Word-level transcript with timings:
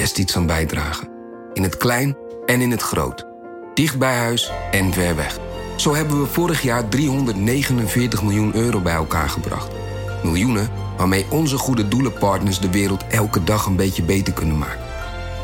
best 0.00 0.18
iets 0.18 0.36
aan 0.36 0.46
bijdragen. 0.46 1.08
In 1.52 1.62
het 1.62 1.76
klein 1.76 2.16
en 2.46 2.60
in 2.60 2.70
het 2.70 2.82
groot. 2.82 3.26
Dicht 3.74 3.98
bij 3.98 4.16
huis 4.16 4.52
en 4.70 4.92
ver 4.92 5.16
weg. 5.16 5.38
Zo 5.76 5.94
hebben 5.94 6.20
we 6.20 6.26
vorig 6.26 6.62
jaar 6.62 6.88
349 6.88 8.22
miljoen 8.22 8.54
euro 8.54 8.80
bij 8.80 8.94
elkaar 8.94 9.28
gebracht. 9.28 9.72
Miljoenen 10.22 10.70
waarmee 10.96 11.26
onze 11.30 11.56
goede 11.56 11.88
doelenpartners 11.88 12.60
de 12.60 12.70
wereld 12.70 13.06
elke 13.06 13.44
dag 13.44 13.66
een 13.66 13.76
beetje 13.76 14.02
beter 14.02 14.32
kunnen 14.32 14.58
maken. 14.58 14.84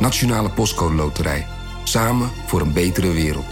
Nationale 0.01 0.51
Postcode 0.51 0.95
Loterij. 0.95 1.47
Samen 1.85 2.29
voor 2.47 2.61
een 2.61 2.73
betere 2.73 3.13
wereld. 3.13 3.47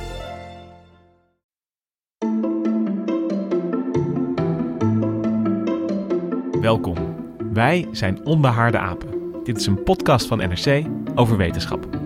Welkom. 6.61 6.97
Wij 7.53 7.89
zijn 7.93 8.25
Onbehaarde 8.25 8.79
Apen. 8.79 9.20
Dit 9.51 9.61
is 9.61 9.67
een 9.67 9.83
podcast 9.83 10.27
van 10.27 10.39
NRC 10.39 10.87
over 11.15 11.37
wetenschap. 11.37 12.00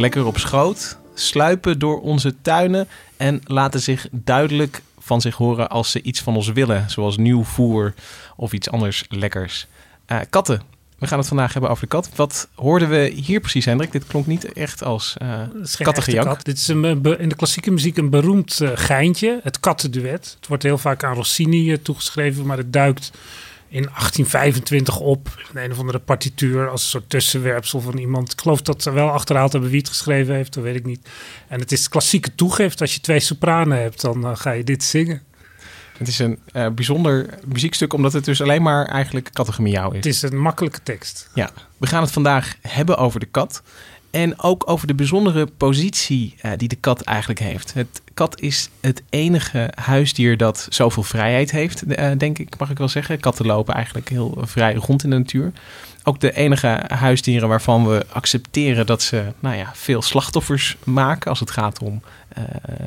Liggen 0.00 0.20
lekker 0.22 0.42
op 0.42 0.48
schoot, 0.48 0.98
sluipen 1.14 1.78
door 1.78 2.00
onze 2.00 2.34
tuinen 2.42 2.88
en 3.16 3.40
laten 3.44 3.80
zich 3.80 4.08
duidelijk 4.10 4.82
van 4.98 5.20
zich 5.20 5.36
horen 5.36 5.68
als 5.68 5.90
ze 5.90 6.02
iets 6.02 6.20
van 6.20 6.36
ons 6.36 6.48
willen, 6.48 6.90
zoals 6.90 7.16
nieuw 7.16 7.44
voer 7.44 7.94
of 8.36 8.52
iets 8.52 8.70
anders 8.70 9.04
lekkers. 9.08 9.66
Eh, 10.06 10.18
katten. 10.30 10.62
We 10.98 11.06
gaan 11.06 11.18
het 11.18 11.28
vandaag 11.28 11.52
hebben 11.52 11.70
over 11.70 11.82
de 11.82 11.88
kat. 11.88 12.10
Wat 12.14 12.48
hoorden 12.54 12.88
we 12.88 13.12
hier 13.14 13.40
precies, 13.40 13.64
Hendrik? 13.64 13.92
Dit 13.92 14.06
klonk 14.06 14.26
niet 14.26 14.52
echt 14.52 14.82
als 14.82 15.16
uh, 15.22 15.40
echte 15.78 16.16
kat. 16.16 16.44
Dit 16.44 16.56
is 16.56 16.68
een, 16.68 16.84
in 17.18 17.28
de 17.28 17.36
klassieke 17.36 17.70
muziek 17.70 17.96
een 17.96 18.10
beroemd 18.10 18.60
eh, 18.60 18.70
geintje, 18.74 19.40
het 19.42 19.60
kattenduet. 19.60 20.34
Het 20.36 20.46
wordt 20.48 20.62
heel 20.62 20.78
vaak 20.78 21.04
aan 21.04 21.14
Rossini 21.14 21.82
toegeschreven, 21.82 22.46
maar 22.46 22.56
het 22.56 22.72
duikt 22.72 23.10
in 23.76 23.82
1825 23.82 24.98
op 24.98 25.28
in 25.52 25.60
een 25.60 25.70
of 25.70 25.78
andere 25.78 25.98
partituur 25.98 26.68
als 26.68 26.82
een 26.82 26.88
soort 26.88 27.10
tussenwerpsel 27.10 27.80
van 27.80 27.98
iemand. 27.98 28.32
Ik 28.32 28.40
geloof 28.40 28.62
dat 28.62 28.82
ze 28.82 28.90
wel 28.90 29.10
achterhaald 29.10 29.52
hebben 29.52 29.70
wie 29.70 29.78
het 29.78 29.88
geschreven 29.88 30.34
heeft, 30.34 30.54
dat 30.54 30.62
weet 30.62 30.76
ik 30.76 30.84
niet. 30.84 31.08
En 31.48 31.60
het 31.60 31.72
is 31.72 31.88
klassieke 31.88 32.34
toegift. 32.34 32.80
Als 32.80 32.94
je 32.94 33.00
twee 33.00 33.20
sopranen 33.20 33.78
hebt, 33.78 34.00
dan 34.00 34.26
eh, 34.26 34.36
ga 34.36 34.50
je 34.50 34.64
dit 34.64 34.84
zingen. 34.84 35.22
Het 35.98 36.08
is 36.08 36.18
een 36.18 36.38
eh, 36.52 36.68
bijzonder 36.68 37.38
muziekstuk, 37.46 37.92
omdat 37.92 38.12
het 38.12 38.24
dus 38.24 38.42
alleen 38.42 38.62
maar 38.62 38.86
eigenlijk 38.86 39.30
kattengemiauw 39.32 39.90
is. 39.90 39.96
Het 39.96 40.06
is 40.06 40.22
een 40.22 40.38
makkelijke 40.38 40.82
tekst. 40.82 41.30
Ja, 41.34 41.50
we 41.76 41.86
gaan 41.86 42.02
het 42.02 42.12
vandaag 42.12 42.56
hebben 42.60 42.96
over 42.98 43.20
de 43.20 43.26
kat. 43.26 43.62
En 44.16 44.42
ook 44.42 44.70
over 44.70 44.86
de 44.86 44.94
bijzondere 44.94 45.46
positie 45.46 46.34
eh, 46.40 46.52
die 46.56 46.68
de 46.68 46.76
kat 46.76 47.00
eigenlijk 47.00 47.40
heeft. 47.40 47.74
Het 47.74 48.02
kat 48.14 48.40
is 48.40 48.70
het 48.80 49.02
enige 49.10 49.70
huisdier 49.74 50.36
dat 50.36 50.66
zoveel 50.70 51.02
vrijheid 51.02 51.50
heeft, 51.50 51.82
eh, 51.82 52.10
denk 52.18 52.38
ik, 52.38 52.58
mag 52.58 52.70
ik 52.70 52.78
wel 52.78 52.88
zeggen. 52.88 53.20
Katten 53.20 53.46
lopen 53.46 53.74
eigenlijk 53.74 54.08
heel 54.08 54.38
vrij 54.40 54.74
rond 54.74 55.04
in 55.04 55.10
de 55.10 55.16
natuur. 55.16 55.52
Ook 56.02 56.20
de 56.20 56.32
enige 56.32 56.80
huisdieren 56.86 57.48
waarvan 57.48 57.86
we 57.88 58.06
accepteren 58.12 58.86
dat 58.86 59.02
ze 59.02 59.24
nou 59.40 59.56
ja, 59.56 59.70
veel 59.74 60.02
slachtoffers 60.02 60.76
maken 60.84 61.30
als 61.30 61.40
het 61.40 61.50
gaat 61.50 61.78
om 61.78 62.02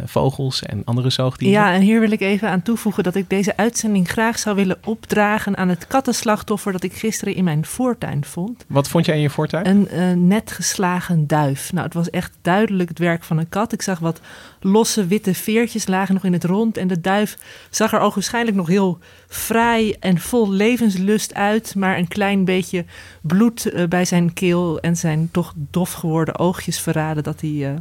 vogels 0.06 0.64
en 0.64 0.82
andere 0.86 1.10
zoogdieren. 1.10 1.60
Ja, 1.60 1.74
en 1.74 1.82
hier 1.82 2.00
wil 2.00 2.12
ik 2.12 2.22
even 2.22 2.50
aan 2.50 2.62
toevoegen 2.62 3.04
dat 3.04 3.16
ik 3.16 3.30
deze 3.30 3.58
uitzending 3.58 4.10
graag 4.10 4.40
zou 4.40 4.56
willen 4.56 4.78
opdragen 4.86 5.58
aan 5.58 5.70
het 5.70 5.88
kattenslachtoffer 5.88 6.72
dat 6.72 6.84
ik 6.84 6.94
gisteren 6.94 7.36
in 7.36 7.44
mijn 7.44 7.66
voortuin 7.66 8.26
vond. 8.26 8.66
Wat 8.68 8.88
vond 8.88 9.06
jij 9.06 9.16
in 9.16 9.22
je 9.22 9.30
voortuin? 9.30 9.68
Een 9.68 9.88
eh, 9.88 10.12
net 10.12 10.52
geslagen 10.52 11.28
duif. 11.28 11.72
Nou, 11.72 11.86
het 11.86 11.94
was 11.94 12.10
echt 12.10 12.38
duidelijk 12.42 12.90
het 12.90 13.00
werk 13.00 13.24
van 13.24 13.38
een 13.38 13.50
kat. 13.50 13.74
Ik 13.74 13.82
zag 13.82 14.00
wat 14.00 14.22
losse 14.60 15.08
witte 15.08 15.34
veertjes 15.34 15.88
lagen 15.88 16.14
nog 16.14 16.24
in 16.24 16.34
het 16.34 16.44
rond. 16.44 16.78
En 16.78 16.88
de 16.88 17.02
duif 17.02 17.38
zag 17.70 17.94
er 17.94 18.00
ogenschijnlijk 18.00 18.58
nog 18.58 18.68
heel 18.68 19.00
vrij 19.28 19.96
en 20.00 20.18
vol 20.18 20.52
levenslust 20.52 21.34
uit. 21.34 21.76
Maar 21.76 21.98
een 21.98 22.08
klein 22.08 22.46
beetje 22.46 22.86
bloed 23.22 23.66
eh, 23.66 23.88
bij 23.88 24.06
zijn 24.06 24.34
keel 24.34 24.80
en 24.80 24.96
zijn 24.96 25.30
toch 25.32 25.54
dof 25.56 25.94
geworden 25.94 26.40
oogjes 26.40 26.80
verraden 26.80 27.24
dat 27.24 27.42
hij, 27.42 27.70
eh, 27.70 27.74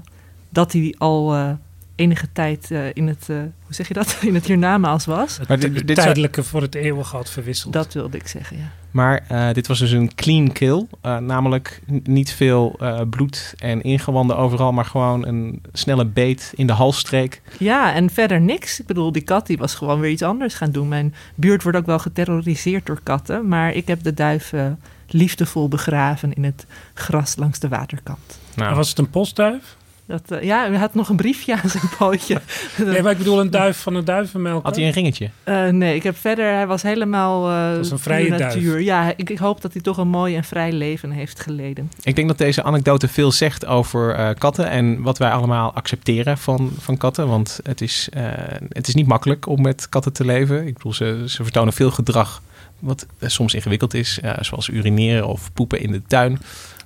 dat 0.48 0.72
hij 0.72 0.94
al 0.98 1.34
eh, 1.34 1.50
enige 1.94 2.28
tijd 2.32 2.70
eh, 2.70 2.80
in 2.92 3.06
het, 3.08 3.26
eh, 3.28 3.36
hoe 3.36 3.74
zeg 3.74 3.88
je 3.88 3.94
dat, 3.94 4.16
in 4.20 4.34
het 4.34 4.46
hiernamaals 4.46 5.04
was. 5.04 5.38
Maar 5.48 5.58
dit- 5.58 5.94
tijdelijke 5.94 6.42
voor 6.42 6.62
het 6.62 6.74
eeuwige 6.74 7.16
had 7.16 7.30
verwisseld. 7.30 7.72
Dat 7.72 7.92
wilde 7.92 8.16
ik 8.16 8.28
zeggen, 8.28 8.56
ja. 8.56 8.70
Maar 8.90 9.24
eh, 9.28 9.52
dit 9.52 9.66
was 9.66 9.78
dus 9.78 9.90
een 9.90 10.14
clean 10.14 10.52
kill. 10.52 10.86
Eh, 11.00 11.16
namelijk 11.18 11.80
niet 12.04 12.32
veel 12.32 12.76
eh, 12.80 13.00
bloed 13.10 13.54
en 13.58 13.82
ingewanden 13.82 14.36
overal, 14.36 14.72
maar 14.72 14.84
gewoon 14.84 15.26
een 15.26 15.62
snelle 15.72 16.04
beet 16.04 16.52
in 16.54 16.66
de 16.66 16.72
halsstreek. 16.72 17.42
Ja, 17.58 17.94
en 17.94 18.10
verder 18.10 18.40
niks. 18.40 18.80
Ik 18.80 18.86
bedoel, 18.86 19.12
die 19.12 19.22
kat 19.22 19.46
die 19.46 19.58
was 19.58 19.74
gewoon 19.74 20.00
weer 20.00 20.10
iets 20.10 20.22
anders 20.22 20.54
gaan 20.54 20.70
doen. 20.70 20.88
Mijn 20.88 21.14
buurt 21.34 21.62
wordt 21.62 21.78
ook 21.78 21.86
wel 21.86 21.98
geterroriseerd 21.98 22.86
door 22.86 23.00
katten. 23.02 23.48
Maar 23.48 23.72
ik 23.72 23.86
heb 23.86 24.02
de 24.02 24.14
duif 24.14 24.52
eh, 24.52 24.66
liefdevol 25.08 25.68
begraven 25.68 26.32
in 26.32 26.44
het 26.44 26.66
gras 26.94 27.36
langs 27.36 27.58
de 27.58 27.68
waterkant. 27.68 28.38
Nou, 28.54 28.70
En 28.70 28.76
was 28.76 28.88
het 28.88 28.98
een 28.98 29.10
postduif? 29.10 29.76
Dat, 30.08 30.30
eh, 30.30 30.42
ja, 30.42 30.68
hij 30.68 30.78
had 30.78 30.94
nog 30.94 31.08
een 31.08 31.16
briefje 31.16 31.60
aan 31.62 31.68
zijn 31.70 31.88
pootje. 31.98 32.40
Nee, 32.84 33.02
maar 33.02 33.12
ik 33.12 33.18
bedoel 33.18 33.40
een 33.40 33.50
duif 33.50 33.78
van 33.78 33.94
een 33.94 34.04
duivenmelk. 34.04 34.64
had 34.64 34.76
hij 34.76 34.86
een 34.86 34.92
ringetje? 34.92 35.30
Eh, 35.44 35.68
nee, 35.68 35.94
ik 35.94 36.02
heb 36.02 36.16
verder, 36.16 36.52
hij 36.54 36.66
was 36.66 36.82
helemaal 36.82 37.50
eh 37.50 37.76
was 37.76 37.90
een 37.90 37.98
vrije 37.98 38.28
duif. 38.28 38.40
natuur. 38.40 38.80
Ja, 38.80 39.12
ik, 39.16 39.30
ik 39.30 39.38
hoop 39.38 39.60
dat 39.60 39.72
hij 39.72 39.82
toch 39.82 39.96
een 39.96 40.08
mooi 40.08 40.36
en 40.36 40.44
vrij 40.44 40.72
leven 40.72 41.10
heeft 41.10 41.40
geleden. 41.40 41.90
Ik 42.02 42.16
denk 42.16 42.28
dat 42.28 42.38
deze 42.38 42.62
anekdote 42.62 43.08
veel 43.08 43.32
zegt 43.32 43.66
over 43.66 44.14
eh, 44.14 44.28
katten 44.38 44.68
en 44.68 45.02
wat 45.02 45.18
wij 45.18 45.30
allemaal 45.30 45.72
accepteren 45.74 46.38
van, 46.38 46.70
van 46.78 46.96
katten. 46.96 47.28
Want 47.28 47.60
het 47.62 47.80
is, 47.80 48.08
eh, 48.12 48.22
het 48.68 48.88
is 48.88 48.94
niet 48.94 49.06
makkelijk 49.06 49.46
om 49.46 49.62
met 49.62 49.88
katten 49.88 50.12
te 50.12 50.24
leven. 50.24 50.66
Ik 50.66 50.74
bedoel, 50.74 50.94
ze, 50.94 51.24
ze 51.26 51.42
vertonen 51.42 51.72
veel 51.72 51.90
gedrag 51.90 52.42
wat 52.78 53.06
soms 53.20 53.54
ingewikkeld 53.54 53.94
is. 53.94 54.20
zoals 54.40 54.68
urineren 54.68 55.26
of 55.26 55.52
poepen 55.52 55.80
in 55.80 55.92
de 55.92 56.02
tuin. 56.06 56.38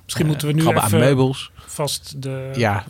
Misschien 0.03 0.25
moeten 0.27 0.47
we 0.47 0.53
nu 0.53 0.67
even 0.67 0.81
aan 0.81 0.91
meubels. 0.91 1.51
Vast 1.73 2.21
de 2.21 2.49
Ja, 2.55 2.83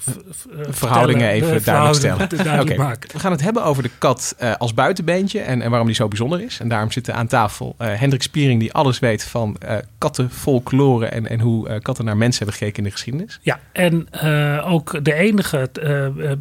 eh, 0.58 0.64
verhoudingen 0.70 1.30
even 1.30 1.54
de 1.54 1.62
duidelijk 1.64 1.96
stellen. 1.96 2.30
duidelijk 2.44 2.78
maken. 2.78 3.10
We 3.14 3.20
gaan 3.20 3.32
het 3.32 3.42
hebben 3.42 3.64
over 3.64 3.84
de 3.84 3.90
kat 3.98 4.36
eh, 4.38 4.54
als 4.58 4.74
buitenbeentje 4.74 5.40
en, 5.40 5.62
en 5.62 5.70
waarom 5.70 5.88
die 5.88 5.96
zo 5.96 6.08
bijzonder 6.08 6.42
is. 6.42 6.60
En 6.60 6.68
daarom 6.68 6.92
zitten 6.92 7.16
aan 7.16 7.28
tafel 7.28 7.76
eh, 7.78 7.94
Hendrik 7.94 8.22
Spiering, 8.22 8.60
die 8.60 8.74
alles 8.74 9.00
weet 9.00 9.24
van 9.24 9.56
eh 9.60 9.78
katten, 9.98 10.30
folklore 10.32 11.06
en, 11.06 11.30
en 11.30 11.40
hoe 11.40 11.70
eh, 11.70 11.80
katten 11.80 12.06
naar 12.06 12.18
mensen 12.18 12.38
hebben 12.44 12.58
gekeken 12.58 12.78
in 12.78 12.84
de 12.84 12.92
geschiedenis. 12.96 13.40
Ja, 13.42 13.60
en 13.72 14.08
eh, 14.12 14.72
ook 14.72 15.06
de 15.06 15.14
enige 15.14 15.70
eh, 15.74 16.06
eh, 16.06 16.32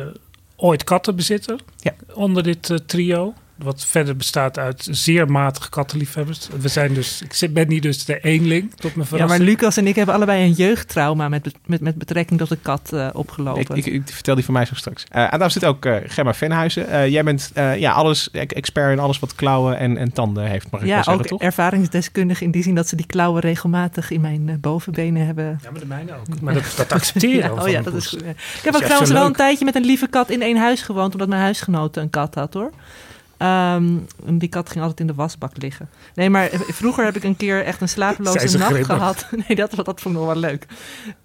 eh, 0.00 0.06
ooit 0.56 0.84
kattenbezitter 0.84 1.58
Ja. 1.76 1.92
onder 2.14 2.42
dit 2.42 2.82
trio. 2.86 3.34
Wat 3.62 3.84
verder 3.86 4.16
bestaat 4.16 4.58
uit 4.58 4.88
zeer 4.90 5.30
matige 5.30 5.70
kattenliefhebbers. 5.70 6.48
We 6.60 6.68
zijn 6.68 6.94
dus, 6.94 7.22
ik 7.22 7.32
zit- 7.34 7.52
ben 7.52 7.68
niet 7.68 7.82
dus 7.82 8.04
de 8.04 8.20
eenling, 8.20 8.70
tot 8.74 8.80
mijn 8.82 8.92
Ja, 8.94 8.96
maar 8.98 9.06
verrassing. 9.06 9.48
Lucas 9.48 9.76
en 9.76 9.86
ik 9.86 9.94
hebben 9.96 10.14
allebei 10.14 10.42
een 10.44 10.52
jeugdtrauma 10.52 11.28
met, 11.28 11.52
met, 11.66 11.80
met 11.80 11.94
betrekking 11.94 12.38
tot 12.40 12.48
de 12.48 12.58
kat 12.62 12.92
eh, 12.92 13.08
opgelopen. 13.12 13.76
Ik, 13.76 13.86
ik, 13.86 13.92
ik 13.94 14.02
vertel 14.04 14.34
die 14.34 14.44
van 14.44 14.54
mij 14.54 14.64
zo 14.64 14.74
straks. 14.74 15.04
Eh 15.08 15.22
aan 15.24 15.30
tafel 15.38 15.50
zit 15.50 15.64
ook 15.64 15.84
eh, 15.84 15.96
Gemma 16.06 16.34
Venhuizen. 16.34 16.88
Eh, 16.88 17.08
jij 17.08 17.24
bent 17.24 17.50
eh, 17.54 17.76
ja, 17.78 17.92
alles, 17.92 18.30
expert 18.30 18.92
in 18.92 18.98
alles 18.98 19.18
wat 19.18 19.34
klauwen 19.34 19.78
en, 19.78 19.96
en 19.96 20.12
tanden 20.12 20.44
heeft, 20.44 20.70
mag 20.70 20.80
ik 20.80 20.86
wel 20.86 20.96
ja, 20.96 21.02
zeggen, 21.02 21.22
ook 21.22 21.28
toch? 21.28 21.40
ervaringsdeskundig 21.40 22.40
in 22.40 22.50
die 22.50 22.62
zin 22.62 22.74
dat 22.74 22.88
ze 22.88 22.96
die 22.96 23.06
klauwen 23.06 23.40
regelmatig 23.40 24.10
in 24.10 24.20
mijn 24.20 24.58
bovenbenen 24.60 25.26
hebben. 25.26 25.58
Ja, 25.62 25.70
maar 25.70 25.80
de 25.80 25.86
mijne 25.86 26.12
ook. 26.12 26.40
Maar 26.40 26.54
dat, 26.54 26.72
dat 26.76 26.92
accepteren 26.92 27.54
Ja, 27.54 27.62
oh 27.62 27.68
ja, 27.68 27.82
dat 27.82 27.94
is 27.94 28.06
goed. 28.06 28.20
ja. 28.20 28.30
Ik 28.30 28.60
heb 28.62 28.74
ook 28.74 28.82
trouwens 28.82 29.10
wel 29.10 29.20
leuk. 29.20 29.28
een 29.30 29.36
tijdje 29.36 29.64
met 29.64 29.74
een 29.74 29.84
lieve 29.84 30.06
kat 30.06 30.30
in 30.30 30.42
één 30.42 30.56
huis 30.56 30.82
gewoond, 30.82 31.12
omdat 31.12 31.28
mijn 31.28 31.40
huisgenoot 31.40 31.96
een 31.96 32.10
kat 32.10 32.34
had 32.34 32.54
hoor. 32.54 32.70
Ehm, 33.40 33.96
die 34.24 34.48
kat 34.48 34.70
ging 34.70 34.80
altijd 34.80 35.00
in 35.00 35.06
de 35.06 35.14
wasbak 35.14 35.52
liggen. 35.56 35.88
Nee, 36.14 36.30
maar 36.30 36.48
vroeger 36.52 37.04
heb 37.04 37.16
ik 37.16 37.24
een 37.24 37.36
keer 37.36 37.64
echt 37.64 37.80
een 37.80 37.88
slapeloze 37.88 38.48
ze 38.48 38.58
nacht 38.58 38.70
grimmig? 38.70 38.96
gehad. 38.96 39.26
Nee, 39.48 39.56
dat, 39.56 39.70
dat 39.70 40.00
vond 40.00 40.14
ik 40.14 40.20
nog 40.20 40.26
wel 40.32 40.36
leuk. 40.36 40.66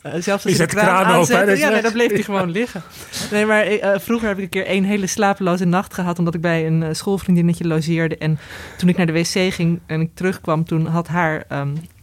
Eh, 0.01 0.11
zelfs 0.11 0.45
als 0.45 0.53
Je 0.53 0.57
de 0.57 0.65
kraan 0.65 1.03
kraan 1.03 1.15
open, 1.15 1.37
hè, 1.37 1.51
ja, 1.51 1.69
nee, 1.69 1.81
dan 1.81 1.91
bleef 1.91 2.11
hij 2.17 2.23
gewoon 2.23 2.49
liggen. 2.49 2.83
Nee, 3.31 3.45
maar 3.45 3.61
eh, 3.61 3.99
vroeger 3.99 4.27
heb 4.27 4.37
ik 4.37 4.43
een 4.43 4.49
keer 4.49 4.65
één 4.65 4.83
hele 4.83 5.07
slapeloze 5.07 5.65
nacht 5.65 5.93
gehad... 5.93 6.19
omdat 6.19 6.33
ik 6.33 6.41
bij 6.41 6.67
een 6.67 6.83
eh, 6.83 6.93
schoolvriendinnetje 6.93 7.67
logeerde. 7.67 8.17
En 8.17 8.39
toen 8.77 8.89
ik 8.89 8.97
naar 8.97 9.05
de 9.05 9.13
wc 9.13 9.53
ging 9.53 9.79
en 9.85 10.01
ik 10.01 10.09
terugkwam... 10.13 10.65
toen 10.65 10.85
had 10.85 11.07
haar 11.07 11.45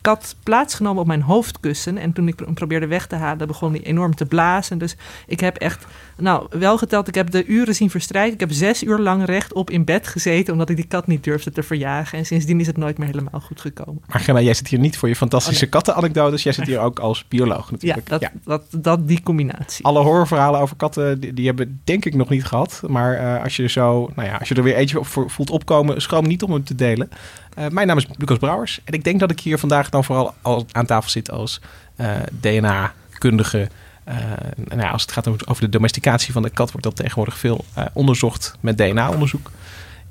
kat 0.03 0.37
plaatsgenomen 0.43 1.01
op 1.01 1.07
mijn 1.07 1.23
hoofdkussen. 1.23 1.99
En 1.99 2.13
toen 2.13 2.29
ik 2.29 2.39
hem 2.45 2.55
probeerde 2.55 2.87
weg 2.87 3.07
te 3.07 3.17
halen, 3.17 3.47
begon 3.47 3.73
hij 3.73 3.83
enorm 3.83 4.15
te 4.15 4.27
blazen. 4.27 4.79
Dus 4.79 4.97
ik 5.27 5.41
heb 5.41 5.57
echt, 5.57 5.87
nou, 6.17 6.47
wel 6.51 6.79
geteld, 6.79 7.09
ik 7.09 7.15
heb 7.15 7.31
de 7.31 7.47
uren 7.47 7.75
zien 7.75 7.91
verstrijken. 7.91 8.33
Ik 8.35 8.41
heb 8.41 8.53
zes 8.53 8.83
uur 8.83 8.99
lang 8.99 9.25
rechtop 9.25 9.71
in 9.71 9.85
bed 9.85 10.07
gezeten, 10.07 10.53
omdat 10.53 10.69
ik 10.69 10.77
die 10.77 10.87
kat 10.87 11.07
niet 11.07 11.25
durfde 11.25 11.53
te 11.53 11.63
verjagen. 11.63 12.19
En 12.19 12.27
sindsdien 12.27 12.61
is 12.61 12.67
het 12.67 12.77
nooit 12.77 12.99
meer 12.99 13.09
helemaal 13.09 13.41
goed 13.41 13.61
gekomen. 13.61 14.03
Maar 14.07 14.21
Gemma, 14.21 14.41
jij 14.41 14.55
zit 14.55 14.69
hier 14.69 14.79
niet 14.79 14.97
voor 14.97 15.09
je 15.09 15.17
fantastische 15.17 15.65
Oh, 15.65 15.73
nee. 15.73 15.83
kattenanekdotes. 15.83 16.43
Jij 16.43 16.53
zit 16.53 16.67
hier 16.67 16.81
ook 16.81 16.99
als 16.99 17.25
bioloog 17.29 17.67
Ja, 17.71 17.73
natuurlijk. 17.73 18.09
dat, 18.09 18.31
Dat, 18.45 18.63
dat, 18.71 19.09
die 19.09 19.23
combinatie. 19.23 19.85
Alle 19.85 20.01
horrorverhalen 20.01 20.61
over 20.61 20.77
katten, 20.77 21.21
die, 21.21 21.35
die 21.35 21.47
hebben 21.47 21.81
denk 21.85 22.05
ik 22.05 22.15
nog 22.15 22.29
niet 22.29 22.45
gehad. 22.45 22.83
Maar 22.87 23.15
eh, 23.15 23.43
als 23.43 23.57
je 23.57 23.69
zo, 23.69 24.11
nou 24.15 24.29
ja, 24.29 24.37
als 24.37 24.49
je 24.49 24.55
er 24.55 24.63
weer 24.63 24.77
eentje 24.77 24.99
op 24.99 25.07
voor 25.07 25.31
voelt 25.31 25.51
opkomen, 25.51 26.03
schroom 26.03 26.27
niet 26.27 26.43
om 26.43 26.53
hem 26.53 26.65
te 26.65 26.75
delen. 26.75 27.11
Eh, 27.55 27.69
mijn 27.69 27.87
naam 27.87 27.97
is 27.97 28.07
Lucas 28.17 28.39
Brouwers. 28.39 28.81
En 28.85 28.93
ik 28.93 29.05
denk 29.05 29.21
dat 29.21 29.31
ik 29.31 29.41
hier 29.41 29.59
vandaag 29.59 29.89
dan 29.89 30.05
vooral 30.05 30.35
al 30.43 30.67
aan 30.73 30.87
tafel 30.87 31.11
zit 31.11 31.31
als 31.31 31.61
eh, 31.97 32.17
DNA-kundige. 32.41 33.69
Eh, 34.05 34.17
nou 34.57 34.81
ja, 34.81 34.91
als 34.91 35.03
het 35.03 35.13
gaat 35.13 35.29
over, 35.49 35.65
de 35.65 35.69
domesticatie 35.69 36.33
van 36.33 36.43
de 36.43 36.51
kat, 36.51 36.71
wordt 36.71 36.87
dat 36.87 36.97
tegenwoordig 36.97 37.39
veel 37.39 37.65
onderzocht 37.93 38.57
met 38.61 38.79
DNA-onderzoek. 38.79 39.51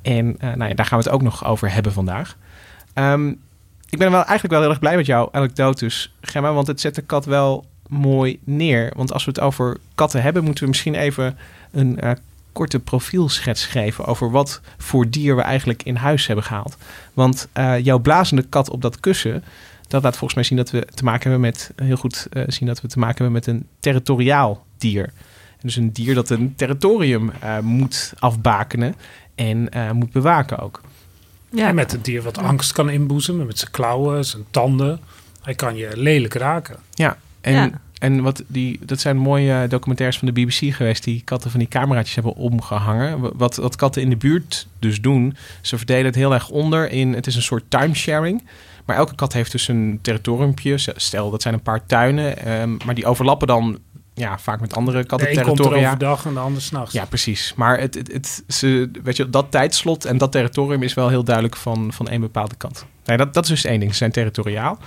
En 0.02 0.36
nou 0.40 0.68
ja, 0.68 0.74
daar 0.74 0.86
gaan 0.86 0.98
we 1.00 1.04
het 1.04 1.14
ook 1.14 1.22
nog 1.22 1.46
over 1.46 1.74
hebben 1.74 1.94
vandaag. 1.94 2.38
Ehm, 2.94 3.30
ik 3.90 3.98
ben 3.98 4.12
wel 4.12 4.24
eigenlijk 4.24 4.54
wel 4.54 4.62
heel 4.62 4.70
erg 4.70 4.80
blij 4.80 4.96
met 4.96 5.06
jouw 5.06 5.30
anekdotes, 5.32 6.16
Gemma, 6.22 6.54
want 6.54 6.68
het 6.68 6.82
zet 6.82 6.96
de 6.96 7.02
kat 7.02 7.26
wel 7.26 7.66
mooi 7.88 8.40
neer. 8.44 8.94
Want 8.96 9.14
als 9.14 9.26
we 9.26 9.32
het 9.32 9.40
over 9.40 9.78
katten 9.96 10.22
hebben, 10.22 10.44
moeten 10.44 10.64
we 10.64 10.70
misschien 10.70 10.96
even 10.96 11.38
een 11.72 12.00
korte 12.54 12.80
profielschets 12.80 13.66
geven 13.66 14.06
over 14.06 14.32
wat 14.32 14.62
voor 14.78 15.10
dier 15.10 15.36
we 15.36 15.42
eigenlijk 15.42 15.84
in 15.84 15.96
huis 15.96 16.28
hebben 16.28 16.46
gehaald. 16.46 16.78
Want 17.14 17.48
eh, 17.54 17.80
jouw 17.80 18.00
blazende 18.00 18.44
kat 18.44 18.70
op 18.70 18.82
dat 18.82 19.00
kussen, 19.00 19.44
dat 19.92 20.04
laat 20.04 20.18
volgens 20.18 20.34
mij 20.34 20.44
zien 20.44 20.58
dat 20.58 20.72
we 20.72 20.86
te 20.94 21.04
maken 21.04 21.30
hebben 21.30 21.40
met, 21.40 21.72
heel 21.76 21.96
goed 21.96 22.28
eh, 22.32 22.44
zien 22.48 22.68
dat 22.68 22.82
we 22.82 22.88
te 22.88 23.00
maken 23.00 23.24
hebben 23.24 23.34
met 23.34 23.48
een 23.48 23.68
territoriaal 23.80 24.66
dier. 24.78 25.04
En 25.52 25.68
dus 25.68 25.76
een 25.76 25.92
dier 25.92 26.16
dat 26.16 26.30
een 26.30 26.56
territorium 26.56 27.32
eh, 27.40 27.60
moet 27.60 28.14
afbakenen 28.20 28.96
en 29.36 29.70
eh, 29.70 29.92
moet 29.92 30.12
bewaken 30.12 30.60
ook. 30.60 30.82
Ja, 31.50 31.68
En 31.68 31.76
met 31.76 31.94
een 31.94 32.02
dier 32.02 32.22
wat 32.22 32.38
angst 32.38 32.72
kan 32.72 32.90
inboezemen, 32.90 33.46
met 33.46 33.60
zijn 33.60 33.72
klauwen, 33.72 34.26
zijn 34.26 34.44
tanden. 34.52 35.00
Hij 35.42 35.56
kan 35.56 35.76
je 35.76 35.90
lelijk 35.94 36.34
raken. 36.34 36.78
Ja, 36.92 37.18
en, 37.42 37.54
Ja. 37.54 37.82
En 38.02 38.22
wat 38.22 38.44
die, 38.48 38.80
dat 38.86 39.00
zijn 39.00 39.18
mooie 39.18 39.68
documentaires 39.68 40.18
van 40.18 40.28
de 40.28 40.42
BBC 40.42 40.74
geweest... 40.76 41.04
die 41.04 41.22
katten 41.24 41.52
van 41.52 41.60
die 41.60 41.70
cameraatjes 41.70 42.16
hebben 42.16 42.36
omgehangen. 42.36 43.38
Wat, 43.38 43.56
wat 43.56 43.76
katten 43.76 44.02
in 44.02 44.10
de 44.10 44.16
buurt 44.16 44.68
dus 44.80 45.02
doen... 45.02 45.36
ze 45.62 45.78
verdelen 45.78 46.06
het 46.06 46.16
heel 46.16 46.34
erg 46.34 46.50
onder 46.50 46.92
in... 46.92 47.14
het 47.14 47.28
is 47.28 47.36
een 47.36 47.42
soort 47.42 47.64
timesharing... 47.68 48.44
Maar 48.86 48.96
elke 48.96 49.16
kat 49.16 49.34
heeft 49.34 49.52
dus 49.52 49.68
een 49.68 50.00
territoriumpje. 50.02 50.76
Stel, 50.96 51.30
dat 51.30 51.42
zijn 51.42 51.54
een 51.54 51.62
paar 51.62 51.86
tuinen. 51.86 52.38
ehm, 52.38 52.78
maar 52.86 52.96
die 52.96 53.06
overlappen 53.06 53.48
dan 53.48 53.80
ja, 54.14 54.40
vaak 54.40 54.60
met 54.60 54.76
andere 54.76 55.06
De 55.06 55.38
een 55.38 55.44
komt 55.44 55.60
er 55.60 55.76
overdag 55.76 56.26
en 56.26 56.34
de 56.34 56.40
ander 56.40 56.62
s'nachts. 56.62 56.94
Ja, 56.94 57.06
precies. 57.06 57.54
Maar 57.56 57.80
het, 57.80 57.96
het, 57.96 58.12
het, 58.12 58.44
ze, 58.48 58.90
weet 59.04 59.18
je, 59.18 59.30
dat 59.30 59.52
tijdslot 59.52 60.06
en 60.06 60.18
dat 60.18 60.32
territorium 60.32 60.84
is 60.84 60.94
wel 60.94 61.10
heel 61.10 61.24
duidelijk 61.24 61.56
van, 61.56 61.94
van 61.94 62.08
één 62.08 62.22
bepaalde 62.22 62.56
kant. 62.56 62.86
Nee, 63.06 63.18
dat, 63.18 63.34
dat 63.34 63.44
is 63.44 63.50
dus 63.50 63.66
één 63.66 63.80
ding. 63.80 63.92
Ze 63.92 63.98
zijn 63.98 64.12
territoriaal. 64.12 64.78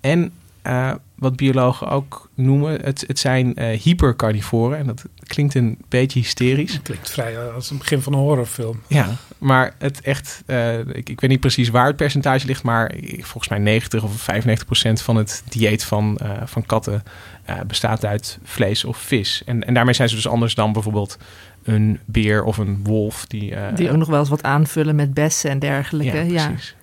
En 0.00 0.32
eh, 0.64 0.92
wat 1.14 1.36
biologen 1.36 1.88
ook 1.88 2.30
noemen, 2.34 2.80
het, 2.80 3.04
het 3.06 3.18
zijn 3.18 3.54
eh, 3.54 3.80
hypercarnivoren. 3.80 4.78
En 4.78 4.86
dat 4.86 5.04
klinkt 5.26 5.54
een 5.54 5.78
beetje 5.88 6.18
hysterisch. 6.18 6.72
Dat 6.72 6.82
klinkt 6.92 7.10
vrij 7.10 7.36
eh, 7.36 7.54
als 7.54 7.70
een 7.70 7.78
begin 7.78 8.02
van 8.02 8.12
een 8.12 8.18
horrorfilm. 8.18 8.80
Ja, 8.86 9.08
maar 9.38 9.74
het 9.78 10.00
echt, 10.00 10.42
eh, 10.46 10.78
ik, 10.78 11.08
ik 11.08 11.20
weet 11.20 11.30
niet 11.30 11.40
precies 11.40 11.68
waar 11.68 11.86
het 11.86 11.96
percentage 11.96 12.46
ligt, 12.46 12.62
maar 12.62 12.94
volgens 13.18 13.48
mij 13.48 13.58
90 13.58 14.02
of 14.02 14.12
95 14.20 14.66
procent 14.66 15.02
van 15.02 15.16
het 15.16 15.42
dieet 15.48 15.84
van, 15.84 16.16
eh, 16.16 16.30
van 16.44 16.66
katten 16.66 17.02
eh, 17.44 17.60
bestaat 17.66 18.04
uit 18.04 18.38
vlees 18.42 18.84
of 18.84 18.96
vis. 18.96 19.42
En, 19.46 19.66
en 19.66 19.74
daarmee 19.74 19.94
zijn 19.94 20.08
ze 20.08 20.14
dus 20.14 20.28
anders 20.28 20.54
dan 20.54 20.72
bijvoorbeeld 20.72 21.18
een 21.62 21.98
beer 22.04 22.44
of 22.44 22.58
een 22.58 22.80
wolf. 22.82 23.26
Die, 23.26 23.54
eh, 23.54 23.76
die 23.76 23.90
ook 23.90 23.96
nog 23.96 24.08
wel 24.08 24.18
eens 24.18 24.28
wat 24.28 24.42
aanvullen 24.42 24.94
met 24.94 25.14
bessen 25.14 25.50
en 25.50 25.58
dergelijke. 25.58 26.32
ja, 26.32 26.48
precies. 26.48 26.74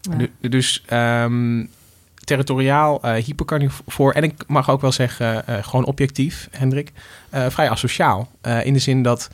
Ja. 0.00 0.48
Dus 0.48 0.82
ehm, 0.86 1.64
territoriaal, 2.30 3.02
eh 3.02 3.24
hypercarnivoor 3.24 4.12
en 4.12 4.22
ik 4.22 4.44
mag 4.46 4.70
ook 4.70 4.80
wel 4.80 4.92
zeggen, 4.92 5.46
eh, 5.46 5.64
gewoon 5.64 5.84
objectief, 5.84 6.48
Hendrik, 6.50 6.92
eh, 7.30 7.46
vrij 7.48 7.70
asociaal. 7.70 8.28
Eh, 8.40 8.66
in 8.66 8.72
de 8.72 8.78
zin 8.78 9.02
dat 9.02 9.30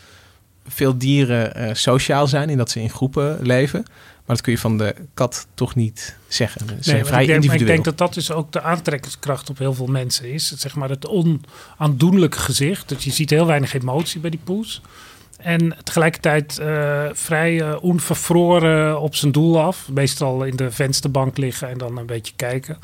veel 0.68 0.98
dieren 0.98 1.54
eh, 1.54 1.74
sociaal 1.74 2.26
zijn, 2.26 2.50
in 2.50 2.56
dat 2.56 2.70
ze 2.70 2.80
in 2.80 2.90
groepen 2.90 3.38
leven. 3.42 3.82
Maar 4.24 4.36
dat 4.36 4.40
kun 4.40 4.52
je 4.52 4.58
van 4.58 4.78
de 4.78 4.94
kat 5.14 5.46
toch 5.54 5.74
niet 5.74 6.16
zeggen. 6.28 6.60
Ze 6.68 6.76
zijn 6.80 6.80
vrij 6.80 7.00
ik, 7.00 7.06
denk, 7.06 7.16
maar 7.16 7.20
ik 7.28 7.34
individueel. 7.34 7.72
denk 7.72 7.84
dat 7.84 7.98
dat 7.98 8.14
dus 8.14 8.30
ook 8.30 8.52
de 8.52 8.62
aantrekkingskracht 8.62 9.50
op 9.50 9.58
heel 9.58 9.74
veel 9.74 9.86
mensen 9.86 10.32
is. 10.32 10.50
Het, 10.50 10.60
zeg 10.60 10.74
maar 10.74 10.88
het 10.88 11.06
onaandoenlijke 11.06 12.38
gezicht. 12.38 12.88
Dat 12.88 13.04
je 13.04 13.10
ziet 13.10 13.30
heel 13.30 13.46
weinig 13.46 13.74
emotie 13.74 14.20
bij 14.20 14.30
die 14.30 14.40
poes. 14.44 14.82
En 15.36 15.76
tegelijkertijd 15.82 16.58
eh, 16.58 17.04
vrij 17.12 17.60
eh, 17.60 17.76
onvervroren 17.80 19.00
op 19.00 19.14
zijn 19.14 19.32
doel 19.32 19.60
af. 19.60 19.88
Meestal 19.88 20.44
in 20.44 20.56
de 20.56 20.70
vensterbank 20.70 21.36
liggen 21.36 21.68
en 21.68 21.78
dan 21.78 21.98
een 21.98 22.06
beetje 22.06 22.32
kijken. 22.36 22.78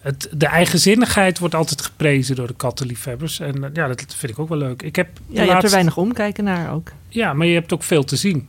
Het, 0.00 0.28
de 0.32 0.46
eigenzinnigheid 0.46 1.38
wordt 1.38 1.54
altijd 1.54 1.82
geprezen 1.82 2.36
door 2.36 2.46
de 2.46 2.54
kattenliefhebbers. 2.54 3.40
En 3.40 3.64
eh, 3.64 3.70
ja, 3.72 3.86
dat 3.88 4.04
vind 4.16 4.32
ik 4.32 4.38
ook 4.38 4.48
wel 4.48 4.58
leuk. 4.58 4.82
Ik 4.82 4.96
heb 4.96 5.08
Ja, 5.26 5.42
je 5.42 5.50
hebt 5.50 5.64
er 5.64 5.70
weinig 5.70 5.96
omkijken 5.96 6.44
naar 6.44 6.72
ook. 6.72 6.92
ja, 7.08 7.32
maar 7.32 7.46
je 7.46 7.54
hebt 7.54 7.72
ook 7.72 7.82
veel 7.82 8.04
te 8.04 8.16
zien. 8.16 8.48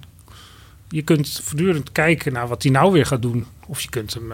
Je 0.89 1.01
kunt 1.01 1.42
voortdurend 1.44 1.92
kijken 1.92 2.33
naar 2.33 2.48
wat 2.48 2.63
hij 2.63 2.71
nou 2.71 2.92
weer 2.92 3.06
gaat 3.06 3.21
doen. 3.21 3.45
Of 3.65 3.81
je 3.81 3.89
kunt 3.89 4.13
hem 4.13 4.31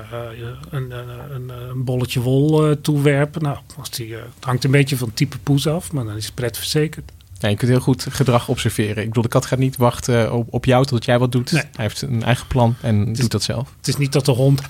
een, 0.70 0.92
een, 0.92 1.50
een, 1.50 1.84
bolletje 1.84 2.20
wol 2.20 2.82
toewerpen. 2.82 3.42
Nou, 3.42 3.58
als 3.78 3.90
die, 3.90 4.14
het 4.14 4.24
hangt 4.40 4.64
een 4.64 4.72
beetje 4.72 4.98
van 4.98 5.14
type 5.14 5.38
poes 5.38 5.68
af, 5.68 5.92
maar 5.92 6.06
dan 6.06 6.16
is 6.16 6.26
het 6.26 6.36
pret 6.36 6.58
verzekerd. 6.58 7.12
Je 7.50 7.56
kunt 7.58 7.72
heel 7.72 7.80
goed 7.80 8.06
gedrag 8.10 8.48
observeren. 8.50 8.98
Ik 9.04 9.08
bedoel, 9.08 9.24
de 9.24 9.30
kat 9.30 9.46
gaat 9.46 9.60
niet 9.60 9.78
wachten 9.78 10.34
op, 10.34 10.48
op 10.54 10.66
jou 10.66 10.84
totdat 10.84 11.06
jij 11.06 11.20
wat 11.20 11.32
doet. 11.32 11.52
Nee. 11.52 11.62
Hij 11.62 11.70
heeft 11.86 12.02
een 12.02 12.24
eigen 12.24 12.48
plan 12.48 12.76
en 12.82 13.08
is- 13.12 13.18
doet 13.20 13.32
dat 13.32 13.44
zelf. 13.44 13.74
Het 13.78 13.88
is 13.88 13.98
niet 13.98 14.12
dat 14.14 14.26
de 14.26 14.32
hond 14.32 14.62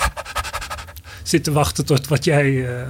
zit 1.23 1.43
te 1.43 1.51
wachten 1.51 1.85
tot 1.85 2.07
wat 2.07 2.23
jij 2.23 2.75
eh 2.77 2.87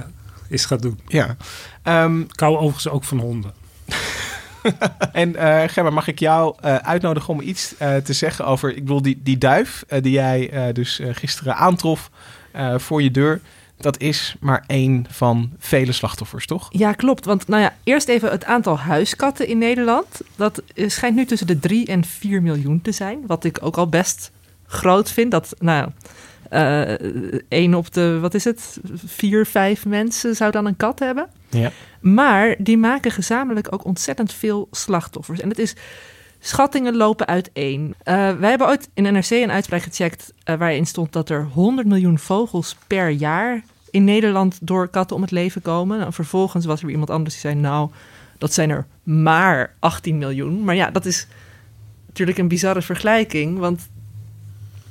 is 0.48 0.64
gaat 0.64 0.82
doen. 0.82 1.00
Ja. 1.06 1.36
Ehm, 1.82 2.20
Ik 2.20 2.40
hou 2.40 2.56
overigens 2.56 2.88
ook 2.88 3.04
van 3.04 3.18
honden. 3.18 3.52
En 5.12 5.36
eh 5.36 5.68
Gemma, 5.68 5.90
mag 5.90 6.06
ik 6.08 6.18
jou 6.18 6.54
eh, 6.60 6.74
uitnodigen 6.76 7.34
om 7.34 7.40
iets 7.40 7.74
eh, 7.78 7.96
te 7.96 8.12
zeggen 8.12 8.46
over... 8.46 8.70
Ik 8.70 8.74
bedoel, 8.84 9.02
die, 9.02 9.20
die 9.22 9.38
duif 9.38 9.84
eh, 9.88 10.02
die 10.02 10.12
jij 10.12 10.50
eh, 10.50 10.74
dus 10.74 10.98
eh, 11.00 11.08
gisteren 11.12 11.56
aantrof 11.56 12.10
eh, 12.52 12.78
voor 12.78 13.02
je 13.02 13.10
deur... 13.10 13.40
dat 13.76 14.00
is 14.00 14.36
maar 14.40 14.64
één 14.66 15.06
van 15.10 15.50
vele 15.58 15.92
slachtoffers, 15.92 16.46
toch? 16.46 16.68
Ja, 16.70 16.92
klopt. 16.92 17.24
Want 17.24 17.48
nou 17.48 17.62
ja, 17.62 17.74
eerst 17.84 18.08
even 18.08 18.30
het 18.30 18.44
aantal 18.44 18.78
huiskatten 18.78 19.48
in 19.48 19.58
Nederland. 19.58 20.06
Dat 20.36 20.62
schijnt 20.74 21.16
nu 21.16 21.24
tussen 21.24 21.46
de 21.46 21.58
3 21.58 21.86
en 21.86 22.04
4 22.04 22.42
miljoen 22.42 22.80
te 22.82 22.92
zijn. 22.92 23.22
Wat 23.26 23.44
ik 23.44 23.58
ook 23.60 23.76
al 23.76 23.88
best 23.88 24.30
groot 24.66 25.10
vind. 25.10 25.30
Dat, 25.30 25.54
nou 25.58 25.78
ja, 25.78 25.92
eh, 26.50 27.40
één 27.48 27.74
op 27.74 27.92
de, 27.92 28.18
wat 28.18 28.34
is 28.34 28.44
het, 28.44 28.78
vier, 29.06 29.46
vijf 29.46 29.86
mensen 29.86 30.36
zou 30.36 30.50
dan 30.50 30.66
een 30.66 30.76
kat 30.76 30.98
hebben. 30.98 31.28
Ja. 31.48 31.70
Maar 32.00 32.54
die 32.58 32.78
maken 32.78 33.10
gezamenlijk 33.10 33.72
ook 33.72 33.84
ontzettend 33.84 34.32
veel 34.32 34.68
slachtoffers. 34.70 35.40
En 35.40 35.48
het 35.48 35.58
is, 35.58 35.74
schattingen 36.46 36.96
lopen 36.96 37.26
uiteen. 37.26 37.94
Eh 38.02 38.32
wij 38.32 38.48
hebben 38.48 38.66
ooit 38.66 38.88
in 38.94 39.02
NRC 39.02 39.30
een 39.30 39.50
uitspraak 39.50 39.82
gecheckt 39.82 40.32
eh, 40.44 40.56
waarin 40.56 40.86
stond 40.86 41.12
dat 41.12 41.28
er 41.28 41.44
100 41.44 41.88
miljoen 41.88 42.18
vogels 42.18 42.76
per 42.86 43.08
jaar 43.08 43.62
in 43.90 44.04
Nederland 44.04 44.58
door 44.60 44.88
katten 44.88 45.16
om 45.16 45.22
het 45.22 45.30
leven 45.30 45.62
komen. 45.62 45.98
Nou, 45.98 46.12
vervolgens 46.12 46.64
was 46.64 46.82
er 46.82 46.90
iemand 46.90 47.10
anders 47.10 47.34
die 47.34 47.50
zei, 47.50 47.54
nou, 47.54 47.90
dat 48.38 48.52
zijn 48.52 48.70
er 48.70 48.86
maar 49.02 49.74
18 49.78 50.18
miljoen. 50.18 50.64
Maar 50.64 50.74
ja, 50.74 50.90
dat 50.90 51.06
is 51.06 51.26
natuurlijk 52.06 52.38
een 52.38 52.48
bizarre 52.48 52.82
vergelijking, 52.82 53.58
want 53.58 53.88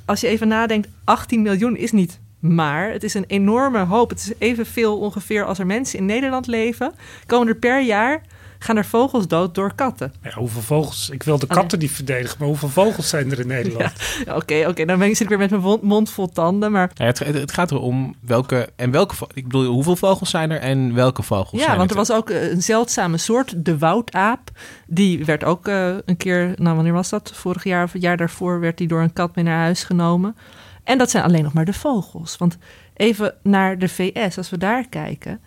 als 0.04 0.20
je 0.20 0.26
even 0.26 0.48
nadenkt, 0.48 0.88
18 1.04 1.42
miljoen 1.42 1.76
is 1.76 1.92
niet 1.92 2.20
maar. 2.38 2.90
Het 2.90 3.04
is 3.04 3.14
een 3.14 3.24
enorme 3.26 3.84
hoop. 3.84 4.10
Het 4.10 4.18
is 4.18 4.32
evenveel 4.38 4.98
ongeveer 4.98 5.44
als 5.44 5.58
er 5.58 5.66
mensen 5.66 5.98
in 5.98 6.06
Nederland 6.06 6.46
leven. 6.46 6.92
Komen 7.26 7.48
er 7.48 7.56
per 7.56 7.82
jaar 7.82 8.22
gaan 8.64 8.76
er 8.76 8.84
vogels 8.84 9.26
dood 9.28 9.54
door 9.54 9.74
katten. 9.74 10.12
Ja, 10.22 10.30
hoeveel 10.34 10.60
vogels? 10.62 11.10
Ik 11.10 11.22
wil 11.22 11.38
de 11.38 11.44
Oké. 11.44 11.54
katten 11.54 11.78
niet 11.78 11.90
verdedigen, 11.90 12.36
maar 12.38 12.48
hoeveel 12.48 12.68
vogels 12.68 13.08
zijn 13.08 13.30
er 13.30 13.40
in 13.40 13.46
Nederland? 13.56 13.92
Oké, 14.28 14.64
oké, 14.68 14.84
dan 14.84 14.98
ben 14.98 15.08
ik, 15.08 15.16
zit 15.16 15.20
ik 15.20 15.28
weer 15.28 15.38
met 15.38 15.50
mijn 15.50 15.78
mond, 15.82 16.10
vol 16.10 16.28
tanden. 16.28 16.72
Maar 16.72 16.90
Ja, 16.94 17.04
het, 17.04 17.18
het 17.18 17.52
gaat 17.52 17.70
erom 17.70 18.14
welke 18.20 18.68
en 18.76 18.90
welke. 18.90 19.14
Ik 19.34 19.44
bedoel, 19.44 19.64
hoeveel 19.72 19.96
vogels 19.96 20.30
zijn 20.30 20.50
er 20.50 20.60
en 20.60 20.94
welke 20.94 21.22
vogels 21.22 21.60
ja, 21.60 21.66
zijn 21.66 21.76
want 21.78 21.90
er 21.90 21.96
er? 21.96 22.06
was 22.06 22.16
ook 22.16 22.30
eh, 22.30 22.50
een 22.50 22.62
zeldzame 22.62 23.16
soort, 23.16 23.64
de 23.64 23.78
woudaap. 23.78 24.50
Die 24.86 25.24
werd 25.24 25.44
ook 25.44 25.68
eh, 25.68 25.94
een 26.04 26.16
keer, 26.16 26.52
nou 26.56 26.74
wanneer 26.74 26.92
was 26.92 27.08
dat? 27.08 27.32
Vorig 27.34 27.64
jaar 27.64 27.84
of 27.84 27.92
het 27.92 28.02
jaar 28.02 28.16
daarvoor 28.16 28.60
werd 28.60 28.78
die 28.78 28.88
door 28.88 29.00
een 29.02 29.12
kat 29.12 29.34
mee 29.34 29.44
naar 29.44 29.58
huis 29.60 29.84
genomen. 29.84 30.36
En 30.84 30.98
dat 30.98 31.10
zijn 31.10 31.24
alleen 31.24 31.42
nog 31.42 31.52
maar 31.52 31.64
de 31.64 31.72
vogels. 31.72 32.36
Want 32.36 32.58
even 32.94 33.34
naar 33.42 33.78
de 33.78 33.88
VS, 33.88 34.36
als 34.36 34.50
we 34.50 34.58
daar 34.58 34.88
kijken. 34.88 35.40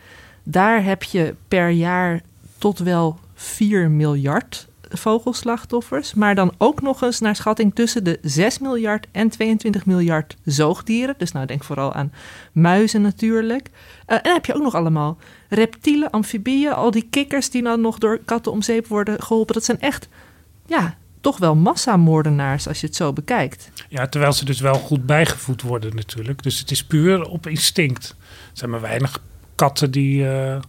Daar 0.43 0.83
heb 0.83 1.03
je 1.03 1.35
per 1.47 1.69
jaar 1.69 2.21
tot 2.57 2.79
wel 2.79 3.19
4 3.33 3.89
miljard 3.89 4.67
vogelslachtoffers. 4.89 6.13
Maar 6.13 6.35
dan 6.35 6.53
ook 6.57 6.81
nog 6.81 7.01
eens 7.01 7.19
naar 7.19 7.35
schatting 7.35 7.75
tussen 7.75 8.03
de 8.03 8.19
6 8.21 8.59
miljard 8.59 9.07
en 9.11 9.29
22 9.29 9.85
miljard 9.85 10.35
zoogdieren. 10.45 11.15
Dus 11.17 11.31
nou 11.31 11.45
denk 11.45 11.63
vooral 11.63 11.93
aan 11.93 12.13
muizen 12.51 13.01
natuurlijk. 13.01 13.69
Eh, 14.05 14.15
en 14.15 14.23
dan 14.23 14.33
heb 14.33 14.45
je 14.45 14.55
ook 14.55 14.61
nog 14.61 14.75
allemaal 14.75 15.17
reptielen, 15.49 16.09
amfibieën, 16.09 16.73
al 16.73 16.91
die 16.91 17.07
kikkers 17.09 17.49
die 17.49 17.63
dan 17.63 17.81
nog 17.81 17.97
door 17.97 18.19
katten 18.25 18.51
om 18.51 18.61
zeep 18.61 18.87
worden 18.87 19.21
geholpen. 19.21 19.53
Dat 19.53 19.65
zijn 19.65 19.79
echt, 19.79 20.07
ja, 20.65 20.97
toch 21.21 21.37
wel 21.37 21.55
massamoordenaars 21.55 22.67
als 22.67 22.81
je 22.81 22.87
het 22.87 22.95
zo 22.95 23.13
bekijkt. 23.13 23.71
Ja, 23.89 24.07
terwijl 24.07 24.33
ze 24.33 24.45
dus 24.45 24.59
wel 24.59 24.75
goed 24.75 25.05
bijgevoed 25.05 25.61
worden 25.61 25.95
natuurlijk. 25.95 26.43
Dus 26.43 26.59
het 26.59 26.71
is 26.71 26.85
puur 26.85 27.21
op 27.23 27.47
instinct. 27.47 28.15
Er 28.19 28.57
zijn 28.57 28.69
maar 28.69 28.81
weinig 28.81 29.21
katten 29.55 29.91
die... 29.91 30.29
eh, 30.29 30.59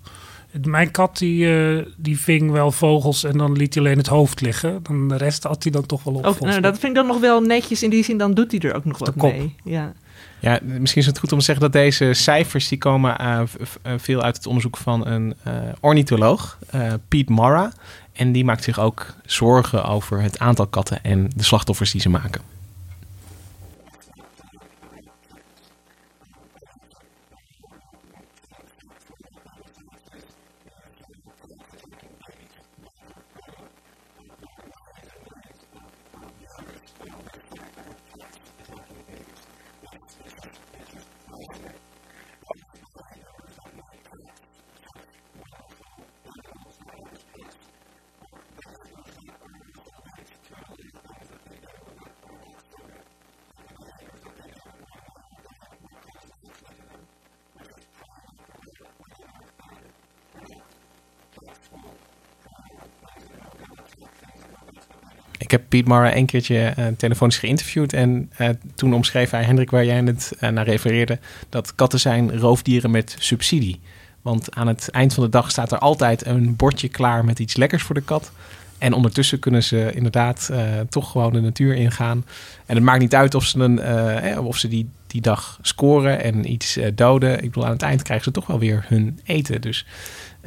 mijn 0.62 0.90
kat 0.90 1.18
die, 1.18 1.56
eh, 1.78 1.86
die 1.96 2.18
ving 2.18 2.50
wel 2.50 2.72
vogels 2.72 3.24
en 3.24 3.38
dan 3.38 3.52
liet 3.52 3.74
hij 3.74 3.82
alleen 3.82 3.98
het 3.98 4.06
hoofd 4.06 4.40
liggen. 4.40 4.80
Dan 4.82 5.08
de 5.08 5.16
rest 5.16 5.42
had 5.42 5.62
hij 5.62 5.72
dan 5.72 5.86
toch 5.86 6.02
wel 6.02 6.14
op. 6.14 6.24
Ook, 6.24 6.40
nou, 6.40 6.60
dat 6.60 6.78
vind 6.78 6.92
ik 6.92 6.94
dan 6.94 7.06
nog 7.06 7.20
wel 7.20 7.40
netjes 7.40 7.82
in 7.82 7.90
die 7.90 8.04
zin, 8.04 8.18
dan 8.18 8.34
doet 8.34 8.50
hij 8.50 8.60
er 8.60 8.74
ook 8.74 8.84
nog 8.84 8.98
De 8.98 9.04
wat 9.04 9.14
kop. 9.16 9.32
mee. 9.32 9.54
Ja. 9.64 9.92
Ja, 10.40 10.58
misschien 10.62 11.00
is 11.00 11.06
het 11.06 11.18
goed 11.18 11.32
om 11.32 11.38
te 11.38 11.44
zeggen 11.44 11.64
dat 11.64 11.72
deze 11.72 12.12
cijfers 12.12 12.68
die 12.68 12.78
komen 12.78 13.18
eh, 13.18 13.40
eh, 13.82 13.92
veel 13.96 14.22
uit 14.22 14.36
het 14.36 14.46
onderzoek 14.46 14.76
van 14.76 15.06
een 15.06 15.34
eh, 15.42 15.52
ornitholoog, 15.80 16.58
eh 16.70 16.92
Piet 17.08 17.28
Mara. 17.28 17.72
En 18.12 18.32
die 18.32 18.44
maakt 18.44 18.64
zich 18.64 18.80
ook 18.80 19.06
zorgen 19.24 19.84
over 19.84 20.22
het 20.22 20.38
aantal 20.38 20.66
katten 20.66 21.02
en 21.02 21.30
de 21.36 21.42
slachtoffers 21.42 21.90
die 21.90 22.00
ze 22.00 22.08
maken. 22.08 22.40
Piet 65.78 65.88
Mara 65.88 66.16
een 66.16 66.26
keertje 66.26 66.58
eh, 66.58 66.86
telefonisch 66.96 67.38
geïnterviewd. 67.38 67.92
En 67.92 68.30
eh, 68.36 68.48
toen 68.74 68.94
omschreef 68.94 69.30
hij, 69.30 69.42
Hendrik, 69.42 69.70
waar 69.70 69.84
jij 69.84 70.00
net 70.00 70.32
eh, 70.38 70.50
naar 70.50 70.64
refereerde, 70.64 71.18
dat 71.48 71.74
katten 71.74 72.00
zijn 72.00 72.38
roofdieren 72.38 72.90
met 72.90 73.16
subsidie. 73.18 73.80
Want 74.22 74.54
aan 74.54 74.66
het 74.66 74.90
eind 74.90 75.14
van 75.14 75.24
de 75.24 75.28
dag 75.28 75.50
staat 75.50 75.72
er 75.72 75.78
altijd 75.78 76.26
een 76.26 76.56
bordje 76.56 76.88
klaar 76.88 77.24
met 77.24 77.38
iets 77.38 77.56
lekkers 77.56 77.82
voor 77.82 77.94
de 77.94 78.00
kat. 78.00 78.32
En 78.78 78.92
ondertussen 78.92 79.38
kunnen 79.38 79.62
ze 79.62 79.90
inderdaad 79.94 80.50
toch 80.88 81.10
gewoon 81.10 81.32
de 81.32 81.40
natuur 81.40 81.74
ingaan. 81.74 82.24
En 82.66 82.74
het 82.74 82.84
maakt 82.84 83.00
niet 83.00 83.14
uit 83.14 83.34
of 83.34 83.44
ze, 83.44 83.58
een, 83.58 84.38
of 84.38 84.56
ze 84.56 84.68
die, 84.68 84.88
die 85.06 85.20
dag 85.20 85.58
scoren 85.62 86.22
en 86.22 86.50
iets 86.50 86.78
doden. 86.94 87.34
Ik 87.34 87.50
bedoel, 87.50 87.64
aan 87.64 87.72
het 87.72 87.82
eind 87.82 88.02
krijgen 88.02 88.24
ze 88.24 88.30
toch 88.30 88.46
wel 88.46 88.58
weer 88.58 88.84
hun 88.88 89.20
eten. 89.24 89.60
Dus 89.60 89.86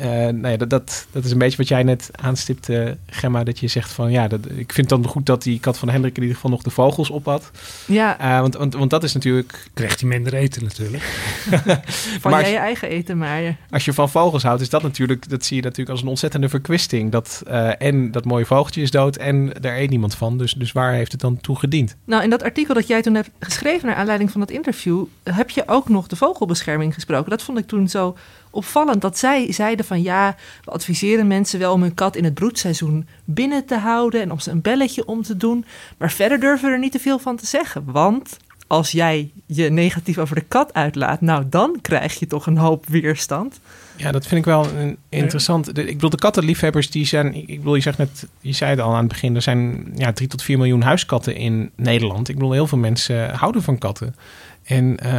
nou 0.10 0.48
ja, 0.48 0.58
dat, 0.58 0.70
dat, 0.70 1.08
dat 1.12 1.24
is 1.24 1.32
een 1.32 1.38
beetje 1.38 1.58
wat 1.58 1.68
jij 1.68 1.84
net 1.84 2.10
aanstipte, 2.12 2.98
Gemma. 3.10 3.44
Dat 3.44 3.60
je 3.60 3.68
zegt 3.68 3.92
van 3.92 4.12
ja, 4.12 4.28
dat, 4.28 4.40
ik 4.46 4.74
vind 4.74 4.90
het 4.90 5.02
dan 5.02 5.12
goed 5.12 5.26
dat 5.26 5.44
die 5.44 5.60
kat 5.60 5.78
van 5.78 5.90
Hendrik 5.90 6.16
in 6.16 6.22
ieder 6.22 6.36
geval 6.36 6.52
nog 6.52 6.62
de 6.64 6.70
vogels 6.70 7.10
op 7.10 7.26
had. 7.26 7.52
Ja, 7.86 8.20
Eh, 8.20 8.40
want, 8.40 8.56
want, 8.56 8.74
want 8.74 8.90
dat 8.90 9.04
is 9.04 9.14
natuurlijk, 9.14 9.70
Krijgt 9.74 10.00
hij 10.00 10.10
minder 10.10 10.34
eten 10.34 10.64
natuurlijk. 10.64 11.04
van 12.22 12.32
maar- 12.32 12.42
jij 12.42 12.52
je 12.52 12.58
eigen 12.58 12.90
eten 12.90 13.18
maar. 13.18 13.58
als 13.70 13.86
je 13.86 13.94
van 13.94 14.10
vogels 14.10 14.44
houdt, 14.44 14.62
is 14.62 14.70
dat 14.70 14.82
natuurlijk, 14.82 15.30
dat 15.30 15.46
zie 15.46 15.56
je 15.56 15.62
natuurlijk 15.62 15.90
als 15.90 16.02
een 16.02 16.08
ontzettende 16.08 16.50
verkwisting. 16.50 17.12
Dat 17.12 17.44
eh, 17.48 17.82
en 17.82 18.12
dat 18.12 18.26
mooie 18.26 18.46
vogeltje 18.46 18.82
is 18.82 18.92
dood 18.92 19.16
en 19.16 19.52
daar 19.62 19.78
eet 19.78 19.90
niemand 19.90 20.16
van. 20.16 20.38
Dus, 20.38 20.54
dus 20.54 20.72
waar 20.72 20.94
heeft 20.94 21.12
het 21.12 21.22
dan 21.22 21.42
toe 21.42 21.60
gediend? 21.60 21.96
Nou, 22.06 22.24
in 22.24 22.30
dat 22.30 22.44
artikel 22.44 22.74
dat 22.74 22.88
jij 22.88 23.02
toen 23.02 23.16
hebt 23.16 23.30
geschreven 23.40 23.88
naar 23.88 23.96
aanleiding 23.96 24.32
van 24.32 24.40
dat 24.40 24.50
interview, 24.52 25.04
heb 25.24 25.50
je 25.50 25.64
ook 25.66 25.90
nog 25.90 26.08
de 26.08 26.16
vogelbescherming 26.16 26.94
gesproken. 26.94 27.30
Dat 27.30 27.42
vond 27.44 27.58
ik 27.58 27.68
toen 27.68 27.88
zo 27.88 28.18
opvallend. 28.52 29.02
Dat 29.02 29.18
zij 29.18 29.52
zeiden 29.52 29.86
van 29.86 30.02
ja, 30.02 30.36
we 30.64 30.72
adviseren 30.72 31.28
mensen 31.28 31.60
wel 31.60 31.74
om 31.74 31.82
hun 31.82 31.94
kat 31.94 32.16
in 32.16 32.24
het 32.24 32.34
broedseizoen 32.34 33.08
binnen 33.26 33.66
te 33.66 33.78
houden 33.78 34.22
en 34.22 34.32
om 34.32 34.40
ze 34.40 34.52
een 34.52 34.62
belletje 34.62 35.06
om 35.06 35.22
te 35.22 35.38
doen. 35.38 35.66
Maar 35.98 36.12
verder 36.12 36.40
durven 36.40 36.68
we 36.68 36.74
er 36.74 36.80
niet 36.80 36.92
te 36.92 37.00
veel 37.00 37.20
van 37.20 37.36
te 37.36 37.46
zeggen. 37.46 37.84
Want 37.92 38.38
als 38.68 38.92
jij 38.92 39.32
je 39.46 39.70
negatief 39.70 40.18
over 40.18 40.36
de 40.36 40.42
kat 40.42 40.74
uitlaat, 40.74 41.22
nou 41.22 41.46
dan 41.50 41.78
krijg 41.82 42.20
je 42.20 42.28
toch 42.28 42.46
een 42.46 42.58
hoop 42.58 42.86
weerstand. 42.88 43.60
Ja, 43.96 44.12
dat 44.12 44.28
vind 44.28 44.40
ik 44.40 44.46
wel 44.46 44.66
een 44.66 44.98
interessant. 45.10 45.78
Ik 45.78 45.86
bedoel, 45.86 46.10
de 46.10 46.18
kattenliefhebbers 46.18 46.90
die 46.90 47.06
zijn. 47.06 47.36
Ik 47.36 47.58
bedoel, 47.58 47.76
je 47.76 47.82
zegt 47.82 48.28
je 48.40 48.52
zei 48.52 48.72
het 48.72 48.80
al 48.80 48.92
aan 48.92 48.98
het 48.98 49.08
begin. 49.08 49.36
Er 49.36 49.42
zijn 49.42 49.92
ja, 49.96 50.14
3 50.14 50.28
tot 50.28 50.44
4 50.44 50.58
miljoen 50.58 50.82
huiskatten 50.82 51.36
in 51.36 51.72
Nederland. 51.76 52.30
Ik 52.30 52.36
bedoel, 52.36 52.52
heel 52.52 52.68
veel 52.68 52.78
mensen 52.78 53.36
houden 53.36 53.64
van 53.64 53.78
katten. 53.78 54.16
En 54.72 54.98
eh, 55.00 55.12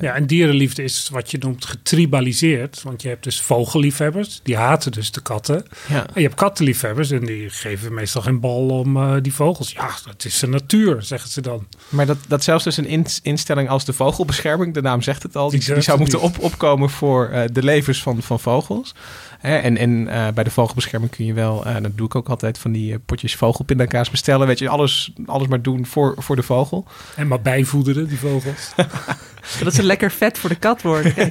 Ja, 0.00 0.14
en 0.14 0.26
dierenliefde 0.26 0.82
is 0.82 1.08
wat 1.12 1.30
je 1.30 1.38
noemt 1.40 1.64
getribaliseerd. 1.64 2.82
Want 2.82 3.02
je 3.02 3.08
hebt 3.08 3.24
dus 3.24 3.40
vogelliefhebbers, 3.40 4.40
die 4.42 4.56
haten 4.56 4.92
dus 4.92 5.10
de 5.12 5.20
katten. 5.22 5.64
ja, 5.88 6.06
En 6.06 6.12
je 6.14 6.20
hebt 6.22 6.34
kattenliefhebbers 6.34 7.10
en 7.10 7.24
die 7.24 7.50
geven 7.50 7.94
meestal 7.94 8.22
geen 8.22 8.40
bal 8.40 8.68
om 8.68 8.96
eh, 8.96 9.14
die 9.22 9.34
vogels. 9.34 9.72
Ja, 9.72 9.90
dat 10.06 10.24
is 10.24 10.38
de 10.38 10.46
natuur, 10.46 11.02
zeggen 11.02 11.30
ze 11.30 11.40
dan. 11.40 11.66
maar 11.88 12.06
dat, 12.06 12.16
dat 12.28 12.44
zelfs 12.44 12.64
dus 12.64 12.76
een 12.76 12.86
in- 12.86 13.06
instelling 13.22 13.68
als 13.68 13.84
de 13.84 13.92
vogelbescherming, 13.92 14.74
de 14.74 14.82
naam 14.82 15.02
zegt 15.02 15.22
het 15.22 15.36
al, 15.36 15.42
die, 15.42 15.50
Die 15.50 15.58
die, 15.60 15.68
durft 15.68 15.86
zou 15.86 15.98
moeten 15.98 16.20
op, 16.20 16.38
opkomen 16.38 16.90
voor 16.90 17.28
eh, 17.28 17.42
de 17.52 17.62
levens 17.62 18.02
van, 18.02 18.22
van 18.22 18.40
vogels. 18.40 18.94
Hè, 19.40 19.56
en 19.56 19.76
en 19.76 20.08
eh, 20.08 20.28
bij 20.34 20.44
de 20.44 20.50
vogelbescherming 20.50 21.10
kun 21.12 21.24
je 21.24 21.32
wel, 21.32 21.66
eh, 21.66 21.76
dat 21.82 21.96
doe 21.96 22.06
ik 22.06 22.14
ook 22.14 22.28
altijd, 22.28 22.58
van 22.58 22.72
die 22.72 22.92
eh, 22.92 22.98
potjes 23.06 23.34
vogelpindakaas 23.34 24.10
bestellen. 24.10 24.46
Weet 24.46 24.58
je, 24.58 24.68
alles, 24.68 25.12
alles 25.26 25.48
maar 25.48 25.62
doen 25.62 25.86
voor, 25.86 26.14
voor 26.18 26.36
de 26.36 26.42
vogel. 26.42 26.84
En 27.16 27.28
maar 27.28 27.40
bijvoederen, 27.40 28.08
die 28.08 28.18
vogels. 28.18 28.72
Zodat 29.58 29.74
ze 29.74 29.82
lekker 29.82 30.10
vet 30.10 30.38
voor 30.38 30.50
de 30.50 30.56
kat 30.56 30.82
worden. 30.82 31.14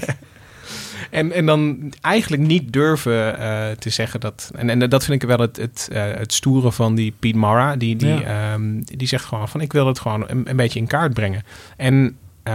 En, 1.09 1.31
en 1.31 1.45
dan 1.45 1.93
eigenlijk 2.01 2.41
niet 2.41 2.73
durven 2.73 3.39
eh, 3.39 3.71
te 3.71 3.89
zeggen 3.89 4.19
dat. 4.19 4.51
En, 4.55 4.69
en 4.69 4.89
dat 4.89 5.05
vind 5.05 5.21
ik 5.23 5.27
wel 5.27 5.39
het, 5.39 5.57
het, 5.57 5.87
eh, 5.91 6.03
het 6.13 6.33
stoere 6.33 6.71
van 6.71 6.95
die 6.95 7.13
Piet 7.19 7.35
Mara. 7.35 7.75
Die, 7.75 7.95
die, 7.95 8.07
Ja. 8.07 8.51
ehm, 8.53 8.81
die 8.83 9.07
zegt 9.07 9.25
gewoon 9.25 9.49
van 9.49 9.61
ik 9.61 9.73
wil 9.73 9.87
het 9.87 9.99
gewoon 9.99 10.23
een, 10.27 10.49
een 10.49 10.55
beetje 10.55 10.79
in 10.79 10.87
kaart 10.87 11.13
brengen. 11.13 11.43
En 11.77 12.17
eh, 12.43 12.53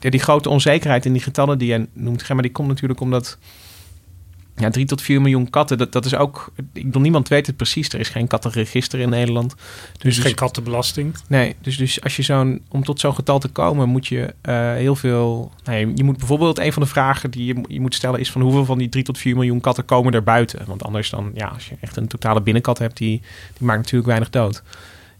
ja, 0.00 0.10
die 0.10 0.20
grote 0.20 0.48
onzekerheid 0.48 1.06
in 1.06 1.12
die 1.12 1.22
getallen 1.22 1.58
die 1.58 1.68
je 1.68 1.86
noemt, 1.92 2.22
Gemma, 2.22 2.42
die 2.42 2.52
komt 2.52 2.68
natuurlijk 2.68 3.00
omdat. 3.00 3.38
Ja, 4.58 4.70
3 4.70 4.84
tot 4.84 5.02
4 5.02 5.20
miljoen 5.20 5.50
katten, 5.50 5.78
dat, 5.78 5.92
dat 5.92 6.04
is 6.04 6.14
ook... 6.14 6.52
Ik 6.72 6.84
bedoel, 6.84 7.02
niemand 7.02 7.28
weet 7.28 7.46
het 7.46 7.56
precies. 7.56 7.88
Er 7.88 8.00
is 8.00 8.08
geen 8.08 8.26
kattenregister 8.26 9.00
in 9.00 9.08
Nederland. 9.08 9.54
Dus 9.98 10.14
Dus, 10.14 10.24
geen 10.24 10.34
kattenbelasting. 10.34 11.14
Nee, 11.26 11.56
dus, 11.60 11.76
dus 11.76 12.02
als 12.02 12.16
je 12.16 12.22
zo'n, 12.22 12.60
om 12.68 12.84
tot 12.84 13.00
zo'n 13.00 13.14
getal 13.14 13.38
te 13.38 13.48
komen, 13.48 13.88
moet 13.88 14.06
je 14.06 14.34
eh, 14.40 14.72
heel 14.72 14.96
veel. 14.96 15.52
Nou, 15.64 15.78
je, 15.78 15.92
je 15.94 16.04
moet 16.04 16.18
bijvoorbeeld 16.18 16.58
een 16.58 16.72
van 16.72 16.82
de 16.82 16.88
vragen 16.88 17.30
die 17.30 17.44
je, 17.44 17.64
je 17.68 17.80
moet 17.80 17.94
stellen 17.94 18.20
is 18.20 18.30
van 18.30 18.40
hoeveel 18.40 18.64
van 18.64 18.78
die 18.78 18.88
3 18.88 19.04
tot 19.04 19.18
4 19.18 19.34
miljoen 19.34 19.60
katten 19.60 19.84
komen 19.84 20.12
er 20.12 20.22
buiten? 20.22 20.66
Want 20.66 20.84
anders 20.84 21.10
dan, 21.10 21.30
ja, 21.34 21.46
als 21.46 21.68
je 21.68 21.76
echt 21.80 21.96
een 21.96 22.08
totale 22.08 22.40
binnenkat 22.40 22.78
hebt, 22.78 22.96
die, 22.96 23.20
die 23.58 23.66
maakt 23.66 23.78
natuurlijk 23.78 24.06
weinig 24.06 24.30
dood. 24.30 24.62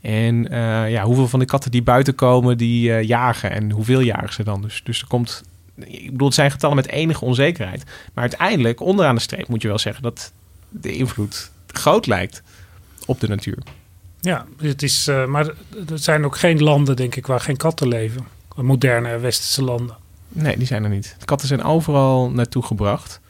En 0.01 0.51
eh, 0.51 0.91
ja, 0.91 1.05
hoeveel 1.05 1.29
van 1.29 1.39
de 1.39 1.45
katten 1.45 1.71
die 1.71 1.83
buiten 1.83 2.15
komen, 2.15 2.59
die 2.59 2.93
eh, 2.93 3.03
jagen 3.03 3.51
en 3.51 3.71
hoeveel 3.71 4.01
jagen 4.01 4.33
ze 4.33 4.43
dan? 4.43 4.63
Dus, 4.63 4.81
dus 4.85 5.01
er 5.01 5.07
komt, 5.07 5.43
ik 5.87 6.11
bedoel, 6.11 6.27
het 6.27 6.37
zijn 6.37 6.51
getallen 6.51 6.77
met 6.77 6.89
enige 6.89 7.25
onzekerheid. 7.25 7.85
Maar 7.85 8.25
uiteindelijk, 8.25 8.81
onderaan 8.81 9.15
de 9.15 9.21
streep, 9.21 9.49
moet 9.49 9.63
je 9.63 9.69
wel 9.69 9.79
zeggen 9.79 10.03
dat 10.03 10.33
de 10.69 10.93
invloed 10.93 11.51
groot 11.67 12.07
lijkt 12.07 12.43
op 13.07 13.21
de 13.21 13.29
natuur. 13.29 13.59
Ja, 14.21 14.47
het 14.61 14.83
is, 14.83 15.09
eh, 15.09 15.27
maar 15.27 15.47
er 15.89 15.99
zijn 15.99 16.25
ook 16.25 16.37
geen 16.37 16.63
landen, 16.63 16.97
denk 16.97 17.17
ik, 17.17 17.27
waar 17.27 17.41
geen 17.41 17.57
katten 17.57 17.89
leven. 17.89 18.27
Moderne 18.57 19.19
westerse 19.19 19.63
landen. 19.63 19.97
Nee, 20.29 20.57
die 20.57 20.67
zijn 20.67 20.85
er 20.85 20.91
niet. 20.91 21.17
De 21.19 21.25
katten 21.25 21.49
zijn 21.49 21.63
overal 21.63 22.31
naartoe 22.31 22.63
gebracht. 22.63 23.21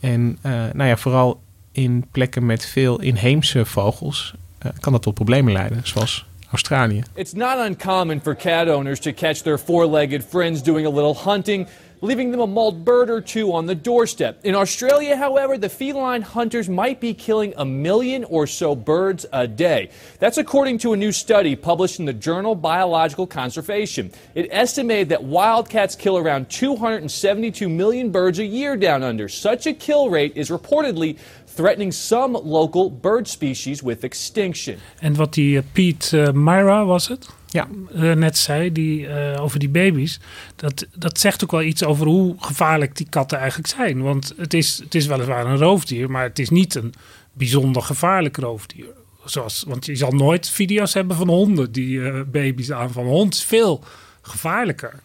En 0.00 0.38
eh, 0.40 0.52
nou 0.52 0.88
ja, 0.88 0.96
vooral 0.96 1.40
in 1.72 2.06
plekken 2.10 2.46
met 2.46 2.66
veel 2.66 3.00
inheemse 3.00 3.64
vogels 3.64 4.34
uh, 4.66 4.72
kan 4.80 4.92
dat 4.92 5.02
tot 5.02 5.14
problemen 5.14 5.52
leiden, 5.52 5.80
zoals 5.82 6.26
Australië. 6.50 7.02
It's 7.14 7.32
not 7.32 7.66
uncommon 7.66 8.20
for 8.20 8.36
cat 8.36 8.68
owners 8.68 9.00
to 9.00 9.12
catch 9.12 9.38
their 9.38 9.58
four-legged 9.58 10.24
friends 10.28 10.62
doing 10.62 10.86
a 10.86 10.90
little 10.90 11.30
hunting 11.30 11.68
leaving 12.02 12.32
them 12.32 12.40
a 12.40 12.46
mauled 12.46 12.84
bird 12.84 13.08
or 13.08 13.20
two 13.20 13.52
on 13.52 13.64
the 13.66 13.74
doorstep. 13.74 14.40
In 14.44 14.54
Australia, 14.54 15.16
however, 15.16 15.56
the 15.56 15.68
feline 15.68 16.20
hunters 16.20 16.68
might 16.68 17.00
be 17.00 17.14
killing 17.14 17.54
a 17.56 17.64
million 17.64 18.24
or 18.24 18.46
so 18.46 18.74
birds 18.74 19.24
a 19.32 19.46
day. 19.46 19.88
That's 20.18 20.36
according 20.36 20.78
to 20.78 20.92
a 20.92 20.96
new 20.96 21.12
study 21.12 21.56
published 21.56 22.00
in 22.00 22.04
the 22.04 22.12
journal 22.12 22.54
Biological 22.54 23.26
Conservation. 23.26 24.10
It 24.34 24.48
estimated 24.50 25.08
that 25.10 25.22
wildcats 25.22 25.94
kill 25.94 26.18
around 26.18 26.50
272 26.50 27.68
million 27.68 28.10
birds 28.10 28.40
a 28.40 28.44
year 28.44 28.76
down 28.76 29.02
under. 29.02 29.28
Such 29.28 29.66
a 29.66 29.72
kill 29.72 30.10
rate 30.10 30.36
is 30.36 30.50
reportedly 30.50 31.16
threatening 31.46 31.92
some 31.92 32.32
local 32.32 32.90
bird 32.90 33.28
species 33.28 33.82
with 33.82 34.04
extinction. 34.04 34.80
And 35.00 35.16
what 35.18 35.32
the 35.32 35.58
uh, 35.58 35.62
Pete 35.74 36.12
uh, 36.14 36.32
Myra 36.32 36.84
was 36.84 37.08
het? 37.08 37.28
Ja. 37.52 37.68
Uh, 37.94 38.12
net 38.12 38.38
zei, 38.38 38.72
die, 38.72 39.06
uh, 39.06 39.42
over 39.42 39.58
die 39.58 39.68
baby's. 39.68 40.20
Dat, 40.56 40.86
dat 40.94 41.18
zegt 41.18 41.44
ook 41.44 41.50
wel 41.50 41.62
iets 41.62 41.84
over 41.84 42.06
hoe 42.06 42.34
gevaarlijk 42.38 42.96
die 42.96 43.06
katten 43.10 43.38
eigenlijk 43.38 43.68
zijn. 43.68 44.02
Want 44.02 44.34
het 44.36 44.54
is, 44.54 44.80
het 44.84 44.94
is 44.94 45.06
weliswaar 45.06 45.46
een 45.46 45.58
roofdier, 45.58 46.10
maar 46.10 46.22
het 46.22 46.38
is 46.38 46.50
niet 46.50 46.74
een 46.74 46.94
bijzonder 47.32 47.82
gevaarlijk 47.82 48.36
roofdier. 48.36 48.86
Zoals, 49.24 49.64
want 49.66 49.86
je 49.86 49.96
zal 49.96 50.10
nooit 50.10 50.48
video's 50.48 50.94
hebben 50.94 51.16
van 51.16 51.28
honden 51.28 51.72
die 51.72 51.96
uh, 51.96 52.20
baby's 52.26 52.70
aanvallen. 52.70 53.10
Hond 53.10 53.34
is 53.34 53.44
veel 53.44 53.84
gevaarlijker. 54.22 55.00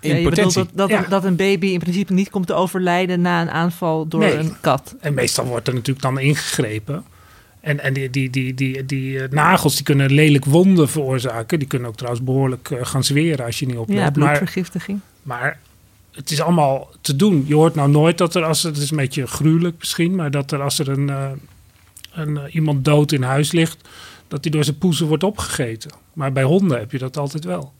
Ja, 0.00 0.14
je 0.14 0.28
bedoelt 0.28 0.54
dat, 0.54 0.68
dat, 0.72 0.88
ja. 0.88 1.02
dat, 1.08 1.24
een 1.24 1.36
baby 1.36 1.66
in 1.66 1.78
principe 1.78 2.12
niet 2.12 2.30
komt 2.30 2.46
te 2.46 2.54
overlijden 2.54 3.20
na 3.20 3.40
een 3.40 3.50
aanval 3.50 4.08
door 4.08 4.20
nee. 4.20 4.34
een 4.34 4.60
kat. 4.60 4.94
En 5.00 5.14
meestal 5.14 5.44
wordt 5.44 5.68
er 5.68 5.74
natuurlijk 5.74 6.02
dan 6.02 6.18
ingegrepen. 6.18 7.04
En, 7.68 7.80
en 7.80 7.92
die, 7.92 8.10
die, 8.10 8.30
die, 8.30 8.54
die, 8.54 8.84
die 8.84 9.12
uh, 9.12 9.28
nagels 9.30 9.74
die 9.74 9.84
kunnen 9.84 10.12
lelijk 10.12 10.44
wonden 10.44 10.88
veroorzaken. 10.88 11.58
Die 11.58 11.68
kunnen 11.68 11.88
ook 11.88 11.96
trouwens 11.96 12.24
behoorlijk 12.24 12.70
uh, 12.70 12.78
gaan 12.82 13.04
zweren 13.04 13.44
als 13.44 13.58
je 13.58 13.66
niet 13.66 13.76
oplet. 13.76 13.98
Ja, 13.98 14.10
bloedvergiftiging. 14.10 15.00
Maar, 15.22 15.40
maar, 15.40 15.58
het 16.12 16.30
is 16.30 16.40
allemaal 16.40 16.90
te 17.00 17.16
doen. 17.16 17.44
Je 17.46 17.54
hoort 17.54 17.74
nou 17.74 17.90
nooit 17.90 18.18
dat 18.18 18.34
er, 18.34 18.44
als 18.44 18.62
het 18.62 18.76
is 18.76 18.90
een 18.90 18.96
beetje 18.96 19.26
gruwelijk 19.26 19.76
misschien, 19.78 20.14
maar 20.14 20.30
dat 20.30 20.52
er 20.52 20.62
als 20.62 20.78
er 20.78 20.88
een, 20.88 21.08
uh, 21.08 21.30
een 22.12 22.38
iemand 22.50 22.84
dood 22.84 23.12
in 23.12 23.22
huis 23.22 23.52
ligt, 23.52 23.88
dat 24.28 24.42
die 24.42 24.52
door 24.52 24.64
zijn 24.64 24.78
poezen 24.78 25.06
wordt 25.06 25.24
opgegeten. 25.24 25.90
Maar 26.18 26.32
bij 26.32 26.42
honden 26.42 26.78
heb 26.78 26.92
je 26.92 26.98
dat 26.98 27.16
altijd 27.16 27.44
wel. 27.44 27.72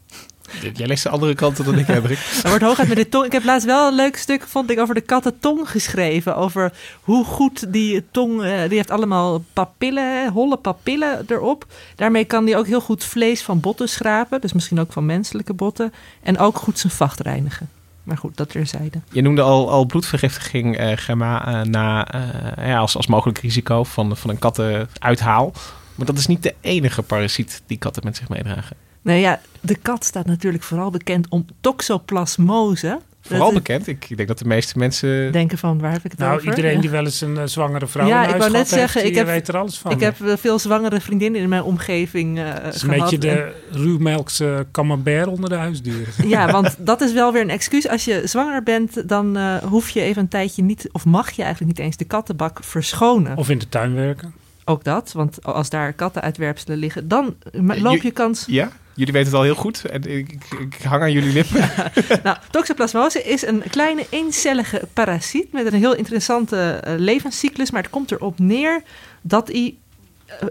Jij 0.74 0.86
leest 0.86 1.02
de 1.02 1.08
andere 1.08 1.34
kanten 1.34 1.64
dan 1.64 1.78
ik, 1.78 1.86
Hendrik. 1.86 2.18
Er 2.42 2.48
wordt 2.50 2.64
hooguit 2.64 2.88
met 2.88 2.96
de 2.96 3.08
tong. 3.08 3.24
Ik 3.24 3.32
heb 3.32 3.44
laatst 3.44 3.66
wel 3.66 3.88
een 3.88 3.94
leuk 3.94 4.16
stuk, 4.16 4.42
vond 4.42 4.70
ik, 4.70 4.78
over 4.78 4.94
de 4.94 5.00
kattentong 5.00 5.70
geschreven. 5.70 6.36
Over 6.36 6.72
hoe 7.00 7.24
goed 7.24 7.72
die 7.72 8.04
tong, 8.10 8.42
uh, 8.42 8.60
die 8.68 8.76
heeft 8.76 8.90
allemaal 8.90 9.44
papillen, 9.52 10.32
holle 10.32 10.56
papillen 10.56 11.24
erop. 11.28 11.66
Daarmee 11.96 12.24
kan 12.24 12.44
die 12.44 12.56
ook 12.56 12.66
heel 12.66 12.80
goed 12.80 13.04
vlees 13.04 13.42
van 13.42 13.60
botten 13.60 13.88
schrapen. 13.88 14.40
Dus 14.40 14.52
misschien 14.52 14.80
ook 14.80 14.92
van 14.92 15.06
menselijke 15.06 15.52
botten. 15.52 15.92
En 16.22 16.38
ook 16.38 16.56
goed 16.56 16.78
zijn 16.78 16.92
vacht 16.92 17.20
reinigen. 17.20 17.68
Maar 18.02 18.18
goed, 18.18 18.36
dat 18.36 18.50
terzijde. 18.50 19.00
Je 19.12 19.22
noemde 19.22 19.42
al, 19.42 19.70
al 19.70 19.86
bloedvergiftiging, 19.86 20.80
uh, 20.80 20.92
Gemma, 20.94 21.48
uh, 21.48 21.62
na, 21.62 22.08
ja, 22.56 22.78
als, 22.78 22.96
als 22.96 23.06
mogelijk 23.06 23.38
risico 23.38 23.84
van, 23.84 24.16
van 24.16 24.30
een 24.30 24.38
kattenuithaal. 24.38 25.52
Maar 25.98 26.06
dat 26.06 26.18
is 26.18 26.26
niet 26.26 26.42
de 26.42 26.54
enige 26.60 27.02
parasiet 27.02 27.62
die 27.66 27.78
katten 27.78 28.04
met 28.04 28.16
zich 28.16 28.28
meedragen. 28.28 28.76
Nou 29.02 29.18
ja, 29.18 29.40
de 29.60 29.74
kat 29.74 30.04
staat 30.04 30.26
natuurlijk 30.26 30.62
vooral 30.62 30.90
bekend 30.90 31.28
om 31.28 31.46
toxoplasmose. 31.60 33.00
Vooral 33.20 33.52
bekend. 33.52 33.86
Ik 33.86 34.16
denk 34.16 34.28
dat 34.28 34.38
de 34.38 34.44
meeste 34.44 34.78
mensen 34.78 35.32
denken 35.32 35.58
van 35.58 35.78
waar 35.78 35.92
heb 35.92 36.04
ik 36.04 36.10
het 36.10 36.20
nou, 36.20 36.32
over? 36.32 36.44
Nou, 36.44 36.56
iedereen 36.56 36.76
ja. 36.76 36.82
die 36.82 36.90
wel 36.90 37.04
eens 37.04 37.20
een 37.20 37.34
uh, 37.34 37.42
zwangere 37.44 37.86
vrouw 37.86 38.06
ja, 38.06 38.22
in 38.26 38.34
ik 38.34 38.36
wou 38.36 38.50
net 38.50 38.68
zeggen, 38.68 39.00
heeft, 39.00 39.12
ik 39.12 39.18
heb, 39.18 39.26
weet 39.26 39.48
er 39.48 39.56
alles 39.56 39.78
van. 39.78 39.90
Ik 39.90 40.00
heb 40.00 40.18
uh, 40.18 40.32
veel 40.36 40.58
zwangere 40.58 41.00
vriendinnen 41.00 41.40
in 41.40 41.48
mijn 41.48 41.62
omgeving 41.62 42.38
uh, 42.38 42.54
is 42.72 42.82
een 42.82 42.88
beetje 42.88 43.18
de 43.18 43.52
ruwmelkse 43.70 44.66
camembert 44.72 45.26
onder 45.26 45.50
de 45.50 45.56
huisdieren. 45.56 46.06
Ja, 46.28 46.50
want 46.50 46.76
dat 46.78 47.00
is 47.00 47.12
wel 47.12 47.32
weer 47.32 47.42
een 47.42 47.50
excuus. 47.50 47.88
Als 47.88 48.04
je 48.04 48.22
zwanger 48.24 48.62
bent, 48.62 49.08
dan 49.08 49.36
uh, 49.36 49.56
hoef 49.56 49.90
je 49.90 50.00
even 50.00 50.22
een 50.22 50.28
tijdje 50.28 50.62
niet, 50.62 50.88
of 50.92 51.04
mag 51.04 51.30
je 51.30 51.42
eigenlijk 51.42 51.76
niet 51.76 51.86
eens 51.86 51.96
de 51.96 52.04
kattenbak 52.04 52.64
verschonen. 52.64 53.36
Of 53.36 53.50
in 53.50 53.58
de 53.58 53.68
tuin 53.68 53.94
werken. 53.94 54.34
Ook 54.68 54.84
dat, 54.84 55.12
want 55.12 55.44
als 55.44 55.70
daar 55.70 55.92
kattenuitwerpselen 55.92 56.78
liggen, 56.78 57.08
dan 57.08 57.36
loop 57.60 58.02
je 58.02 58.10
kans... 58.10 58.44
Ja? 58.46 58.70
Jullie 58.94 59.12
weten 59.12 59.28
het 59.28 59.38
al 59.38 59.44
heel 59.44 59.54
goed. 59.54 59.84
En 59.84 60.02
ik, 60.02 60.32
ik, 60.32 60.44
ik 60.58 60.82
hang 60.82 61.02
aan 61.02 61.12
jullie 61.12 61.32
lippen. 61.32 61.60
Ja. 61.60 61.90
nou, 62.22 62.36
toxoplasmose 62.50 63.22
is 63.22 63.46
een 63.46 63.62
kleine 63.70 64.06
eencellige 64.10 64.88
parasiet 64.92 65.52
met 65.52 65.66
een 65.66 65.78
heel 65.78 65.94
interessante 65.94 66.82
uh, 66.86 66.94
levenscyclus. 66.96 67.70
Maar 67.70 67.82
het 67.82 67.90
komt 67.90 68.10
erop 68.10 68.38
neer 68.38 68.82
dat 69.22 69.48
hij 69.48 69.76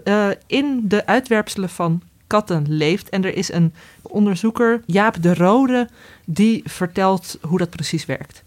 uh, 0.04 0.28
in 0.46 0.80
de 0.84 1.06
uitwerpselen 1.06 1.68
van 1.68 2.02
katten 2.26 2.64
leeft. 2.68 3.08
En 3.08 3.24
er 3.24 3.36
is 3.36 3.52
een 3.52 3.74
onderzoeker, 4.02 4.82
Jaap 4.86 5.22
de 5.22 5.34
Rode, 5.34 5.88
die 6.24 6.62
vertelt 6.64 7.38
hoe 7.40 7.58
dat 7.58 7.70
precies 7.70 8.06
werkt. 8.06 8.44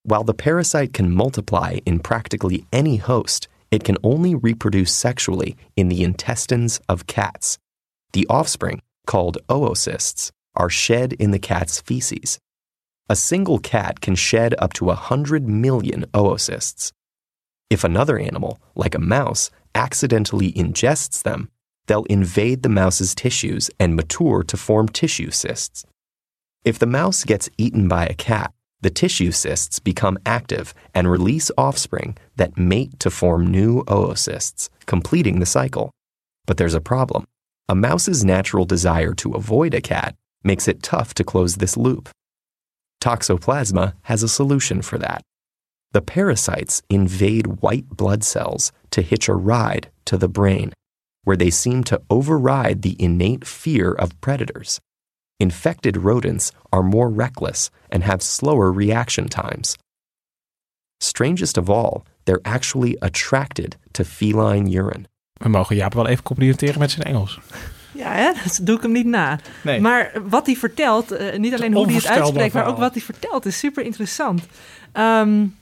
While 0.00 0.24
the 0.24 0.34
parasite 0.34 0.90
can 0.90 1.14
multiply 1.14 1.80
in 1.82 2.00
practically 2.00 2.64
any 2.70 3.00
host, 3.04 3.48
it 3.70 3.84
can 3.84 3.96
only 4.02 4.34
reproduce 4.34 4.92
sexually 4.92 5.56
in 5.76 5.88
the 5.88 6.02
intestines 6.02 6.80
of 6.88 7.06
cats. 7.06 7.58
The 8.12 8.26
offspring, 8.28 8.82
called 9.06 9.38
oocysts, 9.48 10.30
are 10.56 10.70
shed 10.70 11.12
in 11.14 11.30
the 11.30 11.38
cat's 11.38 11.80
feces. 11.80 12.38
A 13.08 13.16
single 13.16 13.58
cat 13.58 14.00
can 14.00 14.14
shed 14.14 14.54
up 14.58 14.72
to 14.74 14.84
100 14.86 15.48
million 15.48 16.04
oocysts. 16.12 16.92
If 17.68 17.84
another 17.84 18.18
animal, 18.18 18.60
like 18.74 18.94
a 18.94 19.00
mouse, 19.00 19.50
accidentally 19.74 20.52
ingests 20.52 21.22
them, 21.22 21.50
they'll 21.86 22.04
invade 22.04 22.62
the 22.62 22.68
mouse's 22.68 23.14
tissues 23.14 23.70
and 23.78 23.94
mature 23.94 24.42
to 24.44 24.56
form 24.56 24.88
tissue 24.88 25.30
cysts. 25.30 25.84
If 26.64 26.78
the 26.78 26.86
mouse 26.86 27.24
gets 27.24 27.48
eaten 27.56 27.88
by 27.88 28.06
a 28.06 28.14
cat, 28.14 28.52
the 28.82 28.90
tissue 28.90 29.30
cysts 29.30 29.78
become 29.78 30.18
active 30.24 30.74
and 30.94 31.10
release 31.10 31.50
offspring 31.58 32.16
that 32.36 32.56
mate 32.56 32.98
to 33.00 33.10
form 33.10 33.46
new 33.46 33.82
oocysts, 33.84 34.68
completing 34.86 35.38
the 35.38 35.46
cycle. 35.46 35.90
But 36.46 36.56
there's 36.56 36.74
a 36.74 36.80
problem. 36.80 37.24
A 37.68 37.74
mouse's 37.74 38.24
natural 38.24 38.64
desire 38.64 39.14
to 39.14 39.32
avoid 39.32 39.74
a 39.74 39.80
cat 39.80 40.14
makes 40.42 40.66
it 40.66 40.82
tough 40.82 41.14
to 41.14 41.24
close 41.24 41.56
this 41.56 41.76
loop. 41.76 42.08
Toxoplasma 43.02 43.94
has 44.02 44.22
a 44.22 44.28
solution 44.28 44.82
for 44.82 44.98
that. 44.98 45.22
The 45.92 46.02
parasites 46.02 46.82
invade 46.88 47.62
white 47.62 47.88
blood 47.88 48.24
cells 48.24 48.72
to 48.90 49.02
hitch 49.02 49.28
a 49.28 49.34
ride 49.34 49.90
to 50.06 50.16
the 50.16 50.28
brain, 50.28 50.72
where 51.24 51.36
they 51.36 51.50
seem 51.50 51.84
to 51.84 52.00
override 52.08 52.82
the 52.82 52.96
innate 53.02 53.46
fear 53.46 53.92
of 53.92 54.20
predators. 54.20 54.80
Infected 55.40 55.96
rodents 55.96 56.52
are 56.68 56.82
more 56.82 57.08
reckless 57.08 57.70
and 57.88 58.02
have 58.02 58.22
slower 58.22 58.70
reaction 58.70 59.28
times. 59.28 59.76
Strangest 61.02 61.56
of 61.56 61.68
all, 61.68 62.02
they're 62.24 62.42
actually 62.42 62.96
attracted 63.00 63.76
to 63.92 64.04
feline 64.04 64.70
urine. 64.70 65.06
We 65.32 65.48
mogen 65.48 65.76
Jaap 65.76 65.94
wel 65.94 66.06
even 66.06 66.22
complimenteren 66.22 66.78
met 66.78 66.90
zijn 66.90 67.06
Engels. 67.06 67.38
Ja, 67.92 68.12
hè? 68.12 68.32
dat 68.44 68.60
doe 68.62 68.76
ik 68.76 68.82
hem 68.82 68.92
niet 68.92 69.06
na. 69.06 69.38
Nee. 69.62 69.80
Maar 69.80 70.12
wat 70.28 70.46
hij 70.46 70.56
vertelt, 70.56 71.12
uh, 71.12 71.36
niet 71.36 71.54
alleen 71.54 71.72
hoe 71.72 71.86
hij 71.86 71.94
het 71.94 72.06
uitspreekt, 72.06 72.54
maar 72.54 72.66
ook 72.66 72.78
wat 72.78 72.94
hij 72.94 73.02
vertelt, 73.02 73.46
is 73.46 73.58
super 73.58 73.84
interessant. 73.84 74.42
Um, 74.92 75.56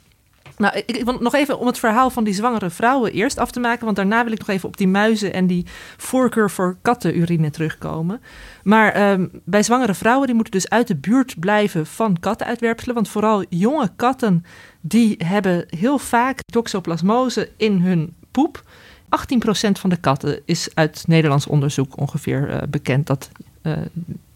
nou, 0.59 0.83
ik, 0.87 1.05
wil 1.05 1.19
nog 1.21 1.35
even 1.35 1.59
om 1.59 1.67
het 1.67 1.79
verhaal 1.79 2.11
van 2.11 2.25
die 2.25 2.35
zwangere 2.35 2.71
vrouwen 2.71 3.13
eerst 3.13 3.39
af 3.39 3.51
te 3.51 3.61
maken, 3.61 3.85
want 3.85 3.97
daarna 3.97 4.25
wil 4.25 4.33
ik 4.33 4.39
nog 4.39 4.49
even 4.49 4.69
op 4.69 4.77
die 4.77 4.89
muizen 4.89 5.33
en 5.33 5.47
die 5.47 5.67
voorkeur 5.97 6.51
voor 6.51 6.77
kattenurine 6.83 7.51
terugkomen. 7.51 8.21
Maar 8.63 9.11
um, 9.11 9.31
bij 9.45 9.63
zwangere 9.63 9.95
vrouwen, 9.95 10.27
die 10.27 10.35
moeten 10.35 10.53
dus 10.53 10.69
uit 10.69 10.87
de 10.87 10.97
buurt 10.97 11.41
blijven 11.41 11.87
van 11.87 12.21
kattenuitwerpselen, 12.21 12.95
want 12.95 13.09
vooral 13.09 13.45
jonge 13.49 13.91
katten, 13.97 14.45
die 14.81 15.15
hebben 15.25 15.67
heel 15.69 15.99
vaak 15.99 16.39
toxoplasmose 16.53 17.51
in 17.57 17.81
hun 17.81 18.15
poep. 18.31 18.63
18% 19.05 19.71
van 19.73 19.91
de 19.91 19.97
katten 19.97 20.41
is 20.45 20.69
uit 20.75 21.05
Nederlands 21.07 21.47
onderzoek 21.47 21.97
ongeveer 21.97 22.51
uh, 22.51 22.57
bekend 22.69 23.07
dat, 23.07 23.31
uh, 23.63 23.77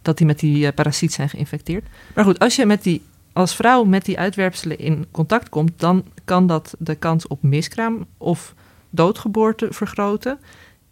dat 0.02 0.18
die 0.18 0.26
met 0.26 0.38
die 0.38 0.66
uh, 0.66 0.68
parasiet 0.74 1.12
zijn 1.12 1.28
geïnfecteerd. 1.28 1.84
Maar 2.14 2.24
goed, 2.24 2.38
als 2.38 2.56
je 2.56 2.66
met 2.66 2.82
die, 2.82 3.02
als 3.32 3.54
vrouw 3.54 3.84
met 3.84 4.04
die 4.04 4.18
uitwerpselen 4.18 4.78
in 4.78 5.06
contact 5.10 5.48
komt, 5.48 5.72
dan 5.76 6.04
kan 6.24 6.46
dat 6.46 6.74
de 6.78 6.94
kans 6.94 7.26
op 7.26 7.42
miskraam 7.42 8.06
of 8.18 8.54
doodgeboorte 8.90 9.68
vergroten. 9.70 10.38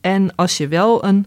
En 0.00 0.34
als 0.34 0.56
je 0.56 0.68
wel 0.68 1.04
een 1.04 1.26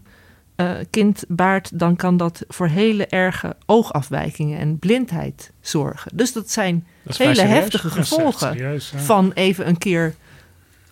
kind 0.90 1.24
baart, 1.28 1.78
dan 1.78 1.96
kan 1.96 2.16
dat 2.16 2.44
voor 2.48 2.66
hele 2.66 3.06
erge 3.06 3.56
oogafwijkingen 3.66 4.58
en 4.58 4.78
blindheid 4.78 5.52
zorgen. 5.60 6.16
Dus 6.16 6.32
dat 6.32 6.50
zijn 6.50 6.86
dat 7.02 7.16
hele 7.16 7.34
serieus. 7.34 7.54
heftige 7.54 7.90
gevolgen 7.90 8.52
serieus, 8.52 8.92
van 8.96 9.32
even 9.32 9.68
een 9.68 9.78
keer 9.78 10.14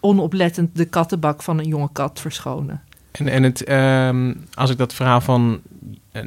onoplettend 0.00 0.76
de 0.76 0.84
kattenbak 0.84 1.42
van 1.42 1.58
een 1.58 1.68
jonge 1.68 1.88
kat 1.92 2.20
verschonen. 2.20 2.82
En, 3.12 3.28
en 3.28 3.42
het, 3.42 3.64
ehm, 3.64 4.34
als 4.54 4.70
ik 4.70 4.78
dat 4.78 4.94
verhaal 4.94 5.20
van, 5.20 5.60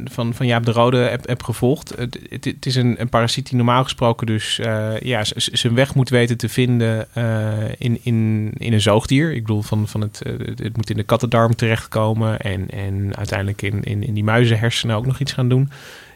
van, 0.06 0.34
van 0.34 0.46
Jaap 0.46 0.66
de 0.66 0.72
Rode 0.72 0.98
heb, 0.98 1.28
heb 1.28 1.44
gevolgd... 1.44 1.94
Het, 1.98 2.20
het, 2.30 2.66
is 2.66 2.76
een, 2.76 3.02
een 3.02 3.10
parasiet 3.10 3.46
die 3.48 3.56
normaal 3.58 3.84
gesproken 3.84 4.28
dus 4.28 4.60
eh, 4.60 5.00
ja, 5.00 5.22
zijn 5.36 5.76
weg 5.76 5.96
moet 5.96 6.10
weten 6.10 6.38
te 6.38 6.50
vinden 6.50 7.08
eh, 7.14 7.70
in, 7.78 8.00
in, 8.04 8.52
in 8.58 8.74
een 8.74 8.82
zoogdier. 8.82 9.34
Ik 9.34 9.42
bedoel, 9.42 9.62
van, 9.62 9.88
van 9.88 10.02
het, 10.02 10.22
eh, 10.22 10.34
het- 10.38 10.60
het 10.60 10.76
moet 10.76 10.90
in 10.90 10.98
de 10.98 11.04
kattendarm 11.04 11.56
terechtkomen... 11.56 12.40
en, 12.40 12.70
en 12.70 13.16
uiteindelijk 13.16 13.62
in, 13.62 13.84
in, 13.84 14.04
in 14.04 14.14
die 14.14 14.24
muizenhersenen 14.24 14.96
ook 14.96 15.06
nog 15.06 15.20
iets 15.20 15.34
gaan 15.34 15.50
doen. 15.50 15.70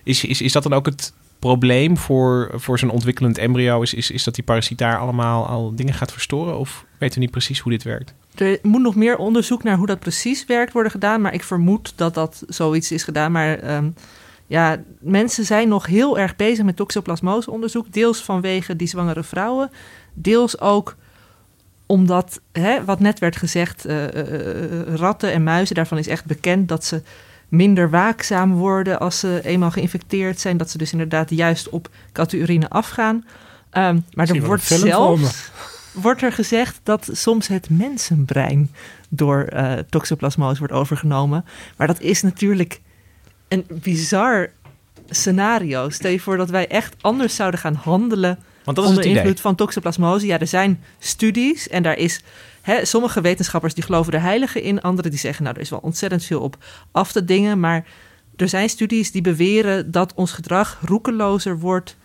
Is, 0.03 0.23
is, 0.25 0.41
is 0.41 0.51
dat 0.51 0.63
dan 0.63 0.73
ook 0.73 0.85
het 0.85 1.13
probleem 1.39 1.97
voor, 1.97 2.51
voor 2.55 2.79
zo'n 2.79 2.89
ontwikkelend 2.89 3.37
embryo? 3.37 3.81
Is, 3.81 3.93
is, 3.93 4.11
is 4.11 4.23
dat 4.23 4.35
die 4.35 4.43
parasiet 4.43 4.77
daar 4.77 4.97
allemaal 4.97 5.47
al 5.47 5.75
dingen 5.75 5.93
gaat 5.93 6.11
verstoren? 6.11 6.57
Of 6.59 6.85
weten 6.97 7.15
we 7.15 7.21
niet 7.21 7.31
precies 7.31 7.59
hoe 7.59 7.71
dit 7.71 7.83
werkt? 7.83 8.13
Er 8.35 8.59
moet 8.61 8.81
nog 8.81 8.95
meer 8.95 9.17
onderzoek 9.17 9.63
naar 9.63 9.77
hoe 9.77 9.87
dat 9.87 9.99
precies 9.99 10.45
werkt 10.45 10.73
worden 10.73 10.91
gedaan. 10.91 11.21
Maar 11.21 11.33
ik 11.33 11.43
vermoed 11.43 11.93
dat 11.95 12.13
dat 12.13 12.43
zoiets 12.47 12.91
is 12.91 13.03
gedaan. 13.03 13.31
Maar 13.31 13.59
ehm, 13.59 13.89
ja, 14.47 14.77
mensen 14.99 15.45
zijn 15.45 15.67
nog 15.67 15.85
heel 15.85 16.19
erg 16.19 16.35
bezig 16.35 16.65
met 16.65 16.75
toxoplasmose-onderzoek. 16.75 17.93
Deels 17.93 18.23
vanwege 18.23 18.75
die 18.75 18.87
zwangere 18.87 19.23
vrouwen. 19.23 19.71
Deels 20.13 20.59
ook 20.59 20.95
omdat, 21.85 22.41
hè, 22.51 22.85
wat 22.85 22.99
net 22.99 23.19
werd 23.19 23.35
gezegd, 23.35 23.85
eh, 23.85 24.03
eh, 24.03 24.87
eh, 24.87 24.95
ratten 24.95 25.31
en 25.31 25.43
muizen, 25.43 25.75
daarvan 25.75 25.97
is 25.97 26.07
echt 26.07 26.25
bekend 26.25 26.67
dat 26.67 26.85
ze 26.85 27.01
minder 27.47 27.89
waakzaam 27.89 28.53
worden 28.53 28.99
als 28.99 29.19
ze 29.19 29.41
eenmaal 29.43 29.71
geïnfecteerd 29.71 30.39
zijn. 30.39 30.57
Dat 30.57 30.69
ze 30.69 30.77
dus 30.77 30.91
inderdaad 30.91 31.29
juist 31.29 31.69
op 31.69 31.89
kattenurine 32.11 32.69
afgaan. 32.69 33.25
Ehm, 33.69 33.99
maar 34.13 34.29
er 34.29 34.45
wordt 34.45 34.63
zelfs 34.63 35.51
wordt 36.01 36.21
er 36.21 36.31
gezegd 36.31 36.79
dat 36.83 37.09
soms 37.11 37.47
het 37.47 37.69
mensenbrein 37.69 38.71
door 39.09 39.41
eh 39.41 39.73
toxoplasmose 39.89 40.59
wordt 40.59 40.73
overgenomen. 40.73 41.45
Maar 41.77 41.87
dat 41.87 42.01
is 42.01 42.21
natuurlijk 42.21 42.81
een 43.47 43.65
bizar 43.69 44.49
scenario. 45.09 45.89
Stel 45.89 46.11
je 46.11 46.19
voor 46.19 46.37
dat 46.37 46.49
wij 46.49 46.67
echt 46.67 46.95
anders 47.01 47.35
zouden 47.35 47.59
gaan 47.59 47.75
handelen 47.75 48.39
Want 48.63 48.77
dat 48.77 48.85
is 48.85 48.89
onder 48.89 49.03
het 49.03 49.05
idee. 49.05 49.21
invloed 49.21 49.41
van 49.41 49.55
toxoplasmose. 49.55 50.25
Ja, 50.25 50.39
er 50.39 50.47
zijn 50.47 50.83
studies 50.99 51.67
en 51.67 51.83
daar 51.83 51.97
is... 51.97 52.23
Hè, 52.61 52.85
sommige 52.85 53.21
wetenschappers 53.21 53.73
die 53.73 53.83
geloven 53.83 54.13
er 54.13 54.21
heilige 54.21 54.61
in. 54.61 54.81
Anderen 54.81 55.11
die 55.11 55.19
zeggen, 55.19 55.43
nou, 55.43 55.55
er 55.55 55.61
is 55.61 55.69
wel 55.69 55.79
ontzettend 55.79 56.23
veel 56.23 56.41
op 56.41 56.57
af 56.91 57.11
te 57.11 57.25
dingen. 57.25 57.59
Maar 57.59 57.85
er 58.35 58.49
zijn 58.49 58.69
studies 58.69 59.11
die 59.11 59.21
beweren 59.21 59.91
dat 59.91 60.13
ons 60.13 60.31
gedrag 60.31 60.79
roekelozer 60.85 61.59
wordt... 61.59 61.97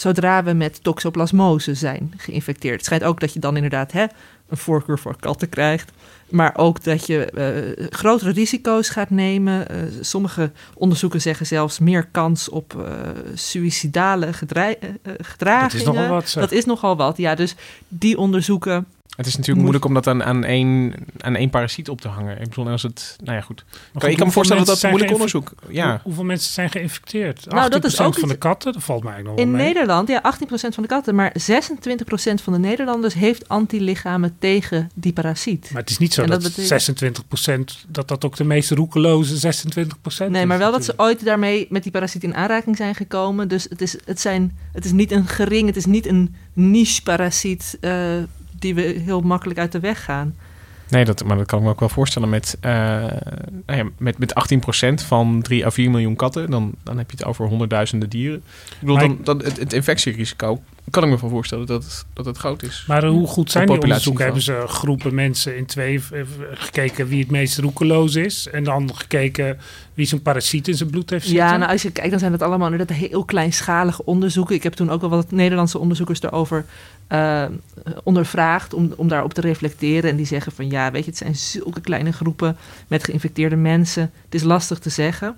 zodra 0.00 0.44
we 0.44 0.52
met 0.52 0.82
toxoplasmose 0.82 1.74
zijn 1.74 2.12
geïnfecteerd. 2.16 2.76
Het 2.76 2.84
schijnt 2.84 3.04
ook 3.04 3.20
dat 3.20 3.32
je 3.32 3.40
dan 3.40 3.56
inderdaad 3.56 3.92
hè, 3.92 4.06
een 4.48 4.56
voorkeur 4.56 4.98
voor 4.98 5.16
katten 5.16 5.48
krijgt... 5.48 5.92
Maar 6.30 6.56
ook 6.56 6.84
dat 6.84 7.06
je 7.06 7.24
eh, 7.24 7.86
grotere 7.90 8.30
risico's 8.30 8.88
gaat 8.88 9.10
nemen. 9.10 9.68
Eh, 9.68 9.76
sommige 10.00 10.50
onderzoeken 10.74 11.20
zeggen 11.20 11.46
zelfs 11.46 11.78
meer 11.78 12.06
kans 12.06 12.48
op 12.48 12.84
eh 12.86 13.08
suïcidale 13.34 14.32
gedrei- 14.32 14.76
eh, 14.80 14.88
eh, 15.02 15.12
gedragingen. 15.18 15.86
nogal 15.86 16.08
wat, 16.08 16.28
zeg. 16.28 16.42
Dat 16.42 16.52
is 16.52 16.64
nogal 16.64 16.96
wat, 16.96 17.16
ja. 17.16 17.34
Dus 17.34 17.54
die 17.88 18.18
onderzoeken... 18.18 18.86
Het 19.20 19.28
is 19.28 19.36
natuurlijk 19.36 19.60
moeilijk 19.60 19.84
om 19.84 19.94
dat 19.94 20.06
aan, 20.06 20.24
aan, 20.24 20.44
één, 20.44 20.94
aan 21.18 21.34
één 21.34 21.50
parasiet 21.50 21.88
op 21.88 22.00
te 22.00 22.08
hangen. 22.08 22.40
Ik 22.40 22.48
bedoel, 22.48 22.68
als 22.68 22.82
het... 22.82 23.16
Nou 23.24 23.36
ja, 23.36 23.42
goed. 23.42 23.64
Maar 23.68 23.74
Kan, 23.92 24.00
goed, 24.00 24.10
ik 24.10 24.16
kan 24.16 24.26
me 24.26 24.32
voorstellen 24.32 24.64
dat 24.64 24.80
dat 24.80 24.90
moeilijk 24.90 25.12
onderzoek... 25.12 25.52
Ja, 25.68 25.90
Hoe- 25.90 26.00
hoeveel 26.02 26.24
mensen 26.24 26.52
zijn 26.52 26.70
geïnfecteerd? 26.70 27.40
18% 27.40 27.48
Nou, 27.48 27.70
dat 27.70 27.84
is 27.84 28.00
ook 28.00 28.18
van 28.18 28.28
de 28.28 28.36
katten, 28.38 28.72
dat 28.72 28.82
valt 28.82 29.04
mij 29.04 29.22
nog 29.22 29.34
wel 29.34 29.44
In 29.44 29.50
mee. 29.50 29.64
Nederland, 29.66 30.08
ja, 30.08 30.22
18% 30.36 30.48
van 30.48 30.82
de 30.82 30.86
katten... 30.88 31.14
maar 31.14 31.32
26% 31.32 31.34
van 32.42 32.52
de 32.52 32.58
Nederlanders 32.58 33.14
heeft 33.14 33.48
antilichamen 33.48 34.36
tegen 34.38 34.90
die 34.94 35.12
parasiet. 35.12 35.68
Maar 35.72 35.80
het 35.82 35.90
is 35.90 35.98
niet 35.98 36.12
zo 36.14 36.22
En 36.22 36.28
dat, 36.30 36.42
dat 36.42 36.54
betekent- 36.56 37.78
26%, 37.84 37.86
dat 37.88 38.08
dat 38.08 38.24
ook 38.24 38.36
de 38.36 38.44
meest 38.44 38.70
roekeloze 38.70 39.52
26% 40.26 40.30
Nee, 40.30 40.46
maar 40.46 40.58
wel 40.58 40.72
dat 40.72 40.84
ze 40.84 40.92
ooit 40.96 41.24
daarmee 41.24 41.66
met 41.70 41.82
die 41.82 41.92
parasiet 41.92 42.22
in 42.22 42.34
aanraking 42.34 42.76
zijn 42.76 42.94
gekomen. 42.94 43.48
Dus 43.48 43.66
het 43.68 43.80
is, 43.82 43.96
het 44.04 44.20
zijn, 44.20 44.56
het 44.72 44.84
is 44.84 44.92
niet 44.92 45.10
een 45.10 45.26
gering, 45.26 45.66
het 45.66 45.76
is 45.76 45.86
niet 45.86 46.06
een 46.06 46.34
niche-parasiet... 46.52 47.76
eh, 47.80 48.12
die 48.60 48.74
we 48.74 48.82
heel 48.82 49.20
makkelijk 49.20 49.58
uit 49.58 49.72
de 49.72 49.80
weg 49.80 50.04
gaan. 50.04 50.34
nee, 50.88 51.04
dat, 51.04 51.24
maar 51.24 51.36
dat 51.36 51.46
kan 51.46 51.58
ik 51.58 51.64
me 51.64 51.70
ook 51.70 51.80
wel 51.80 51.88
voorstellen 51.88 52.28
met, 52.28 52.56
eh 52.60 52.70
nou 53.66 53.78
ja, 53.78 53.88
met, 53.98 54.18
met 54.18 54.34
18% 55.02 55.06
van 55.06 55.42
3 55.42 55.66
à 55.66 55.70
4 55.70 55.90
miljoen 55.90 56.16
katten. 56.16 56.50
Dan, 56.50 56.72
dan 56.82 56.98
heb 56.98 57.10
je 57.10 57.16
het 57.16 57.26
over 57.26 57.46
honderdduizenden 57.46 58.08
dieren. 58.08 58.42
Ik 58.70 58.76
bedoel, 58.80 58.98
dan, 58.98 59.18
dan, 59.22 59.38
het, 59.42 59.58
het 59.58 59.72
infectierisico 59.72 60.62
kan 60.90 61.02
ik 61.02 61.08
me 61.08 61.18
van 61.18 61.30
voorstellen 61.30 61.66
dat 61.66 61.84
het, 61.84 62.04
dat 62.12 62.24
het 62.24 62.36
groot 62.36 62.62
is. 62.62 62.84
Maar 62.86 63.06
hoe 63.06 63.26
goed 63.26 63.50
zijn 63.50 63.66
die 63.66 63.80
onderzoeken? 63.80 64.24
Hebben 64.24 64.42
ze 64.42 64.64
groepen 64.66 65.14
mensen 65.14 65.56
in 65.56 65.66
twee 65.66 66.00
eh, 66.12 66.20
gekeken 66.54 67.06
wie 67.06 67.20
het 67.20 67.30
meest 67.30 67.58
roekeloos 67.58 68.14
is? 68.14 68.48
En 68.48 68.64
dan 68.64 68.96
gekeken 68.96 69.58
wie 69.94 70.06
zo'n 70.06 70.22
parasiet 70.22 70.68
in 70.68 70.74
zijn 70.74 70.90
bloed 70.90 71.10
heeft 71.10 71.26
zitten? 71.26 71.44
Ja, 71.44 71.56
nou 71.56 71.70
als 71.70 71.82
je 71.82 71.90
kijkt, 71.90 72.10
dan 72.10 72.18
zijn 72.18 72.32
het 72.32 72.42
allemaal 72.42 72.70
inderdaad 72.70 72.96
heel 72.96 73.24
kleinschalige 73.24 74.04
onderzoeken. 74.04 74.54
Ik 74.54 74.62
heb 74.62 74.72
toen 74.72 74.90
ook 74.90 75.00
wel 75.00 75.10
wat 75.10 75.30
Nederlandse 75.30 75.78
onderzoekers 75.78 76.20
daarover 76.20 76.64
eh, 77.06 77.44
ondervraagd 78.02 78.74
om, 78.74 78.92
om 78.96 79.08
daarop 79.08 79.34
te 79.34 79.40
reflecteren. 79.40 80.10
En 80.10 80.16
die 80.16 80.26
zeggen 80.26 80.52
van 80.52 80.70
ja, 80.70 80.90
weet 80.90 81.04
je, 81.04 81.10
het 81.10 81.18
zijn 81.18 81.36
zulke 81.36 81.80
kleine 81.80 82.12
groepen 82.12 82.56
met 82.88 83.04
geïnfecteerde 83.04 83.56
mensen. 83.56 84.02
Het 84.24 84.34
is 84.34 84.42
lastig 84.42 84.78
te 84.78 84.90
zeggen. 84.90 85.36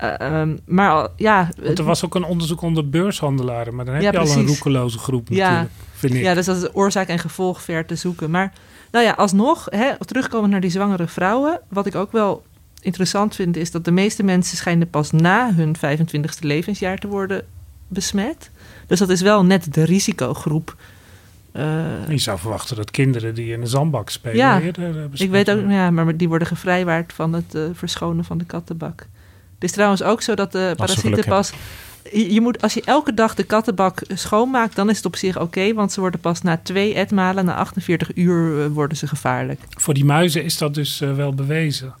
Eh, 0.00 0.40
ehm, 0.40 0.56
maar 0.66 1.08
ja, 1.16 1.48
Want 1.62 1.78
er 1.78 1.84
was 1.84 2.04
ook 2.04 2.14
een 2.14 2.24
onderzoek 2.24 2.62
onder 2.62 2.88
beurshandelaren. 2.90 3.74
Maar 3.74 3.84
dan 3.84 3.94
heb 3.94 4.02
Ja, 4.02 4.10
je 4.10 4.18
al 4.18 4.36
een 4.36 4.46
roekeloze 4.46 4.98
groep 4.98 5.28
Ja. 5.28 5.48
natuurlijk, 5.50 5.72
vind 5.92 6.14
ik. 6.14 6.22
Ja, 6.22 6.34
dus 6.34 6.46
dat 6.46 6.56
is 6.62 6.68
oorzaak 6.72 7.08
en 7.08 7.18
gevolg 7.18 7.62
ver 7.62 7.86
te 7.86 7.94
zoeken. 7.96 8.30
Maar 8.30 8.52
nou 8.90 9.04
ja, 9.04 9.12
alsnog, 9.12 9.66
hè, 9.70 10.04
terugkomend 10.04 10.50
naar 10.52 10.60
die 10.60 10.70
zwangere 10.70 11.06
vrouwen. 11.06 11.60
Wat 11.68 11.86
ik 11.86 11.94
ook 11.94 12.12
wel 12.12 12.42
interessant 12.80 13.34
vind, 13.34 13.56
is 13.56 13.70
dat 13.70 13.84
de 13.84 13.90
meeste 13.90 14.22
mensen 14.22 14.56
schijnen 14.56 14.90
pas 14.90 15.10
na 15.10 15.54
hun 15.54 15.76
25ste 15.76 16.40
levensjaar 16.46 16.98
te 16.98 17.08
worden 17.08 17.44
besmet. 17.88 18.50
Dus 18.86 18.98
dat 18.98 19.08
is 19.08 19.20
wel 19.20 19.44
net 19.44 19.74
de 19.74 19.84
risicogroep. 19.84 20.76
Eh, 21.52 21.64
Je 22.08 22.18
zou 22.18 22.38
verwachten 22.38 22.76
dat 22.76 22.90
kinderen 22.90 23.34
die 23.34 23.52
in 23.52 23.60
een 23.60 23.66
zandbak 23.66 24.10
spelen 24.10 24.36
Ja, 24.36 24.60
eerder 24.60 24.98
eh, 24.98 25.04
ik 25.12 25.30
weet 25.30 25.50
ook, 25.50 25.70
ja, 25.70 25.90
maar 25.90 26.16
die 26.16 26.28
worden 26.28 26.48
gevrijwaard 26.48 27.12
van 27.12 27.32
het 27.32 27.58
verschonen 27.72 28.24
van 28.24 28.38
de 28.38 28.44
kattenbak. 28.44 29.06
Het 29.60 29.68
is 29.68 29.72
trouwens 29.72 30.02
ook 30.02 30.22
zo 30.22 30.34
dat 30.34 30.52
de 30.52 30.72
parasieten 30.76 31.24
pas. 31.24 31.52
Je, 32.12 32.32
je 32.32 32.40
moet, 32.40 32.62
als 32.62 32.74
je 32.74 32.82
elke 32.84 33.14
dag 33.14 33.34
de 33.34 33.42
kattenbak 33.42 34.02
schoonmaakt, 34.14 34.76
dan 34.76 34.90
is 34.90 34.96
het 34.96 35.06
op 35.06 35.16
zich 35.16 35.40
oké. 35.40 35.74
want 35.74 35.92
ze 35.92 36.00
worden 36.00 36.20
pas 36.20 36.42
na 36.42 36.60
twee 36.62 36.94
etmalen, 36.94 37.44
na 37.44 37.54
48 37.54 38.16
uur, 38.16 38.64
eh, 38.64 38.70
worden 38.70 38.96
ze 38.96 39.06
gevaarlijk. 39.06 39.60
Voor 39.68 39.94
die 39.94 40.04
muizen 40.04 40.44
is 40.44 40.58
dat 40.58 40.74
dus 40.74 41.00
eh, 41.00 41.14
wel 41.14 41.34
bewezen. 41.34 41.94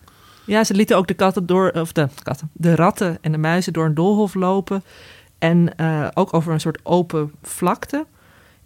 Ja, 0.44 0.64
ze 0.64 0.74
lieten 0.74 0.96
ook 0.96 1.06
de 1.06 1.14
katten 1.14 1.46
door, 1.46 1.70
of 1.70 1.92
de 1.92 2.08
katten, 2.22 2.50
de 2.52 2.74
ratten 2.74 3.18
en 3.20 3.32
de 3.32 3.38
muizen 3.38 3.72
door 3.72 3.84
een 3.84 3.94
doolhof 3.94 4.34
lopen. 4.34 4.82
En 5.38 5.76
eh, 5.76 6.08
ook 6.14 6.34
over 6.34 6.52
een 6.52 6.60
soort 6.60 6.80
open 6.82 7.32
vlakte. 7.42 8.06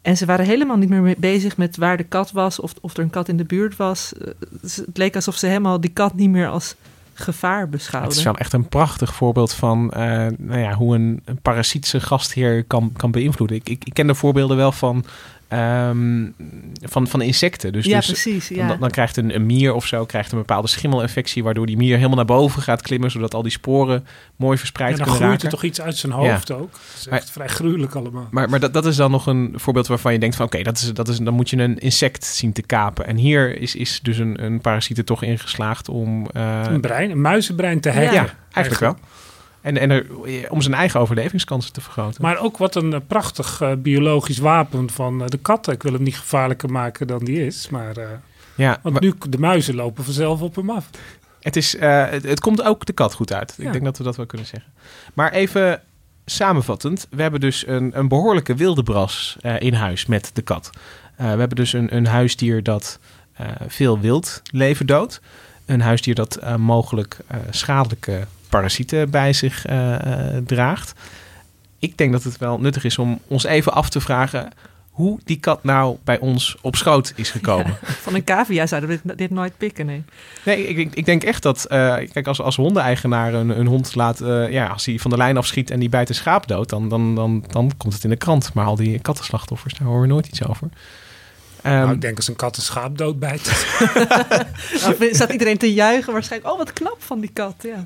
En 0.02 0.16
ze 0.16 0.26
waren 0.26 0.46
helemaal 0.46 0.76
niet 0.76 0.88
meer 0.88 1.02
mee 1.02 1.16
bezig 1.18 1.56
met 1.56 1.76
waar 1.76 1.96
de 1.96 2.04
kat 2.04 2.32
was 2.32 2.60
of, 2.60 2.72
of 2.80 2.96
er 2.96 3.02
een 3.02 3.10
kat 3.10 3.28
in 3.28 3.36
de 3.36 3.44
buurt 3.44 3.76
was. 3.76 4.12
Eh, 4.12 4.28
het 4.62 4.96
leek 4.96 5.14
alsof 5.14 5.36
ze 5.36 5.46
helemaal 5.46 5.80
die 5.80 5.90
kat 5.90 6.14
niet 6.14 6.30
meer 6.30 6.48
als 6.48 6.74
gevaar 7.14 7.60
Het 7.60 7.70
beschouwden. 7.70 8.16
is 8.16 8.22
wel 8.22 8.36
echt 8.36 8.52
een 8.52 8.68
prachtig 8.68 9.14
voorbeeld 9.14 9.52
van 9.52 9.90
eh, 9.90 10.26
nou 10.38 10.60
ja, 10.60 10.72
hoe 10.72 10.94
een, 10.94 11.22
een 11.24 11.40
parasiet 11.40 11.86
zijn 11.86 12.02
gastheer 12.02 12.64
kan, 12.64 12.92
kan 12.96 13.10
beïnvloeden. 13.10 13.56
Ik, 13.56 13.68
ik, 13.68 13.84
ik 13.84 13.94
ken 13.94 14.06
de 14.06 14.14
voorbeelden 14.14 14.56
wel 14.56 14.72
van, 14.72 15.04
ehm, 15.48 16.26
van, 16.82 17.06
van 17.06 17.22
insecten. 17.22 17.72
Dus, 17.72 17.84
ja, 17.84 17.96
dus 17.96 18.06
precies. 18.06 18.48
dan, 18.48 18.56
Ja. 18.58 18.76
dan 18.76 18.90
krijgt 18.90 19.16
een, 19.16 19.34
een 19.34 19.46
mier 19.46 19.72
of 19.74 19.86
zo 19.86 20.04
krijgt 20.04 20.32
een 20.32 20.38
bepaalde 20.38 20.68
schimmelinfectie, 20.68 21.42
waardoor 21.44 21.66
die 21.66 21.76
mier 21.76 21.96
helemaal 21.96 22.16
naar 22.16 22.24
boven 22.24 22.62
gaat 22.62 22.82
klimmen, 22.82 23.10
zodat 23.10 23.34
al 23.34 23.42
die 23.42 23.50
sporen 23.52 24.06
mooi 24.36 24.58
verspreid 24.58 24.90
En 24.90 24.96
dan 24.96 25.04
kunnen 25.06 25.22
groeit 25.22 25.42
raken. 25.42 25.48
er 25.48 25.54
toch 25.54 25.70
iets 25.70 25.80
uit 25.80 25.96
zijn 25.96 26.12
hoofd 26.12 26.50
ook. 26.50 26.70
Dat 26.72 26.80
is 26.98 27.06
echt 27.06 27.30
vrij 27.30 27.48
gruwelijk 27.48 27.94
allemaal. 27.94 28.28
Maar, 28.30 28.48
maar 28.50 28.60
dat, 28.60 28.72
dat 28.72 28.86
is 28.86 28.96
dan 28.96 29.10
nog 29.10 29.26
een 29.26 29.52
voorbeeld 29.56 29.86
waarvan 29.86 30.12
je 30.12 30.18
denkt 30.18 30.36
van 30.36 30.46
oké, 30.46 30.62
dat 30.62 30.76
is, 30.76 30.92
dat 30.92 31.08
is, 31.08 31.18
dan 31.18 31.34
moet 31.34 31.50
je 31.50 31.56
een 31.56 31.78
insect 31.78 32.24
zien 32.24 32.52
te 32.52 32.62
kapen. 32.62 33.06
En 33.06 33.16
hier 33.16 33.60
is, 33.60 33.74
is 33.74 34.00
dus 34.02 34.18
een, 34.18 34.44
een 34.44 34.60
parasiet 34.60 34.98
er 34.98 35.04
toch 35.04 35.22
in 35.22 35.38
geslaagd 35.38 35.88
om... 35.88 36.26
eh, 36.32 36.62
een 36.68 36.80
brein, 36.80 37.10
een 37.10 37.20
muizenbrein 37.20 37.80
te 37.80 37.90
hacken. 37.90 38.12
ja, 38.12 38.34
eigenlijk 38.52 38.84
wel. 38.84 38.96
En, 39.64 39.78
en 39.78 39.90
er, 39.90 40.06
om 40.50 40.60
zijn 40.62 40.74
eigen 40.74 41.00
overlevingskansen 41.00 41.72
te 41.72 41.80
vergroten. 41.80 42.22
Maar 42.22 42.38
ook 42.38 42.56
wat 42.56 42.74
een 42.74 42.92
eh, 42.92 43.00
prachtig 43.06 43.60
eh, 43.60 43.72
biologisch 43.78 44.38
wapen 44.38 44.90
van 44.90 45.22
eh, 45.22 45.28
de 45.28 45.38
katten. 45.38 45.72
Ik 45.72 45.82
wil 45.82 45.92
hem 45.92 46.02
niet 46.02 46.18
gevaarlijker 46.18 46.70
maken 46.70 47.06
dan 47.06 47.24
die 47.24 47.46
is. 47.46 47.68
Maar, 47.68 47.96
eh, 47.96 48.06
ja, 48.56 48.78
want 48.82 48.94
maar 48.94 49.02
nu 49.04 49.14
de 49.28 49.38
muizen 49.38 49.74
lopen 49.74 50.04
vanzelf 50.04 50.40
op 50.40 50.54
hem 50.56 50.70
af. 50.70 50.90
het, 51.40 51.56
is, 51.56 51.76
eh, 51.76 52.10
het, 52.10 52.22
het 52.22 52.40
komt 52.40 52.62
ook 52.62 52.86
de 52.86 52.92
kat 52.92 53.14
goed 53.14 53.32
uit. 53.32 53.54
Ja. 53.58 53.66
Ik 53.66 53.72
denk 53.72 53.84
dat 53.84 53.98
we 53.98 54.04
dat 54.04 54.16
wel 54.16 54.26
kunnen 54.26 54.46
zeggen. 54.46 54.72
Maar 55.14 55.32
even 55.32 55.82
samenvattend. 56.24 57.06
We 57.10 57.22
hebben 57.22 57.40
dus 57.40 57.66
een, 57.66 57.98
een 57.98 58.08
behoorlijke 58.08 58.54
wildebras 58.54 59.36
eh 59.40 59.54
in 59.58 59.74
huis 59.74 60.06
met 60.06 60.30
de 60.34 60.42
kat. 60.42 60.70
Eh, 61.16 61.32
we 61.32 61.38
hebben 61.38 61.56
dus 61.56 61.72
een, 61.72 61.96
een 61.96 62.06
huisdier 62.06 62.62
dat 62.62 62.98
eh, 63.32 63.46
veel 63.66 64.00
wild 64.00 64.42
leven 64.50 64.86
doodt. 64.86 65.20
Een 65.66 65.80
huisdier 65.80 66.14
dat 66.14 66.36
eh, 66.36 66.56
mogelijk 66.56 67.18
eh, 67.26 67.38
schadelijke 67.50 68.26
parasieten 68.54 69.10
bij 69.10 69.32
zich 69.32 69.66
eh, 69.66 69.94
eh, 69.94 70.42
draagt. 70.46 70.92
Ik 71.78 71.98
denk 71.98 72.12
dat 72.12 72.22
het 72.22 72.38
wel 72.38 72.60
nuttig 72.60 72.84
is 72.84 72.98
om 72.98 73.20
ons 73.26 73.44
even 73.44 73.72
af 73.72 73.88
te 73.88 74.00
vragen... 74.00 74.48
hoe 74.90 75.18
die 75.24 75.40
kat 75.40 75.64
nou 75.64 75.96
bij 76.04 76.18
ons 76.18 76.56
op 76.60 76.76
schoot 76.76 77.12
is 77.16 77.30
gekomen. 77.30 77.76
Van 78.04 78.14
een 78.14 78.24
cavia 78.24 78.66
zouden 78.66 78.90
we 78.90 79.00
dit, 79.02 79.18
dit 79.18 79.30
nooit 79.30 79.56
pikken, 79.56 79.86
nee. 79.86 80.04
Nee, 80.44 80.68
ik, 80.68 80.76
ik, 80.76 80.94
ik 80.94 81.04
denk 81.04 81.24
echt 81.24 81.42
dat, 81.42 81.64
eh, 81.64 81.94
kijk, 82.12 82.26
als, 82.26 82.40
als 82.40 82.56
hondeneigenaar 82.56 83.34
een, 83.34 83.58
een 83.58 83.66
hond 83.66 83.94
laat, 83.94 84.20
eh, 84.20 84.50
ja, 84.50 84.66
als 84.66 84.86
hij 84.86 84.98
van 84.98 85.10
de 85.10 85.16
lijn 85.16 85.36
afschiet 85.36 85.70
en 85.70 85.80
die 85.80 85.88
bijt 85.88 86.08
een 86.08 86.14
schaap 86.14 86.46
dood, 86.46 86.68
dan, 86.68 86.88
dan, 86.88 87.14
dan, 87.14 87.44
dan 87.50 87.72
komt 87.76 87.92
het 87.92 88.04
in 88.04 88.10
de 88.10 88.16
krant. 88.16 88.54
Maar 88.54 88.66
al 88.66 88.76
die 88.76 88.98
kattenslachtoffers, 88.98 89.74
daar 89.74 89.86
horen 89.88 90.02
we 90.02 90.06
nooit 90.06 90.26
iets 90.26 90.46
over. 90.46 90.68
Ehm, 91.62 91.74
nou, 91.74 91.92
ik 91.92 92.00
denk 92.00 92.16
als 92.16 92.28
een 92.28 92.36
kat 92.36 92.56
een 92.56 92.62
schaap 92.62 92.98
doodbijt. 92.98 93.44
Dan 94.82 94.94
staat 95.10 95.32
iedereen 95.32 95.58
te 95.58 95.72
juichen 95.72 96.12
waarschijnlijk. 96.12 96.52
Oh, 96.52 96.58
wat 96.58 96.72
knap 96.72 96.96
van 96.98 97.20
die 97.20 97.30
kat, 97.32 97.54
ja. 97.58 97.84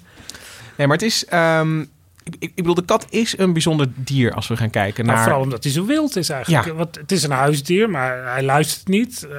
Nee, 0.78 0.86
maar 0.86 0.96
het 0.96 1.06
is, 1.06 1.24
ehm, 1.24 1.80
ik, 2.24 2.36
ik 2.40 2.54
bedoel, 2.54 2.74
de 2.74 2.84
kat 2.84 3.06
is 3.10 3.38
een 3.38 3.52
bijzonder 3.52 3.88
dier 3.94 4.32
als 4.32 4.48
we 4.48 4.56
gaan 4.56 4.70
kijken 4.70 5.06
Maar 5.06 5.14
naar... 5.14 5.24
vooral 5.24 5.42
omdat 5.42 5.62
hij 5.62 5.72
zo 5.72 5.84
wild 5.84 6.16
is 6.16 6.28
eigenlijk. 6.28 6.66
Ja. 6.66 6.72
Want 6.72 6.96
het 6.96 7.12
is 7.12 7.22
een 7.22 7.30
huisdier, 7.30 7.90
maar 7.90 8.32
hij 8.32 8.42
luistert 8.42 8.88
niet. 8.88 9.26
Eh, 9.30 9.38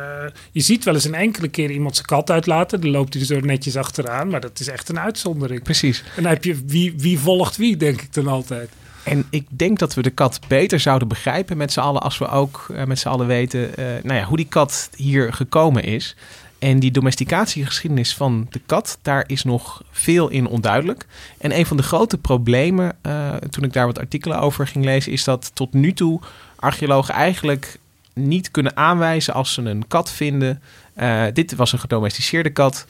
je 0.52 0.62
ziet 0.62 0.84
wel 0.84 0.94
eens 0.94 1.06
een 1.06 1.16
enkele 1.16 1.48
keer 1.48 1.72
iemand 1.72 1.96
zijn 1.96 2.08
kat 2.08 2.32
uitlaten. 2.32 2.82
Dan 2.82 2.90
loopt 2.90 3.14
hij 3.14 3.22
er 3.22 3.28
zo 3.28 3.40
netjes 3.40 3.76
achteraan. 3.76 4.30
Maar 4.30 4.42
dat 4.42 4.60
is 4.60 4.68
echt 4.68 4.90
een 4.90 5.00
uitzondering. 5.00 5.64
Precies. 5.64 6.04
En 6.16 6.24
dan 6.24 6.32
heb 6.32 6.44
je 6.44 6.62
wie, 6.66 6.94
wie 6.98 7.20
volgt 7.20 7.58
wie, 7.58 7.78
denk 7.78 8.02
ik 8.02 8.14
dan 8.14 8.28
altijd. 8.28 8.70
En 9.04 9.26
ik 9.30 9.46
denk 9.50 9.80
dat 9.80 9.94
we 9.94 10.02
de 10.02 10.10
kat 10.10 10.40
beter 10.48 10.80
zouden 10.80 11.08
begrijpen 11.08 11.58
met 11.58 11.72
z'n 11.72 11.80
allen 11.80 12.02
als 12.02 12.18
we 12.18 12.28
ook 12.28 12.68
eh, 12.74 12.84
met 12.84 13.00
z'n 13.00 13.08
allen 13.08 13.28
weten 13.28 13.78
eh, 13.78 13.86
nou 14.04 14.20
ja, 14.20 14.24
hoe 14.24 14.38
die 14.38 14.48
kat 14.50 14.90
hier 14.96 15.34
gekomen 15.34 15.84
is. 15.84 16.16
En 16.60 16.80
die 16.80 16.92
domesticatiegeschiedenis 16.92 18.16
van 18.16 18.48
de 18.50 18.62
kat, 18.66 18.98
daar 19.02 19.24
is 19.28 19.44
nog 19.44 19.84
veel 19.92 20.30
in 20.30 20.48
onduidelijk. 20.48 21.06
En 21.38 21.58
een 21.58 21.66
van 21.66 21.78
de 21.78 21.84
grote 21.84 22.18
problemen, 22.18 22.98
eh, 23.02 23.36
toen 23.36 23.64
ik 23.64 23.74
daar 23.74 23.86
wat 23.86 24.00
artikelen 24.00 24.40
over 24.40 24.68
ging 24.68 24.86
lezen, 24.86 25.12
is 25.12 25.24
dat 25.24 25.52
tot 25.54 25.74
nu 25.74 25.94
toe 25.94 26.20
archeologen 26.56 27.14
eigenlijk 27.14 27.80
niet 28.14 28.52
kunnen 28.52 28.78
aanwijzen 28.78 29.34
als 29.34 29.54
ze 29.54 29.62
een 29.62 29.88
kat 29.88 30.12
vinden. 30.12 30.62
eh, 30.94 31.24
dit 31.34 31.56
was 31.56 31.72
een 31.74 31.80
gedomesticeerde 31.80 32.50
kat. 32.50 32.86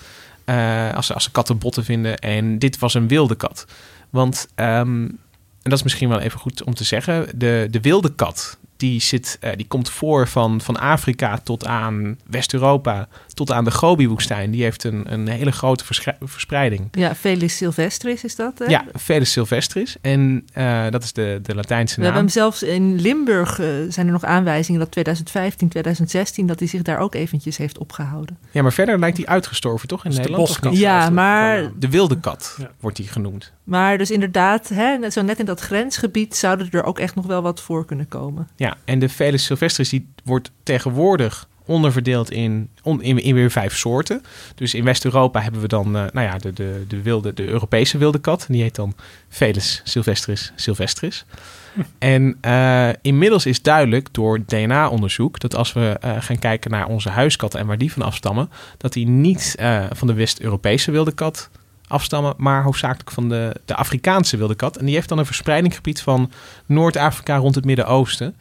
eh, 0.45 0.93
als, 0.93 1.05
ze, 1.05 1.13
als 1.13 1.23
ze 1.23 1.32
kattenbotten 1.32 1.84
vinden. 1.84 2.17
En 2.17 2.60
dit 2.60 2.79
was 2.79 2.93
een 2.93 3.08
wilde 3.08 3.36
kat. 3.36 3.65
Want 4.10 4.47
ehm, 4.55 5.08
en 5.62 5.69
dat 5.69 5.73
is 5.73 5.84
misschien 5.84 6.10
wel 6.10 6.19
even 6.19 6.39
goed 6.39 6.63
om 6.63 6.73
te 6.73 6.84
zeggen. 6.84 7.27
De, 7.36 7.67
de 7.71 7.82
wilde 7.82 8.15
kat, 8.15 8.58
die, 8.80 9.02
zit, 9.02 9.38
eh, 9.39 9.52
die 9.56 9.68
komt 9.68 9.89
voor 9.89 10.28
van, 10.28 10.62
van 10.62 10.80
Afrika 10.80 11.38
tot 11.38 11.65
aan 11.65 12.18
West-Europa, 12.26 13.08
tot 13.34 13.52
aan 13.52 13.63
de 13.63 13.72
Gobi-woestijn. 13.72 14.52
Die 14.52 14.63
heeft 14.63 14.84
een, 14.84 15.13
een 15.13 15.28
hele 15.28 15.52
grote 15.52 15.84
verspreiding. 16.20 16.88
Ja, 16.92 17.15
Felis 17.15 17.58
silvestris 17.58 18.24
is 18.24 18.36
dat, 18.36 18.60
hè? 18.60 18.65
Ja, 18.65 18.86
Felis 19.00 19.32
silvestris. 19.32 19.96
En 20.02 20.46
eh, 20.54 20.84
dat 20.89 21.04
is 21.04 21.13
de, 21.13 21.39
de 21.44 21.56
Latijnse 21.56 21.96
We 21.96 22.02
naam. 22.02 22.13
hebben 22.13 22.32
hem 22.32 22.42
zelfs 22.42 22.63
in 22.63 22.96
Limburg, 23.02 23.60
eh, 23.60 23.68
zijn 23.89 24.06
er 24.06 24.12
nog 24.12 24.24
aanwijzingen 24.24 24.80
dat 24.80 24.92
2015, 24.92 25.70
2016, 25.70 26.48
dat 26.48 26.60
hij 26.60 26.68
zich 26.68 26.82
daar 26.82 26.98
ook 27.00 27.15
eventjes 27.15 27.58
heeft 27.58 27.78
opgehouden. 27.78 28.38
Ja, 28.52 28.62
maar 28.62 28.74
verder 28.74 29.00
lijkt 29.00 29.18
hij 29.18 29.26
uitgestorven, 29.26 29.88
toch, 29.88 30.06
in 30.06 30.10
de 30.12 30.15
Nederland? 30.18 30.48
boskat. 30.48 30.72
niet? 30.72 30.80
Ja, 30.82 31.10
maar, 31.10 31.72
De 31.80 31.89
wilde 31.89 32.20
kat 32.20 32.56
Ja. 32.60 32.70
wordt 32.80 32.98
die 32.98 33.08
genoemd. 33.08 33.52
maar 33.63 33.98
dus 33.98 34.12
inderdaad, 34.12 34.68
hè, 34.74 35.10
zo 35.10 35.22
net 35.22 35.39
in 35.39 35.46
dat 35.46 35.60
grensgebied 35.60 36.36
zouden 36.36 36.68
er 36.72 36.84
ook 36.84 37.00
echt 37.00 37.15
nog 37.15 37.26
wel 37.26 37.42
wat 37.42 37.62
voor 37.62 37.86
kunnen 37.86 38.08
komen. 38.08 38.48
Ja, 38.56 38.68
en 38.86 38.99
de 38.99 39.10
Felis 39.10 39.43
silvestris 39.43 39.89
die 39.89 40.08
wordt 40.23 40.51
tegenwoordig 40.63 41.47
onderverdeeld 41.65 42.32
in, 42.32 42.69
on- 42.82 43.01
in, 43.01 43.17
in 43.23 43.36
weer 43.36 43.51
vijf 43.51 43.75
soorten. 43.77 44.21
Dus 44.55 44.73
in 44.73 44.84
West-Europa 44.84 45.41
hebben 45.41 45.62
we 45.62 45.67
dan 45.67 45.86
eh, 45.97 46.03
nou 46.12 46.27
ja, 46.27 46.38
de, 46.38 46.53
de, 46.53 46.86
de, 46.88 47.01
wilde, 47.01 47.34
de 47.34 47.47
Europese 47.47 47.97
wilde 47.97 48.19
kat. 48.19 48.45
En 48.47 48.53
die 48.53 48.62
heet 48.62 48.75
dan 48.75 48.93
Felis 49.29 49.82
silvestris 49.84 50.51
silvestris. 50.55 51.25
En 51.99 52.38
eh, 52.41 52.89
inmiddels 53.01 53.45
is 53.45 53.62
duidelijk 53.62 54.08
door 54.12 54.45
DNA-onderzoek 54.45 55.39
dat 55.39 55.55
als 55.55 55.73
we 55.73 55.97
eh, 56.01 56.15
gaan 56.19 56.39
kijken 56.39 56.71
naar 56.71 56.88
onze 56.88 57.10
huiskatten 57.10 57.60
en 57.60 57.65
waar 57.67 57.77
die 57.77 57.91
van 57.91 58.01
afstammen, 58.01 58.49
dat 58.77 58.93
die 58.93 59.08
niet 59.08 59.55
van 59.91 60.08
de 60.08 60.13
West-Europese 60.13 60.91
wilde 60.91 61.12
kat 61.12 61.49
afstammen, 61.88 62.34
maar 62.38 62.63
hoofdzakelijk 62.63 63.12
van 63.12 63.29
de, 63.29 63.55
de 63.65 63.75
Afrikaanse 63.75 64.38
wilde 64.38 64.55
kat. 64.55 64.77
En 64.77 64.86
die 64.86 64.95
heeft 64.95 65.10
dan 65.10 65.17
een 65.17 65.25
verspreidingsgebied 65.25 66.01
van 66.01 66.32
Noord-Afrika 66.65 67.38
rond 67.38 67.55
het 67.55 67.65
Midden-Oosten. 67.65 68.36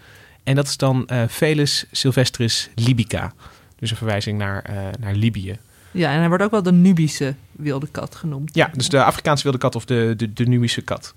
En 0.49 0.55
dat 0.55 0.67
is 0.67 0.77
dan 0.77 1.07
eh 1.07 1.23
Felis 1.29 1.87
silvestris 1.93 2.69
libica. 2.75 3.33
Dus 3.79 3.91
een 3.91 3.97
verwijzing 3.97 4.39
naar, 4.39 4.63
eh, 4.63 4.77
naar 5.01 5.15
Libië. 5.15 5.59
Ja, 5.91 6.13
en 6.13 6.19
hij 6.19 6.29
wordt 6.29 6.45
ook 6.45 6.51
wel 6.51 6.63
de 6.63 6.73
Nubische 6.73 7.35
wilde 7.53 7.87
kat 7.91 8.15
genoemd. 8.15 8.55
Ja, 8.55 8.71
dus 8.73 8.89
de 8.89 9.05
Afrikaanse 9.05 9.43
wilde 9.43 9.59
kat 9.59 9.75
of 9.75 9.85
de, 9.85 10.15
de, 10.17 10.33
de 10.33 10.45
Nubische 10.45 10.83
kat. 10.83 11.13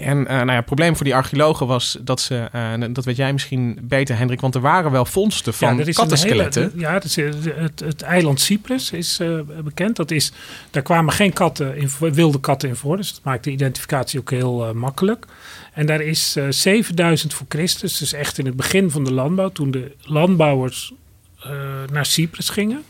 En 0.00 0.26
eh, 0.26 0.36
nou 0.36 0.48
ja, 0.48 0.54
het 0.54 0.64
probleem 0.64 0.96
voor 0.96 1.04
die 1.04 1.14
archeologen 1.14 1.66
was 1.66 1.98
dat 2.00 2.20
ze, 2.20 2.48
eh, 2.52 2.72
dat 2.90 3.04
weet 3.04 3.16
jij 3.16 3.32
misschien 3.32 3.78
beter 3.82 4.16
Hendrik, 4.16 4.40
want 4.40 4.54
er 4.54 4.60
waren 4.60 4.90
wel 4.90 5.04
vondsten 5.04 5.54
van 5.54 5.78
een 5.80 5.94
kattenskeletten. 5.94 6.62
hele- 6.62 6.80
ja, 6.80 6.92
dat 6.92 7.04
is, 7.04 7.16
het, 7.16 7.80
het 7.80 8.02
eiland 8.02 8.40
Cyprus 8.40 8.90
is 8.90 9.18
eh, 9.20 9.38
bekend. 9.64 9.96
Dat 9.96 10.10
is, 10.10 10.32
daar 10.70 10.82
kwamen 10.82 11.12
geen 11.12 11.32
katten 11.32 11.76
in, 11.76 11.90
wilde 11.98 12.40
katten 12.40 12.68
in 12.68 12.76
voor. 12.76 12.96
Dus 12.96 13.12
dat 13.14 13.24
maakt 13.24 13.44
de 13.44 13.50
identificatie 13.50 14.20
ook 14.20 14.30
heel 14.30 14.74
makkelijk. 14.74 15.26
En 15.72 15.86
daar 15.86 16.00
is 16.00 16.36
eh 16.36 16.44
7000 16.48 17.34
voor 17.34 17.46
Christus, 17.48 17.98
dus 17.98 18.12
echt 18.12 18.38
in 18.38 18.46
het 18.46 18.56
begin 18.56 18.90
van 18.90 19.04
de 19.04 19.12
landbouw, 19.12 19.48
toen 19.48 19.70
de 19.70 19.92
landbouwers 20.02 20.92
naar 21.92 22.06
Cyprus 22.06 22.48
gingen. 22.48 22.82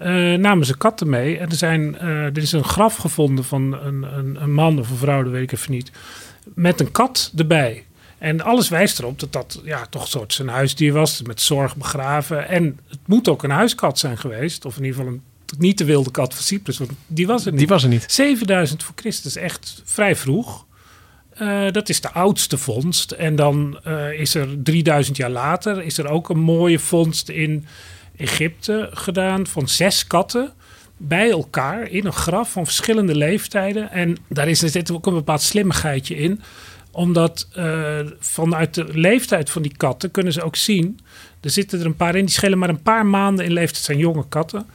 Eh, 0.00 0.34
namen 0.34 0.66
ze 0.66 0.76
katten 0.76 1.08
mee. 1.08 1.38
En 1.38 1.48
er, 1.48 1.56
zijn, 1.56 1.98
eh, 1.98 2.08
er 2.08 2.38
is 2.38 2.52
een 2.52 2.64
graf 2.64 2.96
gevonden 2.96 3.44
van 3.44 3.72
een, 3.84 4.02
een, 4.02 4.42
een 4.42 4.52
man 4.52 4.78
of 4.78 4.90
een 4.90 4.96
vrouw, 4.96 5.22
dat 5.22 5.32
weet 5.32 5.42
ik 5.42 5.52
even 5.52 5.72
niet. 5.72 5.90
Met 6.54 6.80
een 6.80 6.92
kat 6.92 7.32
erbij. 7.36 7.84
En 8.18 8.40
alles 8.40 8.68
wijst 8.68 8.98
erop 8.98 9.20
dat 9.20 9.32
dat 9.32 9.60
ja, 9.64 9.86
toch 9.86 10.02
een 10.02 10.08
soort 10.08 10.32
zijn 10.32 10.48
huisdier 10.48 10.92
was. 10.92 11.22
Met 11.22 11.40
zorg 11.40 11.76
begraven. 11.76 12.48
En 12.48 12.78
het 12.88 12.98
moet 13.06 13.28
ook 13.28 13.42
een 13.42 13.50
huiskat 13.50 13.98
zijn 13.98 14.18
geweest. 14.18 14.64
Of 14.64 14.76
in 14.76 14.84
ieder 14.84 14.98
geval 14.98 15.12
een, 15.12 15.22
niet 15.58 15.78
de 15.78 15.84
wilde 15.84 16.10
kat 16.10 16.34
van 16.34 16.42
Cyprus. 16.42 16.78
Want 16.78 16.90
die 17.06 17.26
was 17.26 17.44
er 17.44 17.50
niet. 17.50 17.58
Die 17.58 17.68
was 17.68 17.82
er 17.82 17.88
niet. 17.88 18.12
7000 18.12 18.82
voor 18.82 18.94
Christus, 18.96 19.36
echt 19.36 19.82
vrij 19.84 20.16
vroeg. 20.16 20.66
Eh, 21.30 21.70
dat 21.70 21.88
is 21.88 22.00
de 22.00 22.10
oudste 22.10 22.58
vondst. 22.58 23.10
En 23.10 23.36
dan 23.36 23.78
is 24.16 24.34
er 24.34 24.62
3000 24.62 25.16
jaar 25.16 25.30
later 25.30 25.82
is 25.82 25.98
er 25.98 26.08
ook 26.08 26.28
een 26.28 26.40
mooie 26.40 26.78
vondst 26.78 27.28
in 27.28 27.66
Egypte 28.20 28.90
gedaan 28.92 29.46
van 29.46 29.68
zes 29.68 30.06
katten 30.06 30.52
bij 30.96 31.30
elkaar 31.30 31.88
in 31.88 32.06
een 32.06 32.12
graf 32.12 32.52
van 32.52 32.64
verschillende 32.64 33.14
leeftijden. 33.14 33.90
En 33.90 34.16
daar 34.28 34.48
is, 34.48 34.62
er 34.62 34.68
zit 34.68 34.90
ook 34.90 35.06
een 35.06 35.14
bepaald 35.14 35.42
slimmigheidje 35.42 36.16
in. 36.16 36.40
Omdat 36.92 37.48
eh, 37.52 37.98
vanuit 38.18 38.74
de 38.74 38.86
leeftijd 38.92 39.50
van 39.50 39.62
die 39.62 39.76
katten 39.76 40.10
kunnen 40.10 40.32
ze 40.32 40.42
ook 40.42 40.56
zien... 40.56 40.98
er 41.40 41.50
zitten 41.50 41.80
er 41.80 41.86
een 41.86 41.96
paar 41.96 42.14
in, 42.14 42.24
die 42.24 42.34
schelen 42.34 42.58
maar 42.58 42.68
een 42.68 42.82
paar 42.82 43.06
maanden 43.06 43.44
in 43.44 43.52
leeftijd. 43.52 43.84
Zijn 43.84 43.98
jonge 43.98 44.28
katten. 44.28 44.66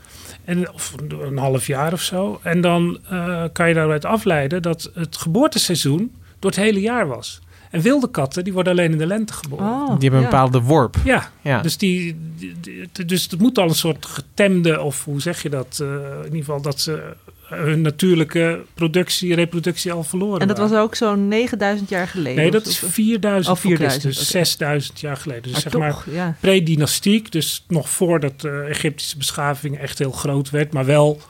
En, 0.46 0.74
of 0.74 0.94
een 1.20 1.38
half 1.38 1.68
jaar 1.68 1.94
of 1.94 2.02
zo. 2.02 2.40
En 2.44 2.62
dan 2.62 3.00
eh, 3.10 3.44
kan 3.54 3.68
je 3.68 3.74
daaruit 3.74 4.06
afleiden 4.06 4.62
dat 4.62 4.92
het 4.94 5.18
geboorteseizoen 5.18 6.16
door 6.40 6.52
het 6.52 6.60
hele 6.60 6.82
jaar 6.82 7.08
was. 7.08 7.42
En 7.76 7.82
wilde 7.82 8.10
katten, 8.12 8.44
die 8.44 8.54
worden 8.54 8.72
alleen 8.74 8.92
in 8.92 8.98
de 8.98 9.06
lente 9.06 9.34
geboren. 9.34 9.66
Oh, 9.66 9.86
Die 9.86 10.10
hebben 10.10 10.12
een 10.12 10.20
ja. 10.26 10.30
bepaalde 10.30 10.62
worp. 10.62 10.96
Ja, 11.04 11.32
Ja. 11.42 11.62
dus, 11.62 11.78
die, 11.78 12.18
die- 12.38 12.56
die- 12.92 13.06
dus 13.06 13.28
het 13.30 13.40
moet 13.40 13.58
al 13.58 13.68
een 13.68 13.76
soort 13.76 14.06
getemde, 14.06 14.82
of 14.82 15.04
hoe 15.06 15.22
zeg 15.22 15.42
je 15.44 15.50
dat? 15.50 15.80
eh, 15.82 15.88
in 16.18 16.24
ieder 16.24 16.38
geval 16.40 16.62
dat 16.62 16.80
ze 16.82 17.14
hun 17.46 17.82
natuurlijke 17.82 18.62
productie, 18.74 19.36
reproductie 19.36 19.92
al 19.92 20.04
verloren 20.04 20.40
En 20.42 20.48
dat 20.48 20.58
was 20.58 20.74
ook 20.74 20.96
zo'n 20.96 21.28
9000 21.28 21.90
jaar 21.90 22.08
geleden. 22.08 22.36
Nee, 22.42 22.52
dat 22.52 22.66
is 22.66 22.80
zo. 22.80 22.88
4000 22.88 23.56
Oh, 23.56 23.62
voor 23.62 23.70
4000, 23.70 24.02
Christus, 24.04 24.24
oké. 24.30 24.32
6000 24.46 25.00
jaar 25.00 25.18
geleden. 25.18 25.44
Dus 25.44 25.52
Maar 25.52 25.62
zeg 25.62 25.72
toch, 25.72 25.82
maar 25.82 26.04
ja. 26.16 26.36
predynastiek, 26.40 27.32
dus 27.32 27.66
nog 27.68 27.90
voordat 27.90 28.42
de 28.42 28.66
Egyptische 28.70 29.18
beschaving 29.18 29.78
echt 29.80 30.00
heel 30.00 30.12
groot 30.12 30.50
werd, 30.50 30.74
maar 30.74 30.86
wel 30.86 31.22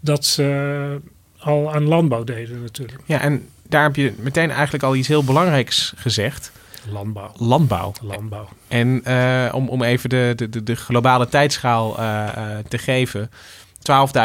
dat 0.00 0.24
ze 0.24 0.98
al 1.38 1.74
aan 1.74 1.84
landbouw 1.88 2.24
deden 2.24 2.62
natuurlijk. 2.62 3.00
Ja, 3.06 3.20
en 3.20 3.48
daar 3.74 3.82
heb 3.82 3.96
je 3.96 4.14
meteen 4.18 4.50
eigenlijk 4.50 4.84
al 4.84 4.94
iets 4.94 5.08
heel 5.08 5.24
belangrijks 5.24 5.92
gezegd. 5.96 6.52
Landbouw. 6.90 7.32
Landbouw. 7.36 7.92
Landbouw. 8.02 8.48
En 8.68 9.00
eh, 9.04 9.54
om, 9.54 9.68
om 9.68 9.82
even 9.82 10.08
de, 10.08 10.32
de, 10.50 10.62
de, 10.62 10.74
globale 10.74 11.28
tijdschaal 11.28 11.98
eh, 11.98 12.26
eh, 12.26 12.58
te 12.68 12.78
geven. 12.78 13.30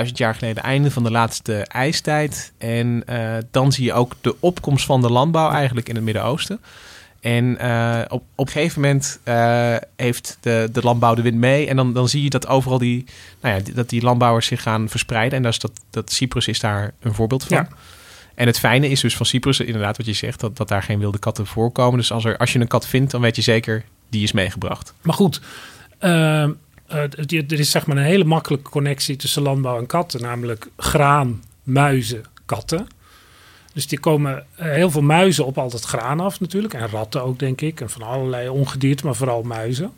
12.000 0.05 0.11
jaar 0.13 0.35
geleden, 0.35 0.63
einde 0.63 0.91
van 0.91 1.03
de 1.03 1.11
laatste 1.11 1.53
ijstijd. 1.63 2.51
En 2.57 3.03
eh, 3.05 3.37
dan 3.51 3.71
zie 3.71 3.85
je 3.85 3.93
ook 3.93 4.15
de 4.21 4.35
opkomst 4.39 4.85
van 4.85 5.01
de 5.01 5.09
landbouw 5.11 5.49
eigenlijk 5.51 5.89
in 5.89 5.95
het 5.95 6.03
Midden-Oosten. 6.03 6.59
En 7.19 7.57
eh, 7.59 8.01
op, 8.07 8.23
op 8.35 8.45
een 8.47 8.51
gegeven 8.53 8.81
moment 8.81 9.19
eh, 9.23 9.75
heeft 9.95 10.37
de, 10.41 10.69
de 10.71 10.81
landbouw 10.81 11.13
de 11.13 11.21
wind 11.21 11.37
mee. 11.37 11.67
En 11.67 11.75
dan, 11.75 11.93
dan 11.93 12.09
zie 12.09 12.23
je 12.23 12.29
dat 12.29 12.47
overal 12.47 12.77
die, 12.77 13.05
nou 13.41 13.55
ja, 13.55 13.61
die- 13.61 13.73
dat 13.73 13.89
die 13.89 14.01
landbouwers 14.01 14.45
zich 14.47 14.61
gaan 14.61 14.89
verspreiden. 14.89 15.37
En 15.37 15.43
dat, 15.43 15.53
is 15.53 15.59
dat, 15.59 15.71
dat 15.89 16.11
Cyprus 16.11 16.47
is 16.47 16.59
daar 16.59 16.91
een 16.99 17.13
voorbeeld 17.13 17.43
van. 17.43 17.57
Ja. 17.57 17.67
En 18.39 18.47
het 18.47 18.59
fijne 18.59 18.89
is 18.89 19.01
dus 19.01 19.15
van 19.15 19.25
Cyprus, 19.25 19.59
inderdaad 19.59 19.97
wat 19.97 20.05
je 20.05 20.13
zegt, 20.13 20.39
dat, 20.39 20.57
dat 20.57 20.67
daar 20.67 20.83
geen 20.83 20.99
wilde 20.99 21.19
katten 21.19 21.45
voorkomen. 21.45 21.99
Dus 21.99 22.11
als, 22.11 22.25
er, 22.25 22.37
als 22.37 22.53
je 22.53 22.59
een 22.59 22.67
kat 22.67 22.87
vindt, 22.87 23.11
dan 23.11 23.21
weet 23.21 23.35
je 23.35 23.41
zeker, 23.41 23.83
die 24.09 24.23
is 24.23 24.31
meegebracht. 24.31 24.93
Maar 25.01 25.13
goed, 25.13 25.41
ehm, 25.97 26.51
eh, 26.87 27.01
er 27.29 27.59
is 27.59 27.71
zeg 27.71 27.85
maar 27.85 27.97
een 27.97 28.03
hele 28.03 28.23
makkelijke 28.23 28.69
connectie 28.69 29.15
tussen 29.15 29.41
landbouw 29.41 29.77
en 29.77 29.85
katten, 29.85 30.21
namelijk 30.21 30.67
graan, 30.77 31.43
muizen, 31.63 32.25
katten. 32.45 32.87
Dus 33.73 33.87
die 33.87 33.99
komen 33.99 34.45
eh, 34.55 34.71
heel 34.71 34.91
veel 34.91 35.01
muizen 35.01 35.45
op 35.45 35.57
al 35.57 35.69
dat 35.69 35.83
graan 35.83 36.19
af 36.19 36.39
natuurlijk. 36.39 36.73
En 36.73 36.87
ratten 36.87 37.23
ook, 37.23 37.39
denk 37.39 37.61
ik. 37.61 37.81
En 37.81 37.89
van 37.89 38.01
allerlei 38.01 38.49
ongedierte, 38.49 39.05
maar 39.05 39.15
vooral 39.15 39.43
muizen. 39.43 39.91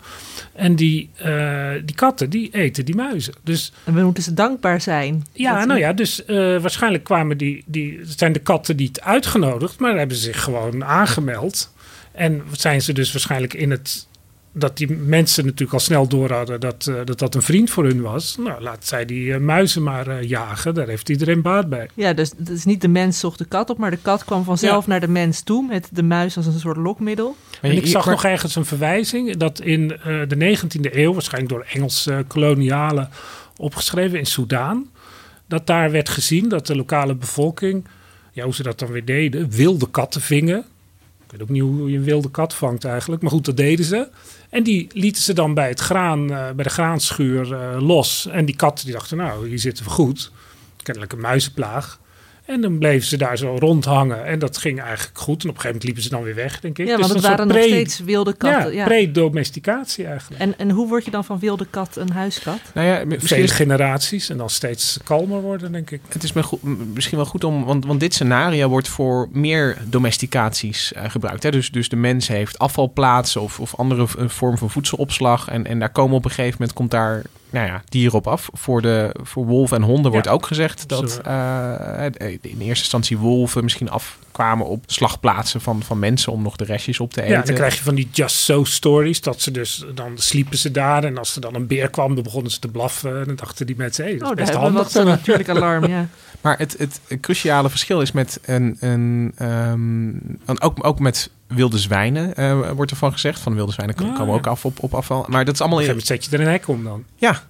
En 0.53 0.75
die, 0.75 1.09
eh, 1.15 1.71
die 1.85 1.95
katten, 1.95 2.29
die 2.29 2.49
eten 2.53 2.85
die 2.85 2.95
muizen. 2.95 3.33
Dus 3.43 3.73
En 3.83 3.93
we 3.93 4.01
moeten 4.01 4.23
ze 4.23 4.33
dankbaar 4.33 4.81
zijn. 4.81 5.25
ja, 5.33 5.65
nou 5.65 5.79
ja, 5.79 5.93
dus 5.93 6.25
eh, 6.25 6.35
waarschijnlijk 6.35 7.03
kwamen 7.03 7.37
die, 7.37 7.63
die, 7.65 7.99
zijn 8.03 8.31
de 8.31 8.39
katten 8.39 8.75
niet 8.75 9.01
uitgenodigd, 9.01 9.79
maar 9.79 9.97
hebben 9.97 10.17
ze 10.17 10.23
zich 10.23 10.43
gewoon 10.43 10.85
aangemeld. 10.85 11.73
En 12.11 12.43
zijn 12.51 12.81
ze 12.81 12.93
dus 12.93 13.11
waarschijnlijk 13.11 13.53
in 13.53 13.71
het, 13.71 14.07
dat 14.51 14.77
die 14.77 14.91
mensen 14.91 15.45
natuurlijk 15.45 15.73
al 15.73 15.79
snel 15.79 16.07
door 16.07 16.31
hadden 16.31 16.59
dat, 16.59 16.87
eh, 16.87 16.95
dat 17.03 17.19
dat 17.19 17.35
een 17.35 17.41
vriend 17.41 17.69
voor 17.69 17.83
hun 17.83 18.01
was. 18.01 18.37
Nou, 18.37 18.61
laat 18.61 18.85
zij 18.85 19.05
die 19.05 19.33
eh, 19.33 19.39
muizen 19.39 19.83
maar 19.83 20.07
eh, 20.07 20.29
jagen, 20.29 20.73
daar 20.73 20.87
heeft 20.87 21.09
iedereen 21.09 21.41
baat 21.41 21.69
bij. 21.69 21.89
Ja, 21.93 22.13
dus 22.13 22.31
het 22.37 22.49
is 22.49 22.65
niet 22.65 22.81
de 22.81 22.87
mens 22.87 23.19
zocht 23.19 23.37
de 23.37 23.45
kat 23.45 23.69
op, 23.69 23.77
maar 23.77 23.91
de 23.91 23.97
kat 23.97 24.25
kwam 24.25 24.43
vanzelf 24.43 24.87
naar 24.87 24.99
de 24.99 25.07
mens 25.07 25.41
toe 25.41 25.67
met 25.67 25.89
de 25.91 26.03
muis 26.03 26.37
als 26.37 26.45
een 26.45 26.59
soort 26.59 26.77
lokmiddel. 26.77 27.35
En 27.61 27.71
ik 27.71 27.87
zag 27.87 28.05
nog 28.05 28.23
ergens 28.23 28.55
een 28.55 28.65
verwijzing 28.65 29.37
dat 29.37 29.61
in 29.61 29.97
eh, 29.97 30.21
de 30.27 30.57
19e 30.57 30.95
eeuw, 30.95 31.13
waarschijnlijk 31.13 31.53
door 31.53 31.65
Engelse 31.73 32.23
kolonialen 32.27 33.09
opgeschreven 33.57 34.19
in 34.19 34.25
Soudaan, 34.25 34.89
dat 35.47 35.67
daar 35.67 35.91
werd 35.91 36.09
gezien 36.09 36.49
dat 36.49 36.67
de 36.67 36.75
lokale 36.75 37.15
bevolking, 37.15 37.85
ja, 38.31 38.43
hoe 38.43 38.53
ze 38.53 38.63
dat 38.63 38.79
dan 38.79 38.91
weer 38.91 39.05
deden, 39.05 39.49
wilde 39.49 39.89
katten 39.91 40.21
vingen. 40.21 40.65
Ik 41.31 41.37
weet 41.37 41.47
ook 41.47 41.53
niet 41.55 41.61
hoe 41.61 41.91
je 41.91 41.97
een 41.97 42.03
wilde 42.03 42.31
kat 42.31 42.53
vangt 42.53 42.83
eigenlijk, 42.83 43.21
maar 43.21 43.31
goed, 43.31 43.45
dat 43.45 43.57
deden 43.57 43.85
ze. 43.85 44.07
En 44.49 44.63
die 44.63 44.87
lieten 44.93 45.23
ze 45.23 45.33
dan 45.33 45.53
bij 45.53 45.69
het 45.69 45.79
graan, 45.79 46.31
eh, 46.31 46.51
bij 46.51 46.63
de 46.63 46.69
graanschuur 46.69 47.53
eh, 47.53 47.81
los. 47.81 48.27
En 48.27 48.45
die 48.45 48.55
katten 48.55 48.85
die 48.85 48.93
dachten, 48.93 49.17
nou, 49.17 49.47
hier 49.47 49.59
zitten 49.59 49.83
we 49.83 49.89
goed. 49.89 50.31
Kennelijk 50.83 51.13
een 51.13 51.19
muizenplaag. 51.19 51.99
En 52.51 52.61
dan 52.61 52.77
bleven 52.77 53.07
ze 53.07 53.17
daar 53.17 53.37
zo 53.37 53.55
rondhangen. 53.59 54.25
En 54.25 54.39
dat 54.39 54.57
ging 54.57 54.81
eigenlijk 54.81 55.17
goed. 55.17 55.43
En 55.43 55.49
op 55.49 55.55
een 55.55 55.61
gegeven 55.61 55.65
moment 55.67 55.83
liepen 55.83 56.03
ze 56.03 56.09
dan 56.09 56.23
weer 56.23 56.35
weg, 56.35 56.59
denk 56.59 56.77
ik. 56.77 56.87
Ja, 56.87 56.91
Dus 56.97 57.07
want 57.07 57.13
het 57.19 57.27
waren 57.27 57.47
nog 57.47 57.57
steeds 57.57 57.99
wilde 57.99 58.33
katten. 58.33 58.71
ja, 58.73 58.77
Ja. 58.77 58.83
pre-domesticatie 58.85 60.05
eigenlijk. 60.05 60.41
En, 60.41 60.53
en 60.57 60.69
hoe 60.69 60.87
word 60.87 61.05
je 61.05 61.11
dan 61.11 61.25
van 61.25 61.39
wilde 61.39 61.65
kat 61.69 61.95
een 61.95 62.11
huiskat? 62.11 62.59
Nou 62.73 62.87
ja, 62.87 63.05
misschien 63.05 63.27
Vele 63.37 63.47
generaties 63.47 64.29
en 64.29 64.37
dan 64.37 64.49
steeds 64.49 64.99
kalmer 65.03 65.41
worden, 65.41 65.71
denk 65.71 65.91
ik. 65.91 66.01
het 66.09 66.23
is 66.23 66.33
me 66.33 66.43
goed- 66.43 66.63
m- 66.63 66.77
misschien 66.93 67.17
wel 67.17 67.25
goed 67.25 67.43
om, 67.43 67.63
want, 67.65 67.85
want 67.85 67.99
dit 67.99 68.13
scenario 68.13 68.67
wordt 68.69 68.87
voor 68.87 69.29
meer 69.31 69.77
domesticaties 69.85 70.93
eh, 70.93 71.09
gebruikt. 71.09 71.43
Hè? 71.43 71.51
Dus, 71.51 71.71
dus 71.71 71.89
de 71.89 71.95
mens 71.95 72.27
heeft 72.27 72.59
afvalplaatsen 72.59 73.41
of, 73.41 73.59
of 73.59 73.75
andere 73.75 74.05
vorm 74.29 74.57
van 74.57 74.69
voedselopslag. 74.69 75.47
En, 75.47 75.65
en 75.67 75.79
daar 75.79 75.91
komen 75.91 76.15
op 76.15 76.25
een 76.25 76.31
gegeven 76.31 76.55
moment 76.59 76.73
komt 76.77 76.91
daar 76.91 77.21
nou 77.51 77.67
ja, 77.67 77.81
dieren 77.89 78.13
op 78.17 78.27
af. 78.27 78.49
Voor, 78.53 78.81
de, 78.81 79.15
voor 79.23 79.45
wolven 79.45 79.77
en 79.77 79.83
honden 79.83 80.11
wordt 80.11 80.27
ook 80.27 80.45
gezegd 80.45 80.87
dat 80.89 81.11
Zo. 81.11 81.21
eh, 81.21 82.05
in 82.25 82.39
eerste 82.41 82.65
instantie 82.67 83.17
wolven 83.17 83.63
misschien 83.63 83.89
afkwamen 83.89 84.65
op 84.65 84.83
slagplaatsen 84.85 85.61
van, 85.61 85.83
van 85.83 85.99
mensen 85.99 86.31
om 86.31 86.41
nog 86.41 86.55
de 86.55 86.63
restjes 86.63 86.99
op 86.99 87.13
te 87.13 87.21
eten. 87.21 87.33
Ja, 87.35 87.41
dan 87.41 87.55
krijg 87.55 87.77
je 87.77 87.83
van 87.83 87.95
die 87.95 88.09
just 88.11 88.35
so 88.35 88.63
stories. 88.63 89.21
Dat 89.21 89.41
ze 89.41 89.51
dus, 89.51 89.85
dan 89.95 90.11
sliepen 90.17 90.57
ze 90.57 90.71
daar. 90.71 91.03
En 91.03 91.17
als 91.17 91.35
er 91.35 91.41
dan 91.41 91.55
een 91.55 91.67
beer 91.67 91.89
kwam, 91.89 92.15
dan 92.15 92.23
begonnen 92.23 92.51
ze 92.51 92.59
te 92.59 92.67
blaffen. 92.67 93.19
En 93.19 93.25
dan 93.25 93.35
dachten 93.35 93.65
die 93.65 93.75
mensen, 93.75 94.03
hé, 94.03 94.09
hey, 94.09 94.19
dat 94.19 94.27
Oh, 94.31 94.39
is 94.39 94.45
daar 94.45 94.45
best 94.45 94.57
hebben 94.63 94.83
we 94.83 94.89
handig. 94.89 94.93
wat 95.03 95.19
natuurlijk 95.19 95.49
alarm, 95.49 95.85
ja. 95.85 96.07
Maar 96.41 96.57
het, 96.57 96.75
het 96.77 97.01
cruciale 97.21 97.69
verschil 97.69 98.01
is 98.01 98.11
met 98.11 98.39
een, 98.45 98.77
een, 98.79 99.31
ehm, 99.35 100.09
en 100.45 100.61
ook, 100.61 100.85
ook 100.85 100.99
met 100.99 101.29
wilde 101.53 101.77
zwijnen, 101.77 102.35
eh, 102.35 102.69
wordt 102.71 102.91
ervan 102.91 103.11
gezegd. 103.11 103.39
Van 103.39 103.55
wilde 103.55 103.71
zwijnen 103.71 103.95
Ah, 103.95 104.01
komen 104.15 104.27
ja. 104.33 104.33
ook 104.39 104.47
af 104.47 104.65
op, 104.65 104.83
op 104.83 104.93
afval. 104.93 105.25
Maar 105.29 105.45
dat 105.45 105.53
is 105.53 105.61
allemaal 105.61 105.79
moment 105.79 106.05
zet 106.05 106.25
je 106.25 106.31
er 106.31 106.39
een 106.43 106.47
hek 106.51 106.67
om 106.67 106.83
dan. 106.83 107.03
ja. 107.15 107.41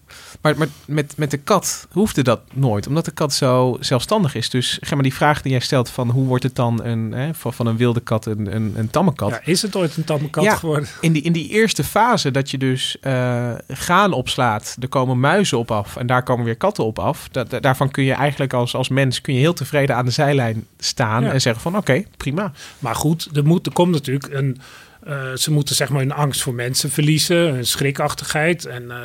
Maar, 0.41 0.57
maar 0.57 0.67
met, 0.85 1.13
met 1.17 1.31
de 1.31 1.37
kat 1.37 1.87
hoefde 1.91 2.23
dat 2.23 2.39
nooit, 2.53 2.87
omdat 2.87 3.05
de 3.05 3.11
kat 3.11 3.33
zo 3.33 3.77
zelfstandig 3.79 4.35
is. 4.35 4.49
Dus 4.49 4.77
zeg 4.79 4.93
maar 4.93 5.03
die 5.03 5.13
vraag 5.13 5.41
die 5.41 5.51
jij 5.51 5.59
stelt 5.61 5.89
van 5.89 6.09
hoe 6.09 6.25
wordt 6.27 6.43
het 6.43 6.55
dan 6.55 6.83
een, 6.83 7.11
hè, 7.11 7.33
van, 7.33 7.53
van 7.53 7.65
een 7.67 7.77
wilde 7.77 7.99
kat 7.99 8.25
een, 8.25 8.55
een, 8.55 8.73
een 8.75 8.89
tamme 8.89 9.13
kat? 9.13 9.29
Ja, 9.29 9.41
is 9.43 9.61
het 9.61 9.75
ooit 9.75 9.97
een 9.97 10.03
tamme 10.03 10.29
kat 10.29 10.43
Ja. 10.43 10.55
geworden? 10.55 10.89
In 11.01 11.11
die, 11.11 11.21
in 11.21 11.31
die 11.31 11.49
eerste 11.49 11.83
fase 11.83 12.31
dat 12.31 12.51
je 12.51 12.57
dus 12.57 12.99
eh 12.99 13.51
graan 13.67 14.13
opslaat, 14.13 14.75
er 14.79 14.87
komen 14.87 15.19
muizen 15.19 15.57
op 15.57 15.71
af 15.71 15.95
en 15.95 16.07
daar 16.07 16.23
komen 16.23 16.45
weer 16.45 16.55
katten 16.57 16.83
op 16.85 16.99
af. 16.99 17.27
Da- 17.31 17.43
daarvan 17.59 17.91
kun 17.91 18.03
je 18.03 18.13
eigenlijk 18.13 18.53
als, 18.53 18.75
als 18.75 18.89
mens 18.89 19.21
kun 19.21 19.33
je 19.33 19.39
heel 19.39 19.53
tevreden 19.53 19.95
aan 19.95 20.05
de 20.05 20.11
zijlijn 20.11 20.65
staan 20.77 21.23
en 21.23 21.41
zeggen 21.41 21.61
van 21.61 21.77
oké, 21.77 22.03
prima. 22.17 22.51
Maar 22.79 22.95
goed, 22.95 23.29
er, 23.33 23.45
moet, 23.45 23.65
er 23.65 23.73
komt 23.73 23.90
natuurlijk 23.91 24.34
een... 24.34 24.58
eh, 25.04 25.34
ze 25.36 25.51
moeten 25.51 25.75
zeg 25.75 25.89
maar 25.89 26.01
hun 26.01 26.12
angst 26.12 26.41
voor 26.41 26.54
mensen 26.54 26.89
verliezen, 26.91 27.54
hun 27.54 27.65
schrikachtigheid. 27.65 28.65
En 28.65 28.91
eh, 28.91 28.97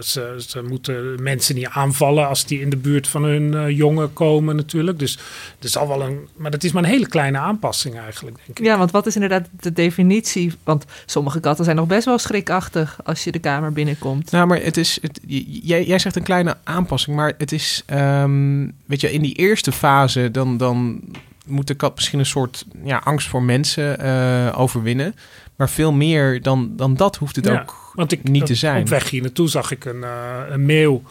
ze, 0.00 0.34
ze 0.48 0.62
moeten 0.62 1.22
mensen 1.22 1.54
niet 1.54 1.66
aanvallen 1.66 2.28
als 2.28 2.46
die 2.46 2.60
in 2.60 2.70
de 2.70 2.76
buurt 2.76 3.08
van 3.08 3.24
hun 3.24 3.54
eh, 3.54 3.76
jongen 3.76 4.12
komen 4.12 4.56
natuurlijk. 4.56 4.98
Dus 4.98 5.18
er 5.58 5.68
zal 5.68 5.88
wel 5.88 6.02
een... 6.02 6.18
Maar 6.36 6.50
dat 6.50 6.64
is 6.64 6.72
maar 6.72 6.82
een 6.82 6.88
hele 6.88 7.08
kleine 7.08 7.38
aanpassing 7.38 7.98
eigenlijk, 7.98 8.36
denk 8.46 8.58
ik. 8.58 8.64
Ja, 8.64 8.78
want 8.78 8.90
wat 8.90 9.06
is 9.06 9.14
inderdaad 9.14 9.48
de 9.60 9.72
definitie? 9.72 10.52
Want 10.64 10.84
sommige 11.06 11.40
katten 11.40 11.64
zijn 11.64 11.76
nog 11.76 11.86
best 11.86 12.04
wel 12.04 12.18
schrikachtig 12.18 12.98
als 13.04 13.24
je 13.24 13.32
de 13.32 13.38
kamer 13.38 13.72
binnenkomt. 13.72 14.30
Nou, 14.30 14.46
maar 14.46 14.62
het 14.62 14.76
is, 14.76 14.98
het, 15.00 15.20
jij, 15.62 15.84
jij 15.84 15.98
zegt 15.98 16.16
een 16.16 16.22
kleine 16.22 16.56
aanpassing, 16.64 17.16
maar 17.16 17.32
het 17.38 17.52
is, 17.52 17.82
ehm, 17.86 18.68
weet 18.86 19.00
je, 19.00 19.12
in 19.12 19.22
die 19.22 19.34
eerste 19.34 19.72
fase 19.72 20.30
dan, 20.30 20.56
dan 20.56 21.02
moet 21.46 21.66
de 21.66 21.74
kat 21.74 21.94
misschien 21.94 22.18
een 22.18 22.26
soort 22.26 22.64
ja, 22.84 22.98
angst 23.04 23.28
voor 23.28 23.42
mensen 23.42 23.98
eh, 23.98 24.58
overwinnen. 24.60 25.14
Maar 25.56 25.70
veel 25.70 25.92
meer 25.92 26.42
dan, 26.42 26.72
dan 26.76 26.94
dat 26.94 27.16
hoeft 27.16 27.36
het 27.36 27.44
Ja, 27.44 27.60
ook 27.60 27.90
Want 27.94 28.12
ik, 28.12 28.28
niet 28.28 28.46
te 28.46 28.54
zijn. 28.54 28.80
Op 28.80 28.88
weg 28.88 29.10
hier 29.10 29.22
naartoe 29.22 29.48
zag 29.48 29.70
ik 29.70 29.84
een, 29.84 30.02
eh, 30.04 30.40
een 30.48 30.66
meeuw, 30.66 31.02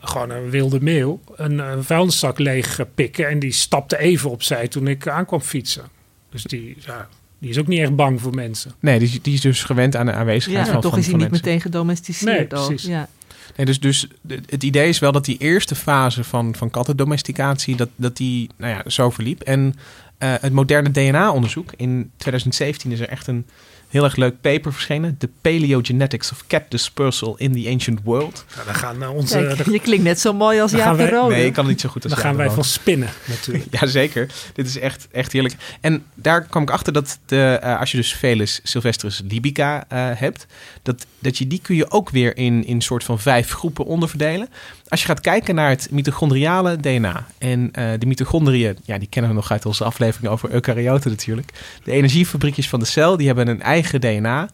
gewoon 0.00 0.30
een 0.30 0.50
wilde 0.50 0.80
meeuw, 0.80 1.20
een, 1.36 1.60
eh, 1.60 1.72
vuilniszak 1.80 2.38
leeg 2.38 2.80
pikken. 2.94 3.28
En 3.28 3.38
die 3.38 3.52
stapte 3.52 3.98
even 3.98 4.30
opzij 4.30 4.68
toen 4.68 4.86
ik 4.88 5.08
aankwam 5.08 5.40
fietsen. 5.40 5.82
Dus 6.30 6.42
die, 6.42 6.76
ja, 6.86 7.08
die 7.38 7.50
is 7.50 7.58
ook 7.58 7.66
niet 7.66 7.80
echt 7.80 7.96
bang 7.96 8.20
voor 8.20 8.34
mensen. 8.34 8.72
Nee, 8.80 8.98
die, 8.98 9.08
is- 9.08 9.22
die 9.22 9.34
is 9.34 9.40
dus 9.40 9.64
gewend 9.64 9.96
aan 9.96 10.06
de 10.06 10.12
aanwezigheid 10.12 10.66
Ja, 10.66 10.72
van 10.72 10.80
toch 10.80 10.90
van, 10.90 11.00
is 11.00 11.06
hij 11.06 11.14
niet 11.16 11.24
mensen. 11.30 11.46
meteen 11.46 11.60
gedomesticeerd 11.60 12.50
Nee, 12.50 12.60
al. 12.60 12.66
precies. 12.66 12.88
Ja. 12.88 13.08
Dus, 13.54 13.80
dus 13.80 14.08
het 14.46 14.62
idee 14.62 14.88
is 14.88 14.98
wel 14.98 15.12
dat 15.12 15.24
die 15.24 15.38
eerste 15.38 15.74
fase 15.74 16.24
van, 16.24 16.54
van 16.54 16.70
kattendomesticatie, 16.70 17.76
dat, 17.76 17.88
dat 17.96 18.16
die 18.16 18.50
nou 18.56 18.72
ja, 18.72 18.90
zo 18.90 19.10
verliep. 19.10 19.40
En 19.40 19.74
eh, 20.18 20.34
het 20.40 20.52
moderne 20.52 20.90
DNA-onderzoek, 20.90 21.72
in 21.76 22.10
2017 22.16 22.92
is 22.92 23.00
er 23.00 23.08
echt 23.08 23.26
een 23.26 23.46
heel 23.92 24.04
erg 24.04 24.16
leuk 24.16 24.40
paper 24.40 24.72
verschenen. 24.72 25.16
The 25.18 25.28
Paleogenetics 25.40 26.32
of 26.32 26.46
Cat 26.46 26.62
Dispersal 26.68 27.34
in 27.38 27.52
the 27.52 27.68
Ancient 27.70 28.00
World. 28.04 28.44
Nou, 28.54 28.66
dan 28.66 28.74
gaan 28.74 29.02
eh, 29.02 29.14
onze, 29.14 29.54
Kijk, 29.56 29.70
je 29.70 29.80
klinkt 29.80 30.04
net 30.04 30.20
zo 30.20 30.32
mooi 30.32 30.60
als 30.60 30.70
Jaap 30.70 30.82
gaan 30.82 30.96
de 30.96 31.10
Rode. 31.10 31.34
Nee, 31.34 31.46
ik 31.46 31.52
kan 31.52 31.64
het 31.64 31.72
niet 31.72 31.80
zo 31.80 31.88
goed 31.88 32.04
als 32.04 32.12
dan 32.12 32.22
gaan 32.22 32.36
wij 32.36 32.50
van 32.50 32.64
spinnen 32.64 33.08
natuurlijk. 33.26 33.64
Ja, 33.80 33.86
zeker. 33.86 34.28
Dit 34.54 34.66
is 34.66 34.78
echt, 34.78 35.08
echt 35.10 35.32
heerlijk. 35.32 35.54
En 35.80 36.04
daar 36.14 36.42
kwam 36.42 36.62
ik 36.62 36.70
achter 36.70 36.92
dat 36.92 37.18
de, 37.26 37.58
eh, 37.62 37.80
als 37.80 37.90
je 37.90 37.96
dus 37.96 38.12
Felis 38.12 38.60
sylvestris 38.62 39.22
libica 39.28 39.84
eh, 39.88 40.10
hebt, 40.14 40.46
dat, 40.82 41.06
dat 41.18 41.38
je 41.38 41.46
die 41.46 41.60
kun 41.62 41.76
je 41.76 41.90
ook 41.90 42.10
weer 42.10 42.36
in, 42.36 42.66
in 42.66 42.80
soort 42.80 43.04
van 43.04 43.18
vijf 43.18 43.50
groepen 43.50 43.84
onderverdelen. 43.84 44.48
Als 44.92 45.00
je 45.00 45.06
gaat 45.06 45.20
kijken 45.20 45.54
naar 45.54 45.68
het 45.68 45.88
mitochondriale 45.90 46.76
DNA. 46.76 47.26
En 47.38 47.68
eh 47.72 47.90
de 47.98 48.06
mitochondriën, 48.06 48.78
ja, 48.84 48.98
die 48.98 49.08
kennen 49.08 49.30
we 49.30 49.36
nog 49.36 49.50
uit 49.50 49.66
onze 49.66 49.84
aflevering 49.84 50.32
over 50.32 50.50
eukaryoten 50.50 51.10
natuurlijk. 51.10 51.52
De 51.84 51.92
energiefabriekjes 51.92 52.68
van 52.68 52.80
de 52.80 52.84
cel, 52.84 53.16
die 53.16 53.26
hebben 53.26 53.48
een 53.48 53.62
eigen 53.62 54.00
DNA. 54.00 54.48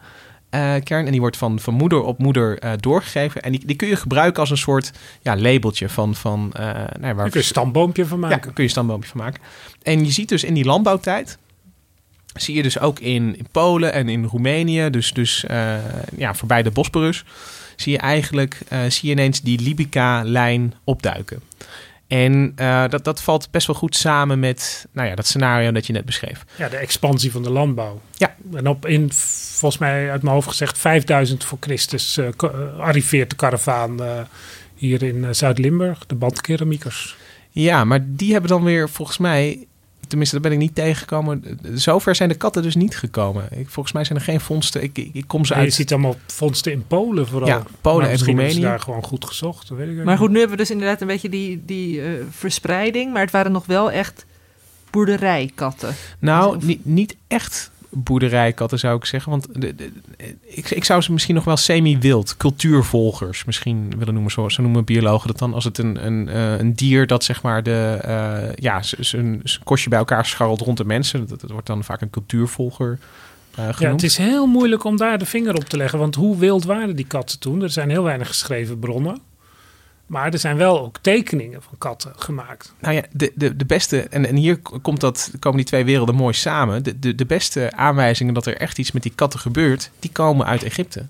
eh, 0.50 0.74
kern 0.84 1.04
en 1.04 1.10
die 1.10 1.20
wordt 1.20 1.36
van, 1.36 1.60
van 1.60 1.74
moeder 1.74 2.02
op 2.02 2.18
moeder 2.18 2.58
eh, 2.58 2.72
doorgegeven. 2.80 3.42
En 3.42 3.52
die, 3.52 3.66
die 3.66 3.76
kun 3.76 3.88
je 3.88 3.96
gebruiken 3.96 4.40
als 4.40 4.50
een 4.50 4.56
soort 4.56 4.92
ja, 5.22 5.36
labeltje 5.36 5.88
van, 5.88 6.14
van 6.14 6.52
eh, 6.52 6.64
nou, 7.00 7.14
waar 7.14 7.14
kun 7.14 7.30
je 7.30 7.38
een 7.38 7.44
stamboompje 7.44 8.06
van 8.06 8.18
maken. 8.18 8.40
kun 8.40 8.52
je 8.54 8.62
een 8.62 8.68
stamboompje 8.68 9.10
van 9.10 9.20
maken. 9.20 9.42
En 9.82 10.04
je 10.04 10.10
ziet 10.10 10.28
dus 10.28 10.44
in 10.44 10.54
die 10.54 10.64
landbouwtijd, 10.64 11.38
zie 12.34 12.54
je 12.54 12.62
dus 12.62 12.78
ook 12.78 12.98
in, 12.98 13.38
in 13.38 13.46
Polen 13.52 13.92
en 13.92 14.08
in 14.08 14.24
Roemenië, 14.24 14.90
dus, 14.90 15.12
dus 15.12 15.44
ja, 16.16 16.34
voorbij 16.34 16.62
de 16.62 16.70
Bosporus, 16.70 17.24
zie 17.80 17.92
je 17.92 17.98
eigenlijk 17.98 18.60
eh, 18.68 18.80
zie 18.88 19.08
je 19.08 19.14
ineens 19.14 19.40
die 19.40 19.60
Libica-lijn 19.60 20.74
opduiken. 20.84 21.42
En 22.06 22.52
eh, 22.56 22.88
dat, 22.88 23.04
dat 23.04 23.22
valt 23.22 23.50
best 23.50 23.66
wel 23.66 23.76
goed 23.76 23.96
samen 23.96 24.38
met 24.38 24.86
nou 24.92 25.08
ja, 25.08 25.14
dat 25.14 25.26
scenario 25.26 25.72
dat 25.72 25.86
je 25.86 25.92
net 25.92 26.04
beschreef. 26.04 26.44
Ja, 26.56 26.68
de 26.68 26.76
expansie 26.76 27.32
van 27.32 27.42
de 27.42 27.50
landbouw. 27.50 28.00
Ja. 28.16 28.34
En 28.54 28.68
op 28.68 28.86
in, 28.86 29.12
volgens 29.12 29.80
mij 29.80 30.10
uit 30.10 30.22
mijn 30.22 30.34
hoofd 30.34 30.48
gezegd, 30.48 30.78
5000 30.78 31.44
voor 31.44 31.58
Christus 31.60 32.16
eh, 32.16 32.28
arriveert 32.78 33.30
de 33.30 33.36
karavaan 33.36 34.00
hier 34.74 35.02
in 35.02 35.34
Zuid-Limburg, 35.34 36.06
de 36.06 36.14
bandkeramiekers. 36.14 37.16
Ja, 37.50 37.84
maar 37.84 38.00
die 38.02 38.32
hebben 38.32 38.50
dan 38.50 38.64
weer 38.64 38.88
volgens 38.88 39.18
mij, 39.18 39.66
tenminste 40.08 40.34
daar 40.40 40.50
ben 40.50 40.52
ik 40.60 40.64
niet 40.64 40.74
tegengekomen, 40.74 41.58
zover 41.74 42.14
zijn 42.14 42.28
de 42.28 42.34
katten 42.34 42.62
dus 42.62 42.74
niet 42.74 42.96
gekomen. 42.96 43.44
Ik, 43.50 43.68
volgens 43.68 43.94
mij 43.94 44.04
zijn 44.04 44.18
er 44.18 44.24
geen 44.24 44.40
vondsten. 44.40 44.82
Ik, 44.82 44.98
ik, 44.98 45.10
ik 45.12 45.24
kom 45.26 45.44
ze 45.44 45.52
Ja, 45.52 45.58
je 45.58 45.64
uit. 45.64 45.74
ziet 45.74 45.92
allemaal 45.92 46.16
vondsten 46.26 46.72
in 46.72 46.84
Polen 46.86 47.26
vooral. 47.28 47.48
Ja, 47.48 47.62
Polen 47.80 48.00
Maar 48.02 48.10
en 48.10 48.24
Roemenië. 48.24 48.60
daar 48.60 48.80
gewoon 48.80 49.02
goed 49.02 49.24
gezocht, 49.24 49.68
dat 49.68 49.78
weet 49.78 49.88
ik 49.98 50.04
Maar 50.04 50.16
goed, 50.18 50.30
nu 50.30 50.38
hebben 50.38 50.56
we 50.56 50.62
dus 50.62 50.70
inderdaad 50.70 51.00
een 51.00 51.06
beetje 51.06 51.28
die, 51.28 51.62
die 51.66 52.02
eh, 52.02 52.08
verspreiding. 52.30 53.12
Maar 53.12 53.22
het 53.22 53.30
waren 53.30 53.52
nog 53.52 53.66
wel 53.66 53.90
echt 53.90 54.26
boerderijkatten. 54.90 55.94
Nou, 56.18 56.56
Of- 56.56 56.64
niet, 56.64 56.84
niet 56.84 57.16
echt 57.26 57.70
boerderijkatten 57.90 58.78
zou 58.78 58.96
ik 58.96 59.04
zeggen. 59.04 59.30
Want 59.30 59.60
de, 59.60 59.74
de- 59.74 59.92
ik, 60.42 60.70
ik 60.70 60.84
zou 60.84 61.00
ze 61.00 61.12
misschien 61.12 61.34
nog 61.34 61.44
wel 61.44 61.56
semi-wild, 61.56 62.36
cultuurvolgers 62.36 63.44
misschien 63.44 63.92
willen 63.98 64.14
noemen. 64.14 64.32
Zo, 64.32 64.48
zo 64.48 64.62
noemen 64.62 64.84
biologen 64.84 65.26
dat 65.28 65.38
dan. 65.38 65.54
Als 65.54 65.64
het 65.64 65.78
een, 65.78 66.06
een, 66.06 66.28
eh, 66.28 66.58
een 66.58 66.74
dier 66.74 67.06
dat 67.06 67.24
zeg 67.24 67.42
maar 67.42 67.62
de, 67.62 67.98
eh, 68.02 68.54
ja, 68.54 68.82
zijn 68.82 69.42
kostje 69.64 69.88
bij 69.88 69.98
elkaar 69.98 70.26
scharrelt 70.26 70.60
rond 70.60 70.76
de 70.76 70.84
mensen. 70.84 71.26
Dat, 71.26 71.40
dat 71.40 71.50
wordt 71.50 71.66
dan 71.66 71.84
vaak 71.84 72.00
een 72.00 72.10
cultuurvolger 72.10 72.98
eh, 73.50 73.56
genoemd. 73.56 73.78
Ja, 73.78 73.90
het 73.90 74.02
is 74.02 74.16
heel 74.16 74.46
moeilijk 74.46 74.84
om 74.84 74.96
daar 74.96 75.18
de 75.18 75.26
vinger 75.26 75.54
op 75.54 75.64
te 75.64 75.76
leggen. 75.76 75.98
Want 75.98 76.14
hoe 76.14 76.38
wild 76.38 76.64
waren 76.64 76.96
die 76.96 77.06
katten 77.06 77.38
toen? 77.38 77.62
Er 77.62 77.70
zijn 77.70 77.90
heel 77.90 78.02
weinig 78.02 78.26
geschreven 78.28 78.78
bronnen. 78.78 79.20
Maar 80.08 80.32
er 80.32 80.38
zijn 80.38 80.56
wel 80.56 80.80
ook 80.80 80.98
tekeningen 81.00 81.62
van 81.62 81.78
katten 81.78 82.12
gemaakt. 82.16 82.74
Nou 82.78 82.94
ja, 82.94 83.02
de, 83.12 83.32
de, 83.34 83.56
de 83.56 83.64
beste, 83.64 84.00
en, 84.00 84.26
en 84.26 84.36
hier 84.36 84.58
komt 84.82 85.00
dat, 85.00 85.30
komen 85.38 85.56
die 85.56 85.66
twee 85.66 85.84
werelden 85.84 86.14
mooi 86.14 86.34
samen. 86.34 86.82
De, 86.82 86.98
de, 86.98 87.14
de 87.14 87.26
beste 87.26 87.72
aanwijzingen 87.72 88.34
dat 88.34 88.46
er 88.46 88.56
echt 88.56 88.78
iets 88.78 88.92
met 88.92 89.02
die 89.02 89.12
katten 89.14 89.40
gebeurt, 89.40 89.90
die 89.98 90.10
komen 90.12 90.46
uit 90.46 90.62
Egypte. 90.62 91.06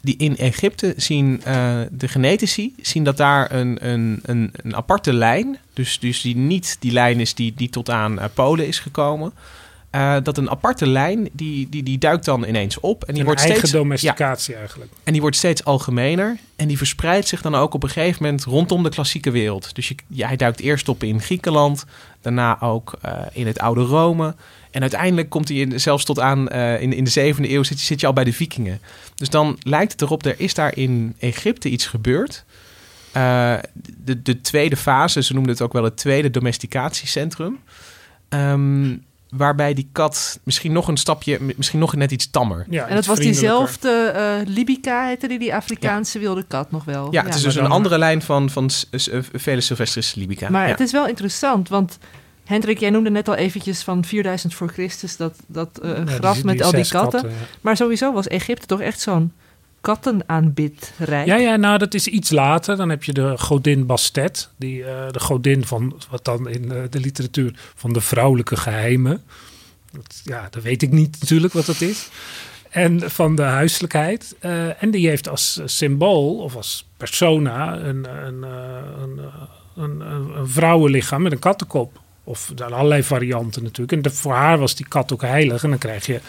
Die 0.00 0.16
in 0.16 0.36
Egypte 0.36 0.94
zien 0.96 1.40
eh, 1.44 1.80
de 1.90 2.08
genetici 2.08 2.74
zien 2.82 3.04
dat 3.04 3.16
daar 3.16 3.52
een, 3.52 3.88
een, 3.88 4.20
een, 4.22 4.52
een 4.62 4.76
aparte 4.76 5.12
lijn, 5.12 5.58
dus, 5.72 5.98
dus 5.98 6.20
die 6.20 6.36
niet 6.36 6.76
die 6.80 6.92
lijn 6.92 7.20
is 7.20 7.34
die, 7.34 7.54
die 7.56 7.70
tot 7.70 7.90
aan 7.90 8.18
eh, 8.18 8.28
Polen 8.34 8.66
is 8.66 8.78
gekomen. 8.78 9.32
Eh, 9.94 10.16
dat 10.22 10.38
een 10.38 10.50
aparte 10.50 10.86
lijn, 10.86 11.28
die, 11.32 11.68
die, 11.68 11.82
die 11.82 11.98
duikt 11.98 12.24
dan 12.24 12.44
ineens 12.44 12.80
op. 12.80 13.04
En 13.04 13.12
die 13.12 13.18
Een 13.18 13.26
wordt 13.26 13.40
eigen 13.40 13.58
steeds, 13.58 13.72
ja, 13.72 13.78
domesticatie 13.78 14.54
eigenlijk. 14.54 14.90
en 15.04 15.12
die 15.12 15.20
wordt 15.20 15.36
steeds 15.36 15.64
algemener. 15.64 16.36
En 16.56 16.68
die 16.68 16.76
verspreidt 16.76 17.28
zich 17.28 17.42
dan 17.42 17.54
ook 17.54 17.74
op 17.74 17.82
een 17.82 17.88
gegeven 17.88 18.22
moment 18.22 18.44
rondom 18.44 18.82
de 18.82 18.88
klassieke 18.88 19.30
wereld. 19.30 19.74
Dus 19.74 19.88
je, 19.88 19.94
ja, 20.06 20.26
hij 20.26 20.36
duikt 20.36 20.60
eerst 20.60 20.88
op 20.88 21.02
in 21.02 21.20
Griekenland. 21.20 21.84
Daarna 22.20 22.60
ook 22.60 22.98
eh, 23.02 23.12
in 23.32 23.46
het 23.46 23.58
oude 23.58 23.82
Rome. 23.82 24.34
En 24.70 24.80
uiteindelijk 24.80 25.28
komt 25.28 25.48
hij 25.48 25.56
in, 25.56 25.80
zelfs 25.80 26.04
tot 26.04 26.20
aan 26.20 26.48
eh, 26.48 26.82
in, 26.82 26.92
in 26.92 27.04
de 27.04 27.10
zevende 27.10 27.50
eeuw 27.50 27.62
zit, 27.62 27.80
zit 27.80 28.00
je 28.00 28.06
al 28.06 28.12
bij 28.12 28.24
de 28.24 28.32
vikingen. 28.32 28.80
Dus 29.14 29.30
dan 29.30 29.58
lijkt 29.62 29.92
het 29.92 30.02
erop, 30.02 30.24
er 30.24 30.40
is 30.40 30.54
daar 30.54 30.76
in 30.76 31.14
Egypte 31.18 31.68
iets 31.68 31.86
gebeurd. 31.86 32.44
De, 33.12 34.22
de 34.22 34.40
tweede 34.40 34.76
fase, 34.76 35.22
ze 35.22 35.32
noemden 35.32 35.52
het 35.52 35.62
ook 35.62 35.72
wel 35.72 35.84
het 35.84 35.96
tweede 35.96 36.30
domesticatiecentrum. 36.30 37.58
Ehm, 38.28 38.92
waarbij 39.36 39.74
die 39.74 39.88
kat 39.92 40.38
misschien 40.42 40.72
nog 40.72 40.88
een 40.88 40.96
stapje, 40.96 41.38
misschien 41.56 41.78
nog 41.78 41.94
net 41.96 42.10
iets 42.10 42.30
tammer. 42.30 42.66
Ja, 42.70 42.86
En 42.86 42.94
dat 42.94 43.06
was 43.06 43.18
diezelfde 43.18 43.88
eh, 43.90 44.46
Libica, 44.46 45.06
heette 45.06 45.28
die, 45.28 45.38
die 45.38 45.54
Afrikaanse 45.54 46.18
wilde 46.18 46.42
kat 46.42 46.70
nog 46.70 46.84
wel. 46.84 47.08
Ja, 47.12 47.24
het 47.24 47.34
is 47.34 47.42
dus 47.42 47.54
een 47.54 47.66
andere 47.66 47.98
lijn 47.98 48.22
van, 48.22 48.50
van 48.50 48.70
S- 48.70 48.86
S- 48.92 49.08
eh, 49.08 49.18
Vele 49.32 49.60
Sylvestris 49.60 50.14
libica. 50.14 50.50
Maar 50.50 50.64
ja. 50.64 50.70
het 50.70 50.80
is 50.80 50.92
wel 50.92 51.06
interessant, 51.08 51.68
want 51.68 51.98
Hendrik, 52.44 52.78
jij 52.78 52.90
noemde 52.90 53.10
net 53.10 53.28
al 53.28 53.34
eventjes 53.34 53.82
van 53.82 54.04
4000 54.04 54.54
voor 54.54 54.68
Christus 54.68 55.16
dat, 55.16 55.34
dat 55.46 55.78
eh, 55.82 55.90
graf 56.06 56.44
met 56.44 56.62
al 56.62 56.70
die 56.70 56.88
katten. 56.88 57.28
ja. 57.28 57.34
Maar 57.60 57.76
sowieso 57.76 58.12
was 58.12 58.26
Egypte 58.28 58.66
toch 58.66 58.80
echt 58.80 59.00
zo'n 59.00 59.32
kattenaanbidrijk. 59.84 61.26
Ja, 61.26 61.36
ja, 61.36 61.56
nou 61.56 61.78
dat 61.78 61.94
is 61.94 62.06
iets 62.06 62.30
later. 62.30 62.76
Dan 62.76 62.88
heb 62.88 63.04
je 63.04 63.12
de 63.12 63.38
godin 63.38 63.86
Bastet. 63.86 64.50
Die, 64.56 64.84
eh, 64.84 65.10
de 65.10 65.20
godin 65.20 65.64
van, 65.64 66.00
wat 66.10 66.24
dan 66.24 66.48
in 66.48 66.72
eh, 66.72 66.82
de 66.90 67.00
literatuur, 67.00 67.54
van 67.74 67.92
de 67.92 68.00
vrouwelijke 68.00 68.56
geheimen. 68.56 69.22
Dat, 69.92 70.20
ja, 70.24 70.48
dat 70.50 70.62
weet 70.62 70.82
ik 70.82 70.90
niet 70.90 71.16
natuurlijk 71.20 71.52
wat 71.52 71.66
dat 71.66 71.80
is. 71.80 72.08
En 72.70 73.10
van 73.10 73.36
de 73.36 73.42
huiselijkheid. 73.42 74.36
Eh, 74.38 74.82
en 74.82 74.90
die 74.90 75.08
heeft 75.08 75.28
als 75.28 75.60
symbool 75.64 76.36
of 76.38 76.56
als 76.56 76.88
persona 76.96 77.78
een, 77.78 78.26
een, 78.26 78.42
een, 78.42 79.18
een, 79.76 80.00
een, 80.00 80.48
vrouwenlichaam 80.48 81.22
met 81.22 81.32
een 81.32 81.38
kattenkop. 81.38 82.00
Of 82.24 82.52
er 82.56 82.74
allerlei 82.74 83.02
varianten 83.02 83.62
natuurlijk. 83.62 83.92
En 83.92 84.02
de- 84.02 84.10
voor 84.10 84.32
haar 84.32 84.58
was 84.58 84.74
die 84.74 84.88
kat 84.88 85.12
ook 85.12 85.22
heilig. 85.22 85.62
En 85.62 85.70
dan 85.70 85.78
krijg 85.78 86.06
je 86.06 86.20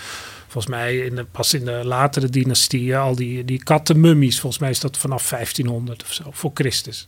volgens 0.56 0.76
mij 0.76 0.97
in 0.97 1.16
de, 1.16 1.26
pas 1.32 1.53
in 1.53 1.66
de 1.66 1.82
latere 1.84 2.30
dynastieën 2.30 2.97
al 2.97 3.16
die, 3.16 3.45
die 3.45 3.64
kattenmummies. 3.64 4.39
Volgens 4.39 4.62
mij 4.62 4.70
is 4.70 4.80
dat 4.80 4.97
vanaf 4.97 5.30
1500 5.30 6.03
of 6.03 6.14
zo, 6.14 6.24
voor 6.32 6.51
Christus. 6.53 7.08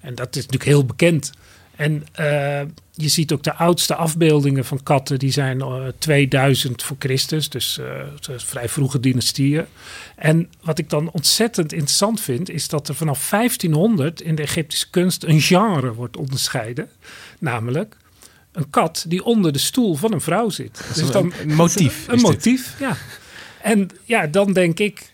En 0.00 0.14
dat 0.14 0.36
is 0.36 0.42
natuurlijk 0.42 0.70
heel 0.70 0.84
bekend. 0.84 1.32
En 1.76 2.06
eh, 2.12 2.60
je 2.92 3.08
ziet 3.08 3.32
ook 3.32 3.42
de 3.42 3.54
oudste 3.54 3.94
afbeeldingen 3.94 4.64
van 4.64 4.82
katten, 4.82 5.18
die 5.18 5.30
zijn 5.30 5.60
eh, 5.60 5.86
2000 5.98 6.82
voor 6.82 6.96
Christus, 6.98 7.48
dus 7.48 7.78
eh, 7.78 8.36
vrij 8.36 8.68
vroege 8.68 9.00
dynastieën. 9.00 9.64
En 10.16 10.48
wat 10.62 10.78
ik 10.78 10.90
dan 10.90 11.10
ontzettend 11.10 11.72
interessant 11.72 12.20
vind, 12.20 12.50
is 12.50 12.68
dat 12.68 12.88
er 12.88 12.94
vanaf 12.94 13.30
1500 13.30 14.20
in 14.20 14.34
de 14.34 14.42
Egyptische 14.42 14.90
kunst 14.90 15.24
een 15.24 15.40
genre 15.40 15.92
wordt 15.92 16.16
onderscheiden. 16.16 16.88
Namelijk 17.38 17.96
een 18.52 18.70
kat 18.70 19.04
die 19.08 19.24
onder 19.24 19.52
de 19.52 19.58
stoel 19.58 19.94
van 19.94 20.12
een 20.12 20.20
vrouw 20.20 20.48
zit. 20.48 20.80
is 20.88 20.94
Dus 20.94 21.06
een- 21.06 21.12
dan, 21.12 21.32
een 21.42 21.54
motief 21.54 22.04
Een 22.08 22.14
dit. 22.14 22.22
motief, 22.22 22.74
ja. 22.78 22.96
En 23.62 23.88
ja, 24.04 24.26
dan 24.26 24.52
denk 24.52 24.78
ik, 24.78 25.12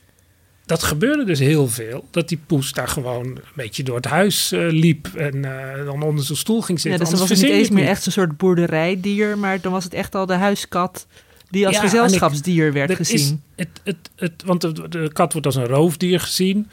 dat 0.67 0.83
gebeurde 0.83 1.25
dus 1.25 1.39
heel 1.39 1.69
veel. 1.69 2.07
Dat 2.11 2.29
die 2.29 2.41
poes 2.47 2.73
daar 2.73 2.89
gewoon 2.89 3.27
een 3.27 3.39
beetje 3.55 3.83
door 3.83 3.97
het 3.97 4.05
huis 4.05 4.53
eh, 4.53 4.67
liep 4.71 5.09
en 5.17 5.45
eh, 5.45 5.85
dan 5.85 6.03
onder 6.03 6.25
zijn 6.25 6.39
stoel 6.39 6.61
ging 6.63 6.83
Ja, 6.83 6.89
zitten. 6.91 7.01
dus 7.01 7.11
dan 7.11 7.19
was 7.29 7.29
het 7.39 7.49
niet 7.49 7.51
eens 7.59 7.71
meer 7.71 7.87
echt 7.89 8.07
een 8.07 8.13
soort 8.13 8.37
boerderijdier, 8.37 9.39
maar 9.39 9.61
dan 9.61 9.73
was 9.73 9.85
het 9.85 9.95
echt 9.95 10.15
al 10.15 10.27
de 10.27 10.35
huiskat 10.35 11.07
die 11.51 11.67
als 11.67 11.77
Ja, 11.77 11.81
gezelschapsdier 11.83 12.73
werd 12.73 12.91
Er 12.91 13.01
is 13.01 13.11
gezien. 13.11 13.43
het, 13.57 13.69
het, 13.85 13.97
het, 14.17 14.43
want 14.45 14.61
de, 14.61 14.89
de 14.89 15.11
kat 15.13 15.33
wordt 15.33 15.47
als 15.47 15.57
een 15.57 15.67
roofdier 15.67 16.21
gezien. 16.21 16.69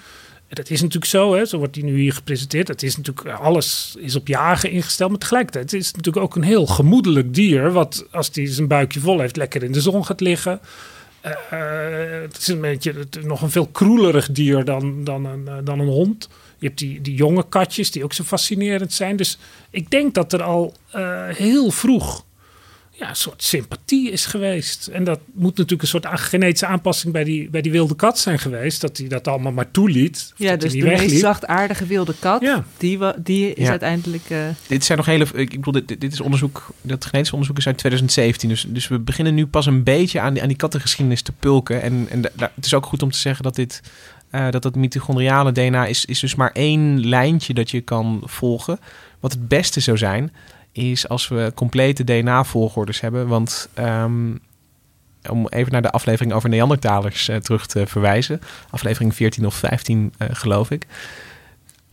Dat 0.54 0.70
is 0.70 0.82
natuurlijk 0.82 1.12
zo, 1.12 1.34
hè, 1.34 1.46
zo 1.46 1.58
wordt 1.58 1.74
die 1.74 1.84
nu 1.84 2.00
hier 2.00 2.14
gepresenteerd. 2.14 2.68
Het 2.68 2.84
is 2.84 2.98
natuurlijk, 2.98 3.28
alles 3.28 3.96
is 3.98 4.16
op 4.16 4.28
jagen 4.28 4.72
ingesteld. 4.72 5.10
Maar 5.10 5.20
tegelijkertijd 5.20 5.74
is 5.74 5.88
het 5.88 5.96
natuurlijk 5.96 6.26
ook 6.26 6.36
een 6.36 6.44
heel 6.44 6.66
gemoedelijk 6.66 7.34
dier. 7.34 7.72
Wat 7.72 8.06
als 8.12 8.30
hij 8.34 8.48
zijn 8.48 8.68
buikje 8.68 9.00
vol 9.00 9.20
heeft, 9.20 9.36
lekker 9.36 9.64
in 9.64 9.72
de 9.72 9.82
zon 9.82 10.06
gaat 10.06 10.22
liggen. 10.22 10.60
Eh, 11.22 11.32
eh, 11.32 12.22
het 12.22 12.38
is 12.38 12.48
een 12.48 12.62
beetje 12.62 12.94
nog 13.22 13.42
een 13.42 13.52
veel 13.52 13.68
kroelerig 13.68 14.32
dier 14.32 14.66
dan, 14.66 15.04
dan, 15.04 15.26
een, 15.26 15.48
eh, 15.48 15.56
dan 15.64 15.80
een 15.80 15.88
hond. 15.88 16.30
Je 16.58 16.68
hebt 16.68 16.80
die, 16.80 17.02
die 17.02 17.16
jonge 17.16 17.46
katjes 17.50 17.92
die 17.92 18.04
ook 18.04 18.14
zo 18.14 18.24
fascinerend 18.24 18.94
zijn. 18.94 19.16
Dus 19.16 19.38
ik 19.70 19.90
denk 19.90 20.14
dat 20.14 20.34
er 20.34 20.44
al 20.44 20.74
eh, 20.92 21.28
heel 21.28 21.72
vroeg 21.72 22.26
ja, 22.96 23.10
een 23.10 23.16
soort 23.16 23.44
sympathie 23.44 24.12
is 24.12 24.26
geweest. 24.26 24.88
En 24.88 25.04
dat 25.04 25.20
moet 25.34 25.56
natuurlijk 25.56 25.82
een 25.82 25.88
soort 25.88 26.06
aan- 26.06 26.18
genetische 26.18 26.66
aanpassing 26.66 27.14
bij 27.14 27.24
die, 27.24 27.50
bij 27.50 27.62
die 27.62 27.72
wilde 27.72 27.96
kat 27.96 28.20
zijn 28.20 28.40
geweest. 28.40 28.82
Dat 28.82 28.98
hij 28.98 29.08
dat 29.08 29.28
allemaal 29.28 29.52
maar 29.52 29.72
toeliet. 29.72 30.34
Ja, 30.36 30.56
dus 30.56 30.72
de 30.72 30.78
niet 30.78 30.86
meest 30.86 31.20
zachtaardige 31.20 31.86
wilde 31.86 32.14
kat, 32.20 32.42
Ja. 32.42 32.64
die, 32.78 33.00
die 33.24 33.54
is 33.54 33.64
Ja. 33.64 33.70
uiteindelijk... 33.70 34.30
eh, 34.30 34.38
Dit 34.68 34.84
zijn 34.86 34.98
nog 34.98 35.08
hele. 35.08 35.26
Ik 35.34 35.50
bedoel, 35.50 35.74
dit, 35.86 35.88
dit 36.02 36.14
is 36.14 36.22
onderzoek. 36.22 36.74
Dat 36.82 37.06
genetisch 37.06 37.32
onderzoek 37.32 37.58
is 37.58 37.68
uit 37.68 37.78
2017. 37.78 38.50
Dus, 38.50 38.66
dus 38.68 38.88
we 38.88 39.00
beginnen 39.00 39.34
nu 39.34 39.46
pas 39.48 39.66
een 39.66 39.84
beetje 39.84 40.20
aan 40.20 40.34
die, 40.34 40.42
aan 40.42 40.48
die 40.48 40.58
kattengeschiedenis 40.58 41.22
te 41.22 41.32
pulken. 41.32 41.82
En, 41.82 42.08
en 42.10 42.22
da- 42.22 42.30
da- 42.36 42.52
het 42.56 42.66
is 42.66 42.74
ook 42.74 42.86
goed 42.86 43.02
om 43.04 43.12
te 43.12 43.18
zeggen 43.18 43.44
dat 43.44 43.56
dit. 43.56 43.82
eh, 44.30 44.50
dat 44.50 44.62
dat 44.62 44.76
mitochondriale 44.76 45.52
DNA 45.52 45.86
is, 45.86 46.06
is 46.06 46.20
dus 46.20 46.36
maar 46.36 46.52
één 46.52 47.08
lijntje 47.08 47.54
dat 47.54 47.72
je 47.72 47.82
kan 47.82 48.22
volgen. 48.26 48.80
Wat 49.20 49.32
het 49.32 49.48
beste 49.48 49.80
zou 49.80 49.98
zijn, 49.98 50.32
is 50.74 51.08
als 51.08 51.28
we 51.28 51.52
complete 51.56 52.04
DNA-volgorders 52.04 53.02
hebben. 53.02 53.28
Want 53.28 53.70
ehm, 53.74 54.36
om 55.30 55.48
even 55.48 55.72
naar 55.72 55.82
de 55.82 55.92
aflevering 55.92 56.34
over 56.34 56.50
Neandertalers 56.50 57.30
eh, 57.30 57.36
terug 57.36 57.66
te 57.66 57.88
verwijzen. 57.88 58.42
Aflevering 58.70 59.16
14 59.16 59.46
of 59.46 59.56
15, 59.56 60.14
eh, 60.18 60.28
geloof 60.32 60.72
ik 60.72 60.88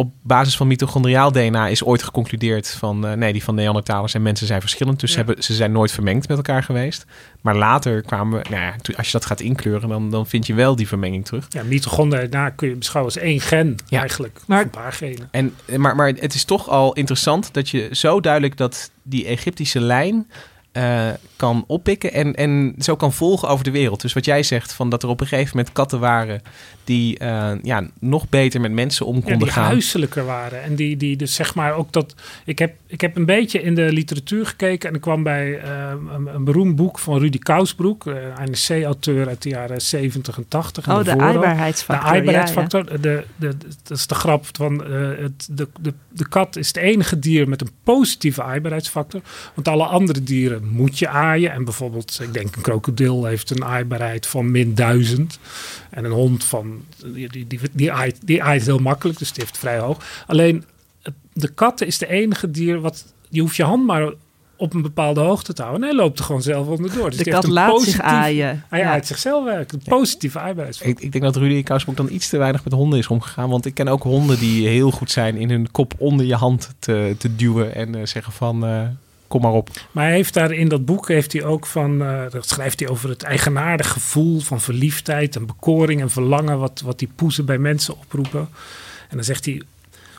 op 0.01 0.13
basis 0.23 0.57
van 0.57 0.67
mitochondriaal 0.67 1.33
DNA 1.33 1.69
is 1.69 1.85
ooit 1.85 2.03
geconcludeerd 2.03 2.69
van 2.69 3.07
eh, 3.07 3.13
nee, 3.13 3.33
die 3.33 3.45
van 3.45 3.55
Neandertalers 3.55 4.15
en 4.15 4.23
mensen 4.23 4.47
zijn 4.47 4.61
verschillend. 4.61 5.01
Dus 5.01 5.11
Ja. 5.11 5.17
ze, 5.19 5.25
hebben, 5.25 5.45
ze 5.45 5.55
zijn 5.55 5.73
nooit 5.73 5.93
vermengd 5.93 6.29
met 6.29 6.37
elkaar 6.37 6.63
geweest. 6.63 7.05
Maar 7.41 7.57
later 7.57 8.03
kwamen 8.03 8.39
we, 8.43 8.49
nou 8.51 8.63
ja, 8.63 8.75
als 8.97 9.07
je 9.07 9.13
dat 9.13 9.25
gaat 9.27 9.41
inkleuren, 9.41 9.89
dan, 9.89 10.11
dan 10.11 10.27
vind 10.27 10.47
je 10.47 10.55
wel 10.55 10.77
die 10.77 10.89
vermenging 10.89 11.25
terug. 11.25 11.47
Ja, 11.49 11.63
mitochondriën 11.63 12.31
daar 12.31 12.51
kun 12.53 12.69
je 12.69 12.75
beschouwen 12.77 13.15
als 13.15 13.23
één 13.23 13.41
gen 13.41 13.77
Ja. 13.87 14.01
eigenlijk. 14.01 14.41
Maar- 14.47 14.63
een 14.63 14.71
paar 14.71 14.93
genen. 14.93 15.29
En, 15.31 15.55
maar, 15.77 15.97
maar 15.97 16.07
het 16.09 16.35
is 16.35 16.45
toch 16.45 16.69
al 16.69 16.93
interessant 16.93 17.55
dat 17.55 17.69
je 17.69 17.89
zo 17.93 18.21
duidelijk 18.21 18.57
dat 18.57 18.91
die 19.03 19.27
Egyptische 19.27 19.81
lijn 19.81 20.29
eh, 20.73 21.09
kan 21.41 21.65
oppikken 21.67 22.13
en, 22.13 22.35
en 22.35 22.75
zo 22.79 22.97
kan 22.97 23.13
volgen 23.13 23.49
over 23.49 23.65
de 23.65 23.71
wereld. 23.71 24.01
Dus 24.01 24.13
wat 24.13 24.25
jij 24.25 24.43
zegt, 24.43 24.73
van 24.73 24.91
dat 24.91 25.03
er 25.03 25.09
op 25.09 25.21
een 25.21 25.27
gegeven 25.27 25.57
moment 25.57 25.75
katten 25.75 26.01
waren 26.01 26.43
die 26.85 27.19
eh, 27.19 27.53
ja, 27.63 27.87
nog 28.01 28.29
beter 28.29 28.61
met 28.61 28.73
mensen 28.73 29.07
om 29.07 29.15
Ja, 29.15 29.21
konden 29.21 29.39
die 29.39 29.51
gaan. 29.51 29.65
huiselijker 29.65 30.25
waren. 30.25 30.63
En 30.63 30.75
die, 30.75 30.97
die 30.97 31.17
dus 31.17 31.35
zeg 31.35 31.55
maar 31.55 31.75
ook 31.75 31.93
dat... 31.93 32.15
Ik 32.45 32.59
heb, 32.59 32.75
ik 32.87 33.01
heb 33.01 33.17
een 33.17 33.25
beetje 33.25 33.63
in 33.63 33.75
de 33.75 33.93
literatuur 33.93 34.47
gekeken... 34.47 34.89
en 34.89 34.95
ik 34.95 35.01
kwam 35.01 35.23
bij 35.23 35.59
eh, 35.59 35.93
een, 36.15 36.27
een 36.35 36.45
beroemd 36.45 36.77
boek 36.77 36.99
van 36.99 37.19
Rudy 37.19 37.39
Kousbroek... 37.39 38.07
eh, 38.07 38.15
een 38.37 38.83
C-auteur 38.83 39.29
uit 39.29 39.43
de 39.43 39.49
jaren 39.49 39.81
70 39.81 40.37
en 40.37 40.49
80. 40.49 40.87
en 40.87 40.93
oh, 40.93 41.05
de 41.05 41.19
aaibaarheidsfactor. 41.19 42.05
De 42.05 42.11
ja, 42.11 42.13
ja. 42.13 42.19
aaibaarheidsfactor. 42.19 42.85
De, 42.85 43.01
de, 43.01 43.25
de, 43.37 43.57
dat 43.83 43.99
is 43.99 44.07
de 44.07 44.15
grap 44.15 44.45
van 44.53 44.85
eh, 44.85 44.91
het, 45.19 45.49
de, 45.51 45.69
de, 45.81 45.95
de 46.09 46.29
kat 46.29 46.57
is 46.57 46.67
het 46.67 46.77
enige 46.77 47.19
dier 47.19 47.49
met 47.49 47.61
een 47.61 47.71
positieve 47.85 48.43
aaibaarheidsfactor. 48.43 49.21
Want 49.55 49.69
alle 49.69 49.85
andere 49.85 50.23
dieren 50.23 50.69
moet 50.69 50.99
je 50.99 51.09
aaien. 51.31 51.53
En 51.53 51.65
bijvoorbeeld, 51.65 52.19
ik 52.23 52.33
denk 52.33 52.57
een 52.57 52.63
krokodil 52.63 53.25
heeft 53.25 53.51
een 53.51 53.65
aaibaarheid 53.65 54.27
van 54.27 54.51
min 54.51 54.75
1000. 54.75 55.39
En 55.91 56.05
een 56.05 56.11
hond 56.11 56.45
van, 56.45 56.83
die, 57.05 57.29
die, 57.29 57.47
die, 57.47 57.61
die, 57.73 57.93
aait, 57.93 58.17
die 58.25 58.43
aait 58.43 58.65
heel 58.65 58.79
makkelijk, 58.79 59.19
dus 59.19 59.33
die 59.33 59.43
heeft 59.45 59.59
vrij 59.59 59.79
hoog. 59.79 60.25
Alleen 60.27 60.65
de 61.33 61.49
kat 61.49 61.81
is 61.81 61.99
de 61.99 62.09
enige 62.09 62.51
dier 62.51 62.81
wat, 62.81 63.05
je 63.29 63.41
hoeft 63.41 63.57
je 63.57 63.63
hand 63.65 63.87
maar 63.87 64.11
op 64.57 64.75
een 64.75 64.83
bepaalde 64.83 65.21
hoogte 65.21 65.53
te 65.53 65.63
houden. 65.63 65.83
En 65.89 65.89
hij 65.97 66.05
loopt 66.05 66.19
er 66.19 66.25
gewoon 66.25 66.43
zelf 66.43 66.67
onderdoor. 66.67 67.09
Dus 67.09 67.19
de 67.19 67.25
die 67.25 67.33
kat 67.33 67.43
heeft 67.43 67.57
een 67.57 67.61
laat 67.63 67.71
positief- 67.71 67.95
zich 67.95 68.03
aaien. 68.05 68.65
Hij 68.69 68.79
Ja. 68.81 68.91
aait 68.91 69.07
zichzelf 69.07 69.45
werk. 69.45 69.73
Een 69.73 69.83
positieve 69.85 70.39
aaibaarheid. 70.39 70.81
Ik, 70.85 71.01
ik 71.01 71.13
denk 71.13 71.25
dat 71.25 71.37
Rudy 71.37 71.63
Kousbroek 71.63 71.97
dan 71.97 72.09
iets 72.11 72.29
te 72.29 72.37
weinig 72.39 72.65
met 72.65 72.73
honden 72.73 72.99
is 72.99 73.07
omgegaan. 73.07 73.49
Want 73.51 73.67
ik 73.67 73.75
ken 73.75 73.89
ook 73.89 74.03
honden 74.03 74.39
die 74.39 74.69
heel 74.69 74.91
goed 74.91 75.11
zijn 75.11 75.37
in 75.37 75.51
hun 75.51 75.71
kop 75.71 75.95
onder 75.97 76.27
je 76.27 76.35
hand 76.35 76.75
te, 76.79 77.15
te 77.19 77.37
duwen. 77.37 77.75
En 77.75 77.95
eh, 77.95 78.07
zeggen 78.07 78.33
van, 78.33 78.65
eh, 78.67 78.83
kom 79.31 79.41
maar 79.41 79.53
op. 79.53 79.71
Maar 79.91 80.05
hij 80.05 80.15
heeft 80.15 80.35
daar 80.35 80.53
in 80.53 80.69
dat 80.69 80.85
boek 80.85 81.09
heeft 81.09 81.33
hij 81.33 81.45
ook 81.45 81.67
van, 81.67 82.03
eh, 82.03 82.31
dat 82.31 82.49
schrijft 82.49 82.81
hij 82.81 82.89
over 82.89 83.09
het 83.09 83.23
eigenaardig 83.23 83.89
gevoel 83.89 84.41
van 84.41 84.61
verliefdheid 84.61 85.37
en 85.37 85.47
bekoring 85.47 86.01
en 86.01 86.11
verlangen 86.11 86.59
wat, 86.59 86.81
wat 86.81 86.99
die 86.99 87.11
poezen 87.15 87.45
bij 87.45 87.59
mensen 87.59 87.99
oproepen. 87.99 88.49
En 89.09 89.17
dan 89.17 89.25
zegt 89.25 89.45
hij, 89.45 89.63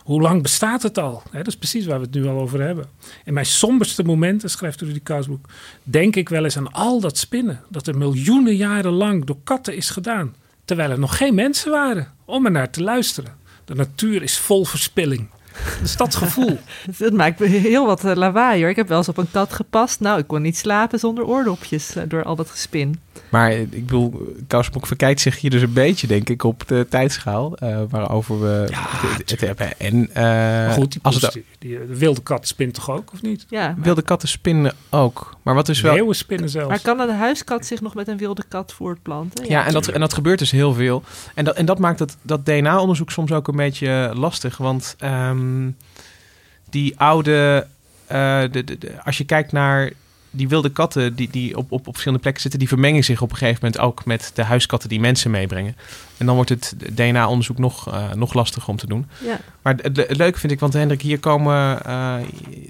hoe 0.03 0.21
lang 0.21 0.41
bestaat 0.41 0.83
het 0.83 0.97
al? 0.97 1.23
Dat 1.31 1.47
is 1.47 1.57
precies 1.57 1.85
waar 1.85 1.99
we 1.99 2.05
het 2.05 2.13
nu 2.13 2.27
al 2.27 2.39
over 2.39 2.61
hebben. 2.61 2.85
In 3.25 3.33
mijn 3.33 3.45
somberste 3.45 4.03
momenten, 4.03 4.49
schrijft 4.49 4.81
Rudy 4.81 5.01
Kousbroek, 5.03 5.45
denk 5.83 6.15
ik 6.15 6.29
wel 6.29 6.43
eens 6.43 6.57
aan 6.57 6.71
al 6.71 6.99
dat 6.99 7.17
spinnen 7.17 7.61
dat 7.69 7.87
er 7.87 7.97
miljoenen 7.97 8.55
jaren 8.55 8.91
lang 8.91 9.25
door 9.25 9.37
katten 9.43 9.75
is 9.75 9.89
gedaan, 9.89 10.35
terwijl 10.65 10.89
er 10.89 10.99
nog 10.99 11.17
geen 11.17 11.35
mensen 11.35 11.71
waren 11.71 12.13
om 12.25 12.45
er 12.45 12.51
naar 12.51 12.69
te 12.69 12.83
luisteren. 12.83 13.35
De 13.65 13.75
natuur 13.75 14.23
is 14.23 14.37
vol 14.37 14.65
verspilling. 14.65 15.29
Dus 15.81 15.97
dat 15.97 16.15
gevoel. 16.15 16.59
Dat 16.97 17.13
maakt 17.13 17.39
me 17.39 17.45
heel 17.45 17.85
wat 17.85 18.03
eh, 18.03 18.15
lawaai 18.15 18.61
hoor. 18.61 18.69
Ik 18.69 18.75
heb 18.75 18.87
wel 18.87 18.97
eens 18.97 19.09
op 19.09 19.17
een 19.17 19.31
kat 19.31 19.53
gepast. 19.53 19.99
Nou, 19.99 20.19
ik 20.19 20.27
kon 20.27 20.41
niet 20.41 20.57
slapen 20.57 20.99
zonder 20.99 21.25
oordopjes 21.25 21.95
eh, 21.95 22.03
door 22.07 22.23
al 22.23 22.35
dat 22.35 22.49
gespin. 22.49 22.99
Maar 23.29 23.49
eh, 23.51 23.61
ik 23.61 23.69
bedoel, 23.85 24.35
Kousbroek 24.47 24.87
verkijkt 24.87 25.21
zich 25.21 25.39
hier 25.39 25.49
dus 25.49 25.61
een 25.61 25.73
beetje, 25.73 26.07
denk 26.07 26.29
ik, 26.29 26.43
op 26.43 26.67
de 26.67 26.85
tijdschaal. 26.89 27.55
eh, 27.57 27.79
waarover 27.89 28.41
we 28.41 28.67
Ja, 28.69 28.87
het, 29.25 29.41
hebben. 29.41 29.79
En 29.79 30.09
eh, 30.13 30.23
Maar 30.23 30.71
goed, 30.71 30.91
die, 30.91 31.01
als 31.03 31.13
poes, 31.19 31.23
het, 31.23 31.33
die, 31.33 31.45
die- 31.59 31.87
de 31.87 31.97
wilde 31.97 32.21
kat 32.21 32.47
spint 32.47 32.73
toch 32.73 32.89
ook, 32.91 33.11
of 33.13 33.21
niet? 33.21 33.45
Ja, 33.49 33.67
maar, 33.67 33.75
wilde 33.85 34.01
katten 34.01 34.29
spinnen 34.29 34.73
ook. 34.89 35.35
Maar 35.41 35.55
wat 35.55 35.65
dus 35.65 35.81
wel... 35.81 35.93
Leeuwen 35.93 36.15
spinnen 36.15 36.49
zelfs. 36.49 36.69
maar 36.69 36.81
kan 36.81 36.99
een 37.09 37.15
huiskat 37.15 37.65
zich 37.65 37.81
nog 37.81 37.95
met 37.95 38.07
een 38.07 38.17
wilde 38.17 38.43
kat 38.47 38.73
voortplanten? 38.73 39.45
Ja, 39.49 39.65
en 39.65 39.73
dat, 39.73 39.87
en 39.87 39.99
dat 39.99 40.13
gebeurt 40.13 40.39
dus 40.39 40.51
heel 40.51 40.73
veel. 40.73 41.03
En 41.35 41.45
dat, 41.45 41.55
en 41.55 41.65
dat 41.65 41.79
maakt 41.79 41.97
dat, 41.97 42.17
dat 42.21 42.45
DNA-onderzoek 42.45 43.11
soms 43.11 43.31
ook 43.31 43.47
een 43.47 43.55
beetje 43.55 44.11
lastig. 44.15 44.57
Want 44.57 44.95
ehm, 44.99 45.69
die 46.69 46.99
oude... 46.99 47.67
eh, 48.07 48.41
de, 48.51 48.63
de, 48.63 48.77
de- 48.77 49.01
als 49.03 49.17
je 49.17 49.23
kijkt 49.25 49.51
naar 49.51 49.91
die 50.31 50.47
wilde 50.47 50.69
katten 50.69 51.15
die, 51.15 51.29
die 51.31 51.57
op, 51.57 51.71
op, 51.71 51.79
op 51.79 51.83
verschillende 51.91 52.21
plekken 52.21 52.41
zitten... 52.41 52.59
die 52.59 52.67
vermengen 52.69 53.03
zich 53.03 53.21
op 53.21 53.31
een 53.31 53.37
gegeven 53.37 53.59
moment 53.63 53.81
ook 53.81 54.05
met 54.05 54.31
de 54.33 54.43
huiskatten 54.43 54.89
die 54.89 54.99
mensen 54.99 55.31
meebrengen. 55.31 55.75
En 56.17 56.25
dan 56.25 56.35
wordt 56.35 56.49
het 56.49 56.73
DNA-onderzoek 56.91 57.57
nog, 57.57 57.87
eh, 57.93 58.13
nog 58.13 58.33
lastiger 58.33 58.69
om 58.69 58.77
te 58.77 58.87
doen. 58.87 59.07
Ja. 59.25 59.39
Maar 59.61 59.75
het, 59.81 59.97
het 59.97 60.17
leuke 60.17 60.39
vind 60.39 60.51
ik, 60.51 60.59
want 60.59 60.73
Hendrik, 60.73 61.01
hier 61.01 61.19
komen, 61.19 61.85
eh, 61.85 62.15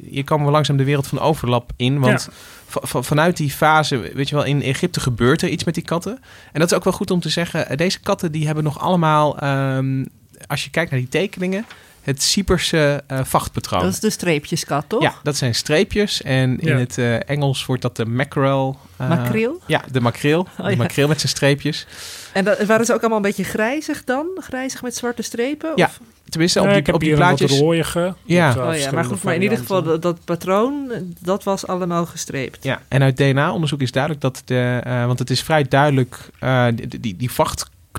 hier 0.10 0.24
komen 0.24 0.46
we 0.46 0.52
langzaam 0.52 0.78
de 0.78 0.84
wereld 0.84 1.08
van 1.08 1.20
overlap 1.20 1.72
in. 1.76 2.00
Want 2.00 2.30
va- 2.68 2.82
va- 2.84 3.02
vanuit 3.02 3.38
die 3.38 3.52
fase, 3.52 3.98
weet 4.14 4.30
je 4.30 4.36
wel, 4.36 4.44
in 4.46 4.62
Egypte 4.62 5.00
gebeurt 5.00 5.42
er 5.42 5.50
iets 5.50 5.64
met 5.64 5.74
die 5.74 5.84
katten. 5.84 6.20
En 6.52 6.60
dat 6.60 6.72
is 6.72 6.78
ook 6.78 6.84
wel 6.84 6.94
goed 6.94 7.12
om 7.12 7.20
te 7.20 7.30
zeggen. 7.30 7.68
eh, 7.70 7.78
Deze 7.78 8.00
katten 8.00 8.32
die 8.32 8.46
hebben 8.46 8.64
nog 8.64 8.80
allemaal, 8.80 9.40
ehm, 9.40 10.06
als 10.48 10.64
je 10.64 10.70
kijkt 10.70 10.92
naar 10.92 11.00
die 11.00 11.10
tekeningen, 11.10 11.66
het 12.02 12.24
Cyperse 12.24 13.04
eh, 13.08 13.20
vachtpatroon. 13.24 13.82
Dat 13.84 13.92
is 13.94 14.00
de 14.00 14.10
streepjeskat, 14.10 14.86
toch? 14.88 15.02
Ja, 15.02 15.14
dat 15.24 15.36
zijn 15.38 15.56
streepjes. 15.56 16.22
En 16.22 16.60
in 16.60 16.68
Ja. 16.68 16.78
het 16.78 16.98
eh, 16.98 17.30
Engels 17.30 17.66
wordt 17.66 17.82
dat 17.82 17.96
de 17.96 18.06
mackerel. 18.06 18.80
eh, 18.98 19.10
Makreel? 19.10 19.62
Ja, 19.68 19.82
de 19.92 20.02
makreel. 20.02 20.40
Oh, 20.58 20.66
de 20.66 20.72
ja. 20.72 20.78
makreel 20.78 21.08
met 21.08 21.20
zijn 21.20 21.32
streepjes. 21.32 21.88
En 22.34 22.44
dat, 22.44 22.64
waren 22.64 22.86
ze 22.86 22.94
ook 22.94 23.00
allemaal 23.00 23.18
een 23.18 23.24
beetje 23.24 23.44
grijzig 23.44 24.04
dan? 24.04 24.28
Grijzig 24.40 24.82
met 24.82 24.96
zwarte 24.96 25.22
strepen? 25.22 25.72
Ja, 25.76 25.86
Of- 25.86 26.00
Tenminste, 26.30 26.60
Ja, 26.60 26.66
op 26.66 26.72
ik 26.72 26.76
die, 26.78 26.86
heb 26.86 26.94
op 26.96 27.00
die 27.00 27.10
hier 27.10 27.18
plaatjes. 27.18 27.52
een 27.52 27.58
wat 27.58 27.66
rooiige. 27.66 28.14
Ja. 28.26 28.48
Met, 28.48 28.56
uh, 28.58 28.68
Oh 28.68 28.76
ja, 28.78 28.92
maar 28.92 29.06
goed, 29.06 29.24
maar 29.24 29.36
in 29.36 29.42
ieder 29.42 29.58
geval 29.58 29.84
dat, 29.84 30.02
dat 30.02 30.18
patroon, 30.26 30.92
dat 31.20 31.44
was 31.44 31.68
allemaal 31.68 32.06
gestreept. 32.06 32.64
Ja, 32.64 32.82
en 32.88 33.02
uit 33.04 33.18
DNA-onderzoek 33.18 33.82
is 33.82 33.92
duidelijk 33.92 34.22
dat 34.22 34.42
de, 34.46 34.80
eh, 34.84 35.06
want 35.06 35.20
het 35.20 35.30
is 35.30 35.42
vrij 35.44 35.64
duidelijk, 35.64 36.18
eh, 36.40 36.66
die, 36.74 37.00
die, 37.00 37.16
die 37.18 37.32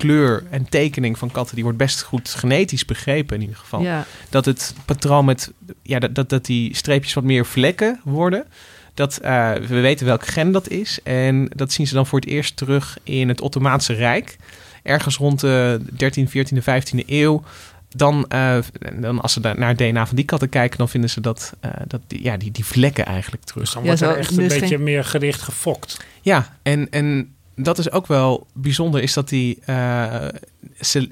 vachtkleur 0.03 0.43
en 0.49 0.69
tekening 0.69 1.17
van 1.17 1.31
katten, 1.31 1.55
die 1.55 1.63
wordt 1.63 1.77
best 1.79 2.01
goed 2.01 2.29
genetisch 2.29 2.85
begrepen 2.85 3.35
in 3.35 3.41
ieder 3.41 3.55
geval. 3.57 3.81
Ja. 3.81 4.05
Dat 4.29 4.45
het 4.45 4.73
patroon 4.85 5.25
met, 5.25 5.51
ja, 5.81 5.99
dat, 5.99 6.15
dat, 6.15 6.29
dat 6.29 6.45
die 6.45 6.75
streepjes 6.75 7.13
wat 7.13 7.23
meer 7.23 7.45
vlekken 7.45 7.99
worden. 8.03 8.45
Dat, 8.93 9.17
eh, 9.17 9.53
we 9.53 9.79
weten 9.79 10.05
welk 10.05 10.25
gen 10.27 10.51
dat 10.51 10.67
is. 10.69 10.99
En 11.03 11.49
dat 11.55 11.71
zien 11.71 11.87
ze 11.87 11.93
dan 11.93 12.07
voor 12.07 12.19
het 12.19 12.29
eerst 12.29 12.55
terug 12.57 12.97
in 13.03 13.27
het 13.27 13.41
Ottomaanse 13.41 13.93
Rijk. 13.93 14.35
Ergens 14.83 15.17
rond 15.17 15.39
de 15.39 15.79
13e, 15.97 16.29
14e, 16.29 16.61
15e 16.63 17.03
eeuw. 17.07 17.43
Dan, 17.95 18.25
eh, 18.27 18.57
dan 18.99 19.21
als 19.21 19.33
ze 19.33 19.39
naar 19.39 19.67
het 19.67 19.77
DNA 19.77 20.05
van 20.05 20.15
die 20.15 20.25
katten 20.25 20.49
kijken, 20.49 20.77
dan 20.77 20.89
vinden 20.89 21.09
ze 21.09 21.21
dat, 21.21 21.53
eh, 21.59 21.71
dat 21.87 22.01
die, 22.07 22.23
ja, 22.23 22.37
die, 22.37 22.51
die 22.51 22.65
vlekken 22.65 23.05
eigenlijk 23.05 23.43
terug. 23.43 23.63
Dus 23.63 23.73
dan 23.73 23.81
Ja, 23.83 23.87
wordt 23.87 24.01
er 24.01 24.17
echt 24.17 24.31
een 24.37 24.47
beetje 24.47 24.67
geen- 24.67 24.83
meer 24.83 25.03
gericht 25.05 25.41
gefokt. 25.41 25.99
Ja, 26.21 26.57
en, 26.63 26.89
en 26.89 27.32
dat 27.55 27.77
is 27.77 27.91
ook 27.91 28.07
wel 28.07 28.47
bijzonder, 28.53 29.01
is 29.01 29.13
dat 29.13 29.29
die 29.29 29.59
eh, 29.65 30.27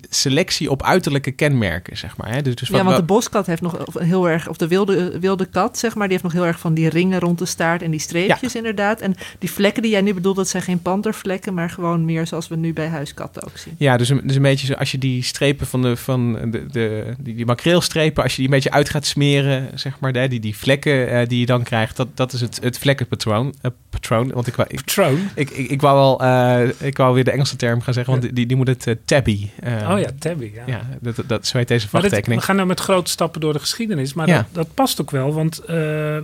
selectie 0.09 0.71
op 0.71 0.83
uiterlijke 0.83 1.31
kenmerken, 1.31 1.97
zeg 1.97 2.17
maar. 2.17 2.33
Hè? 2.33 2.41
Dus, 2.41 2.55
dus 2.55 2.67
Ja, 2.67 2.83
want 2.83 2.95
de 2.95 3.03
boskat 3.03 3.45
heeft 3.45 3.61
nog 3.61 3.77
heel 3.99 4.29
erg, 4.29 4.47
of 4.49 4.57
de 4.57 4.67
wilde, 4.67 5.19
wilde 5.19 5.45
kat, 5.45 5.77
zeg 5.77 5.95
maar, 5.95 6.03
die 6.07 6.11
heeft 6.11 6.23
nog 6.33 6.33
heel 6.43 6.45
erg 6.51 6.59
van 6.59 6.73
die 6.73 6.89
ringen 6.89 7.19
rond 7.19 7.39
de 7.39 7.45
staart 7.45 7.81
en 7.81 7.91
die 7.91 7.99
streepjes 7.99 8.55
inderdaad. 8.55 9.01
En 9.01 9.15
die 9.39 9.51
vlekken 9.51 9.81
die 9.81 9.91
jij 9.91 10.01
nu 10.01 10.13
bedoelt, 10.13 10.35
dat 10.35 10.47
zijn 10.49 10.63
geen 10.63 10.81
pantervlekken, 10.81 11.53
maar 11.53 11.69
gewoon 11.69 12.05
meer 12.05 12.27
zoals 12.27 12.47
we 12.47 12.55
nu 12.55 12.73
bij 12.73 12.87
huiskatten 12.87 13.43
ook 13.43 13.57
zien. 13.57 13.73
ja, 13.77 13.97
dus 13.97 14.09
een, 14.09 14.21
dus 14.23 14.35
een 14.35 14.41
beetje 14.41 14.67
zo, 14.67 14.73
als 14.73 14.91
je 14.91 14.97
die 14.97 15.23
strepen 15.23 15.67
van 15.67 15.81
de, 15.81 15.95
van 15.97 16.33
de, 16.51 16.65
de 16.71 17.13
die, 17.19 17.35
die 17.35 17.45
makreelstrepen, 17.45 18.23
als 18.23 18.31
je 18.31 18.37
die 18.37 18.45
een 18.45 18.53
beetje 18.53 18.71
uit 18.71 18.89
gaat 18.89 19.05
smeren, 19.05 19.69
zeg 19.79 19.99
maar, 19.99 20.11
hè, 20.13 20.27
die, 20.27 20.39
die 20.39 20.57
vlekken 20.57 21.09
eh, 21.09 21.27
die 21.27 21.39
je 21.39 21.45
dan 21.45 21.63
krijgt, 21.63 21.97
dat, 21.97 22.07
dat 22.13 22.33
is 22.33 22.41
het, 22.41 22.59
het 22.61 22.77
vlekkenpatroon. 22.77 23.53
eh, 23.61 23.71
patroon, 23.89 24.31
want 24.31 24.47
ik, 24.47 24.55
wou- 24.55 24.67
ik, 24.71 24.81
Patroon. 24.85 25.19
ik, 25.35 25.49
ik, 25.49 25.69
ik 25.69 25.81
wou 25.81 25.95
wel, 25.95 26.21
eh, 26.21 26.87
ik 26.87 26.97
wou 26.97 27.13
weer 27.13 27.23
de 27.23 27.31
Engelse 27.31 27.55
term 27.55 27.81
gaan 27.81 27.93
zeggen, 27.93 28.13
want 28.19 28.35
die, 28.35 28.45
die 28.45 28.57
moet 28.57 28.67
het 28.67 28.87
eh, 28.87 28.95
tabby. 29.41 29.83
eh, 29.83 29.89
oh 29.91 29.99
ja, 29.99 30.09
tabby. 30.19 30.51
Ja. 30.55 30.63
Ja, 30.65 30.87
dat, 31.01 31.23
dat, 31.27 31.47
zo 31.47 31.57
heet 31.57 31.67
deze 31.67 31.87
vrachttekening. 31.87 32.39
we 32.39 32.45
gaan 32.45 32.55
nou 32.55 32.67
met 32.67 32.79
grote 32.79 33.11
stappen 33.11 33.41
door 33.41 33.53
de 33.53 33.59
geschiedenis. 33.59 34.13
Maar 34.13 34.27
Ja. 34.27 34.35
dat, 34.35 34.45
dat 34.51 34.73
past 34.73 35.01
ook 35.01 35.11
wel. 35.11 35.33
Want 35.33 35.59
eh, 35.59 36.17
eh, 36.17 36.23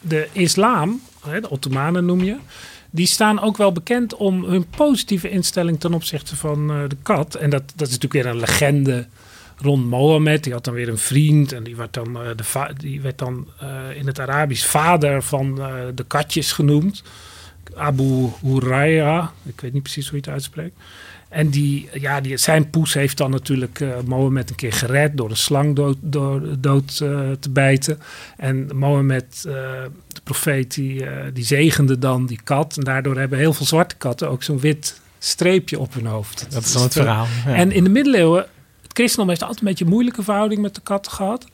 de 0.00 0.28
islam, 0.32 1.00
hè, 1.26 1.40
de 1.40 1.50
Ottomanen 1.50 2.04
noem 2.04 2.24
je... 2.24 2.36
die 2.90 3.06
staan 3.06 3.40
ook 3.40 3.56
wel 3.56 3.72
bekend 3.72 4.14
om 4.14 4.44
hun 4.44 4.66
positieve 4.66 5.30
instelling... 5.30 5.80
ten 5.80 5.94
opzichte 5.94 6.36
van 6.36 6.70
eh, 6.70 6.76
de 6.88 6.96
kat. 7.02 7.34
En 7.34 7.50
dat, 7.50 7.62
dat 7.76 7.88
is 7.88 7.94
natuurlijk 7.98 8.24
weer 8.24 8.26
een 8.32 8.40
legende 8.40 9.06
rond 9.56 9.84
Mohammed. 9.84 10.44
Die 10.44 10.52
had 10.52 10.64
dan 10.64 10.74
weer 10.74 10.88
een 10.88 10.98
vriend. 10.98 11.52
En 11.52 11.62
die 11.62 11.76
werd 11.76 11.92
dan, 11.94 12.12
de 12.12 12.72
die 12.76 13.00
werd 13.00 13.18
dan 13.18 13.46
in 13.94 14.06
het 14.06 14.20
Arabisch 14.20 14.66
vader 14.66 15.22
van 15.22 15.54
de 15.94 16.04
katjes 16.06 16.52
genoemd. 16.52 17.02
Abu 17.74 18.28
Huraira. 18.42 19.32
Ik 19.42 19.60
weet 19.60 19.72
niet 19.72 19.82
precies 19.82 20.08
hoe 20.08 20.18
je 20.18 20.24
het 20.24 20.32
uitspreekt. 20.32 20.76
En 21.30 21.48
die, 21.48 21.88
ja, 21.92 22.20
die, 22.20 22.36
zijn 22.36 22.70
poes 22.70 22.94
heeft 22.94 23.16
dan 23.16 23.30
natuurlijk 23.30 23.80
eh 23.80 23.88
Mohammed 24.04 24.50
een 24.50 24.56
keer 24.56 24.72
gered 24.72 25.16
door 25.16 25.30
een 25.30 25.36
slang 25.36 25.76
dood, 25.76 25.96
door, 26.00 26.42
dood 26.58 27.00
eh, 27.02 27.30
te 27.40 27.50
bijten. 27.50 27.98
En 28.36 28.68
Mohammed, 28.74 29.44
eh, 29.46 29.52
de 30.08 30.20
profeet, 30.24 30.74
die, 30.74 31.04
die 31.32 31.44
zegende 31.44 31.98
dan 31.98 32.26
die 32.26 32.40
kat. 32.44 32.76
En 32.76 32.84
daardoor 32.84 33.16
hebben 33.16 33.38
heel 33.38 33.52
veel 33.52 33.66
zwarte 33.66 33.96
katten 33.96 34.30
ook 34.30 34.42
zo'n 34.42 34.60
wit 34.60 35.00
streepje 35.18 35.78
op 35.78 35.94
hun 35.94 36.06
hoofd. 36.06 36.46
Dat 36.50 36.64
is 36.64 36.72
dan 36.72 36.82
het 36.82 36.92
verhaal. 36.92 37.26
Ja. 37.46 37.54
En 37.54 37.72
in 37.72 37.84
de 37.84 37.90
middeleeuwen, 37.90 38.46
het 38.82 38.92
christendom 38.92 39.28
heeft 39.28 39.42
altijd 39.42 39.60
een 39.60 39.66
beetje 39.66 39.84
een 39.84 39.90
moeilijke 39.90 40.22
verhouding 40.22 40.62
met 40.62 40.74
de 40.74 40.80
katten 40.80 41.12
gehad. 41.12 41.46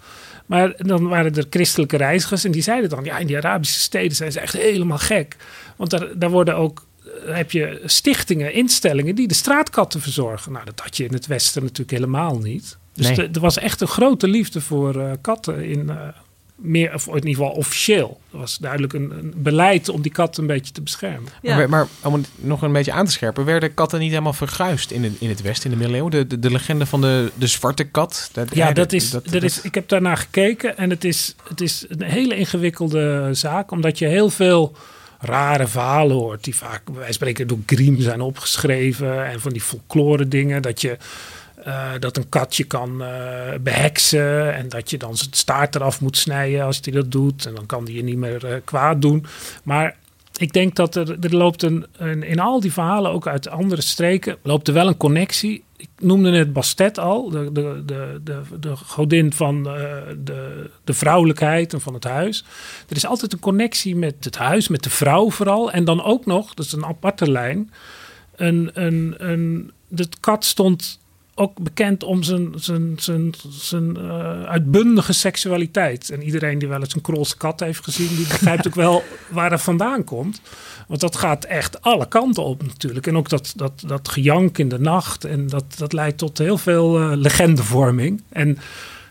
Maar 0.47 0.75
dan 0.77 1.09
waren 1.09 1.35
er 1.35 1.47
christelijke 1.51 1.97
reizigers 1.97 2.45
en 2.45 2.51
die 2.51 2.63
zeiden 2.63 2.91
dan, 2.91 3.05
ja, 3.05 3.19
in 3.19 3.27
die 3.27 3.37
Arabische 3.37 3.81
steden 3.81 4.17
zijn 4.17 4.33
ze 4.33 4.41
echt 4.41 4.57
helemaal 4.57 4.99
gek. 4.99 5.37
Want 5.77 5.91
daar, 5.91 6.19
daar 6.19 6.31
worden 6.31 6.57
ook, 6.57 6.86
heb 7.27 7.51
je 7.51 7.83
stichtingen, 7.85 8.53
instellingen 8.53 9.15
die 9.15 9.29
de 9.29 9.35
straatkatten 9.35 10.01
verzorgen. 10.01 10.53
Nou, 10.53 10.65
dat 10.65 10.81
had 10.81 10.97
je 10.97 11.05
in 11.05 11.13
het 11.13 11.27
Westen 11.27 11.63
natuurlijk 11.63 11.91
helemaal 11.91 12.39
niet. 12.39 12.77
Dus 12.93 13.07
Nee. 13.07 13.15
de- 13.17 13.29
er 13.33 13.41
was 13.41 13.59
echt 13.59 13.81
een 13.81 13.87
grote 13.87 14.29
liefde 14.29 14.61
voor 14.61 15.01
eh, 15.01 15.11
katten 15.21 15.65
in... 15.65 15.91
eh, 15.91 15.97
meer, 16.57 16.95
of 16.95 17.07
in 17.07 17.15
ieder 17.15 17.31
geval 17.31 17.51
officieel. 17.51 18.21
Er 18.33 18.39
was 18.39 18.59
duidelijk 18.59 18.93
een, 18.93 19.11
een 19.11 19.33
beleid 19.37 19.89
om 19.89 20.03
die 20.03 20.13
katten 20.13 20.43
een 20.43 20.49
beetje 20.49 20.73
te 20.73 20.83
beschermen. 20.83 21.33
Ja. 21.43 21.57
Maar, 21.57 21.69
maar 21.69 21.87
om 22.03 22.13
het 22.13 22.29
nog 22.37 22.63
een 22.63 22.73
beetje 22.73 22.93
aan 22.93 23.05
te 23.07 23.13
scherpen, 23.13 23.45
werden 23.45 23.75
katten 23.75 23.99
niet 24.01 24.11
helemaal 24.11 24.33
verguisd 24.33 24.91
in, 24.91 25.05
het- 25.05 25.13
in 25.19 25.29
het 25.29 25.43
Westen, 25.43 25.65
in 25.65 25.71
de 25.71 25.77
middeleeuwen? 25.77 26.11
De, 26.11 26.27
de, 26.27 26.39
de 26.39 26.51
legende 26.51 26.87
van 26.87 27.01
de, 27.01 27.31
de 27.35 27.47
zwarte 27.47 27.85
kat. 27.85 28.31
Dat, 28.33 28.55
Ja, 28.55 28.73
dat 28.73 28.93
is, 28.93 29.11
dat- 29.11 29.25
dat, 29.25 29.33
dat- 29.33 29.43
is, 29.43 29.61
ik 29.61 29.75
heb 29.75 29.89
daarnaar 29.89 30.17
gekeken 30.17 30.77
en 30.79 30.91
het 30.91 31.05
is, 31.05 31.35
het 31.49 31.61
is 31.61 31.85
een 31.89 32.03
hele 32.03 32.37
ingewikkelde 32.37 33.29
zaak, 33.33 33.71
omdat 33.71 33.99
je 33.99 34.07
heel 34.07 34.31
veel 34.31 34.77
rare 35.19 35.67
verhalen 35.67 36.17
hoort, 36.17 36.45
die 36.45 36.57
vaak, 36.57 36.83
van 36.93 37.13
spreken, 37.13 37.47
door 37.47 37.59
Grimm 37.67 38.01
zijn 38.01 38.21
opgeschreven 38.21 39.27
en 39.27 39.41
van 39.41 39.53
die 39.53 39.61
folklore 39.61 40.29
dingen, 40.29 40.63
dat 40.63 40.81
je 40.81 40.97
eh, 41.67 41.91
dat 41.99 42.17
een 42.17 42.29
katje 42.29 42.65
kan 42.65 43.03
eh, 43.03 43.59
beheksen 43.61 44.55
en 44.55 44.69
dat 44.69 44.91
je 44.91 44.99
dan 44.99 45.17
zijn 45.17 45.31
staart 45.33 45.75
eraf 45.75 46.01
moet 46.01 46.17
snijden 46.17 46.65
als 46.65 46.79
hij 46.83 46.93
dat 46.93 47.13
doet 47.13 47.47
en 47.47 47.55
dan 47.55 47.67
kan 47.67 47.85
die 47.85 47.97
je 47.97 48.03
niet 48.03 48.17
meer 48.17 48.47
eh, 48.47 48.57
kwaad 48.65 49.03
doen. 49.03 49.27
Maar 49.63 49.97
ik 50.37 50.53
denk 50.53 50.75
dat 50.75 50.95
er, 50.95 51.17
er 51.21 51.37
loopt 51.37 51.63
een, 51.63 51.87
een, 51.97 52.23
in 52.23 52.39
al 52.39 52.61
die 52.61 52.73
verhalen, 52.73 53.11
ook 53.11 53.27
uit 53.27 53.49
andere 53.49 53.83
streken, 53.83 54.37
loopt 54.43 54.69
er 54.69 54.75
wel 54.75 54.87
een 54.87 54.97
connectie. 54.97 55.65
Noemde 55.99 56.31
net 56.31 56.53
Bastet 56.53 56.99
al, 56.99 57.31
de, 57.31 57.53
de, 57.53 57.83
de, 57.85 58.41
de, 58.61 58.77
godin 58.77 59.33
van 59.33 59.57
uh, 59.57 59.73
de, 60.25 60.71
de 60.85 60.95
vrouwelijkheid 60.95 61.73
en 61.73 61.81
van 61.81 61.95
het 61.95 62.05
huis. 62.05 62.45
Er 62.89 62.97
is 62.97 63.07
altijd 63.07 63.33
een 63.33 63.39
connectie 63.39 63.97
met 63.97 64.15
het 64.21 64.37
huis, 64.37 64.69
met 64.69 64.83
de 64.83 64.91
vrouw 64.91 65.31
vooral. 65.31 65.71
En 65.71 65.85
dan 65.85 66.03
ook 66.03 66.27
nog, 66.27 66.55
dat 66.55 66.67
is 66.67 66.73
een 66.73 66.85
aparte 66.85 67.31
lijn, 67.31 67.73
een, 68.37 68.71
een, 68.73 69.15
een, 69.19 69.73
de 69.89 70.09
kat 70.21 70.45
stond 70.45 71.01
ook 71.39 71.59
bekend 71.59 72.03
om 72.03 72.23
zijn, 72.23 72.53
zijn, 72.57 72.93
zijn, 72.97 73.35
zijn 73.49 73.99
uh, 73.99 74.43
uitbundige 74.43 75.13
seksualiteit. 75.13 76.11
En 76.11 76.23
iedereen 76.23 76.59
die 76.59 76.69
wel 76.69 76.81
eens 76.81 76.95
een 76.95 77.01
Krolse 77.01 77.37
kat 77.37 77.61
heeft 77.61 77.85
gezien, 77.85 78.17
die 78.17 78.27
begrijpt 78.27 78.67
ook 78.69 78.75
wel 78.75 79.03
waar 79.29 79.51
het 79.51 79.61
vandaan 79.61 80.05
komt. 80.05 80.41
Want 80.87 81.01
dat 81.01 81.17
gaat 81.17 81.45
echt 81.45 81.83
alle 81.83 82.09
kanten 82.09 82.45
op 82.45 82.63
natuurlijk. 82.63 83.07
En 83.07 83.17
ook 83.17 83.29
dat, 83.29 83.53
dat, 83.57 83.83
dat 83.87 84.09
gejank 84.09 84.59
in 84.59 84.69
de 84.69 84.79
nacht. 84.79 85.25
En 85.25 85.47
dat, 85.47 85.65
dat 85.77 85.93
leidt 85.93 86.19
tot 86.19 86.39
heel 86.39 86.59
veel 86.59 87.01
uh, 87.01 87.17
legendevorming. 87.17 88.23
En 88.29 88.59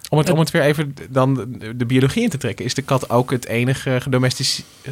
om 0.09 0.17
het, 0.17 0.30
om 0.30 0.39
het 0.39 0.51
weer 0.51 0.61
even 0.61 0.95
dan 1.09 1.55
de 1.76 1.86
biologie 1.86 2.23
in 2.23 2.30
te 2.30 2.38
trekken, 2.38 2.65
is 2.65 2.73
de 2.73 2.82
kat 2.82 3.09
ook 3.09 3.32
het 3.32 3.45
enige 3.45 4.01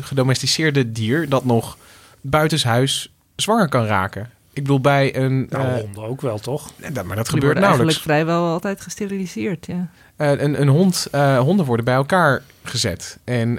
gedomesticeerde 0.01 0.91
dier 0.91 1.29
dat 1.29 1.45
nog 1.45 1.77
buitenshuis 2.21 3.09
zwanger 3.35 3.69
kan 3.69 3.85
raken. 3.85 4.29
Ik 4.53 4.61
bedoel, 4.61 4.81
bij 4.81 5.15
een... 5.15 5.47
Nou, 5.49 5.67
uh, 5.67 5.75
honden 5.75 6.03
ook 6.03 6.21
wel, 6.21 6.39
toch? 6.39 6.71
Nee, 6.75 7.03
maar 7.03 7.15
dat 7.15 7.25
Die 7.25 7.33
gebeurt 7.33 7.59
nauwelijks. 7.59 7.63
eigenlijk 7.63 7.99
vrijwel 8.01 8.51
altijd 8.51 8.81
gesteriliseerd, 8.81 9.65
ja. 9.65 9.89
Uh, 10.17 10.29
een, 10.41 10.61
een 10.61 10.67
hond, 10.67 11.07
uh, 11.15 11.39
honden 11.39 11.65
worden 11.65 11.85
bij 11.85 11.93
elkaar 11.93 12.41
gezet. 12.63 13.17
En 13.23 13.51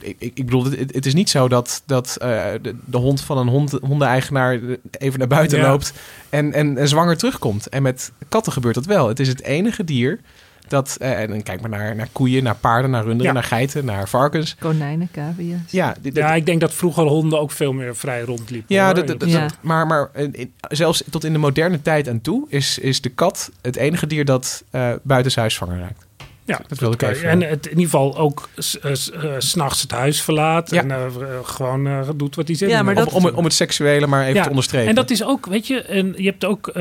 ik, 0.00 0.16
ik, 0.18 0.44
bedoel, 0.44 0.64
het, 0.64 0.94
het, 0.94 1.06
is 1.06 1.14
niet 1.14 1.30
zo 1.30 1.48
dat, 1.48 1.82
dat 1.86 2.16
de, 2.18 2.74
de, 2.84 2.96
hond 2.96 3.20
van 3.20 3.38
een 3.38 3.48
hond, 3.48 3.78
hondeneigenaar 3.80 4.60
even 4.98 5.18
naar 5.18 5.28
buiten 5.28 5.58
ja. 5.58 5.68
loopt 5.68 5.92
en, 6.28 6.52
en, 6.52 6.78
en 6.78 6.88
zwanger 6.88 7.16
terugkomt. 7.16 7.68
En 7.68 7.82
met 7.82 8.12
katten 8.28 8.52
gebeurt 8.52 8.74
dat 8.74 8.86
wel. 8.86 9.08
Het 9.08 9.20
is 9.20 9.28
het 9.28 9.42
enige 9.42 9.84
dier 9.84 10.20
dat, 10.68 10.96
uh, 11.02 11.20
en 11.20 11.28
dan 11.28 11.42
kijk 11.42 11.60
maar 11.60 11.70
naar, 11.70 11.96
naar 11.96 12.08
koeien, 12.12 12.42
naar 12.42 12.54
paarden, 12.54 12.90
naar 12.90 13.04
runderen, 13.04 13.26
ja. 13.26 13.32
naar 13.32 13.48
geiten, 13.48 13.84
naar 13.84 14.08
varkens. 14.08 14.56
Konijnen, 14.58 15.08
cavia's. 15.12 15.60
Ja, 15.70 15.94
ja, 16.02 16.34
ik 16.34 16.46
denk 16.46 16.60
dat 16.60 16.74
vroeger 16.74 17.04
honden 17.04 17.40
ook 17.40 17.50
veel 17.50 17.72
meer 17.72 17.96
vrij 17.96 18.20
rondliepen. 18.20 18.74
Ja, 18.74 18.92
dat, 18.92 19.06
dat, 19.06 19.30
ja. 19.30 19.48
maar, 19.60 19.86
maar 19.86 20.10
in, 20.14 20.52
zelfs 20.68 21.02
tot 21.10 21.24
in 21.24 21.32
de 21.32 21.38
moderne 21.38 21.82
tijd 21.82 22.08
aan 22.08 22.20
toe 22.20 22.46
is, 22.48 22.78
is 22.78 23.00
de 23.00 23.08
kat 23.08 23.50
het 23.62 23.76
enige 23.76 24.06
dier 24.06 24.24
dat 24.24 24.64
uh, 24.72 24.92
buitenshuis 25.02 25.54
zwanger 25.54 25.78
raakt. 25.78 26.06
Ja, 26.44 26.60
dat 26.68 26.78
wil 26.78 26.92
ik 26.92 27.02
even. 27.02 27.28
En 27.28 27.40
het, 27.40 27.64
in 27.66 27.70
ieder 27.70 27.84
geval 27.84 28.16
ook 28.16 28.48
uh, 28.56 28.92
s'nachts 29.38 29.82
het 29.82 29.90
huis 29.90 30.22
verlaat. 30.22 30.70
Ja. 30.70 30.80
En 30.82 30.88
uh, 30.88 31.06
gewoon 31.42 32.04
doet 32.16 32.34
wat 32.34 32.46
hij 32.46 32.56
zegt. 32.56 32.72
Ja, 32.72 32.82
maar 32.82 32.94
dat... 32.94 33.12
om, 33.12 33.26
om, 33.26 33.44
het 33.44 33.52
seksuele 33.52 34.06
maar 34.06 34.22
even 34.22 34.34
ja. 34.34 34.42
te 34.42 34.48
onderstrepen. 34.48 34.88
En 34.88 34.94
dat 34.94 35.10
is 35.10 35.24
ook, 35.24 35.46
weet 35.46 35.66
je, 35.66 35.82
en 35.82 36.14
je 36.16 36.28
hebt 36.28 36.44
ook 36.44 36.72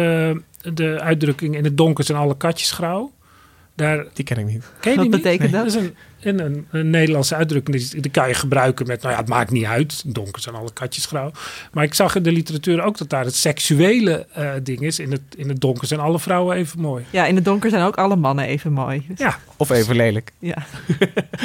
de 0.74 1.00
uitdrukking 1.00 1.56
in 1.56 1.64
het 1.64 1.78
donker 1.78 2.04
zijn 2.04 2.18
alle 2.18 2.38
katjes 2.38 2.72
grauw. 2.72 3.12
Daar, 3.82 4.06
die 4.14 4.26
ken 4.26 4.38
ik 4.38 4.46
niet. 4.46 4.64
Ken 4.80 4.92
je 4.92 4.98
Wat 4.98 5.12
die 5.12 5.22
betekent 5.22 5.42
niet? 5.42 5.52
dat? 5.52 5.74
Dat 5.74 5.76
is 5.76 5.92
een, 6.22 6.40
een, 6.40 6.68
een, 6.72 6.90
Nederlandse 6.90 7.36
uitdrukking. 7.36 7.90
Die, 7.90 8.12
kan 8.12 8.28
je 8.28 8.34
gebruiken 8.34 8.88
met, 8.88 9.02
nou 9.02 9.14
ja, 9.14 9.20
het 9.20 9.30
maakt 9.30 9.52
niet 9.52 9.66
uit. 9.66 10.04
Donker 10.06 10.42
zijn 10.42 10.56
alle 10.56 10.74
katjes 10.74 11.06
grauw. 11.06 11.32
Maar 11.72 11.84
ik 11.84 11.94
zag 11.94 12.16
in 12.16 12.24
de 12.24 12.32
literatuur 12.32 12.82
ook 12.84 12.98
dat 12.98 13.10
daar 13.10 13.26
het 13.26 13.36
seksuele 13.36 14.28
uh, 14.38 14.52
ding 14.64 14.82
is. 14.82 15.00
In 15.00 15.12
het, 15.12 15.22
in 15.36 15.50
het 15.50 15.62
donker 15.62 15.88
zijn 15.88 16.00
alle 16.00 16.20
vrouwen 16.20 16.56
even 16.56 16.80
mooi. 16.80 17.06
Ja, 17.10 17.26
in 17.26 17.36
het 17.36 17.46
donker 17.46 17.70
zijn 17.70 17.86
ook 17.86 17.96
alle 17.96 18.16
mannen 18.16 18.46
even 18.46 18.74
mooi. 18.74 19.06
Dus. 19.08 19.20
Ja. 19.20 19.40
Of 19.58 19.70
even 19.70 19.96
lelijk. 19.96 20.32
Ja. 20.40 20.66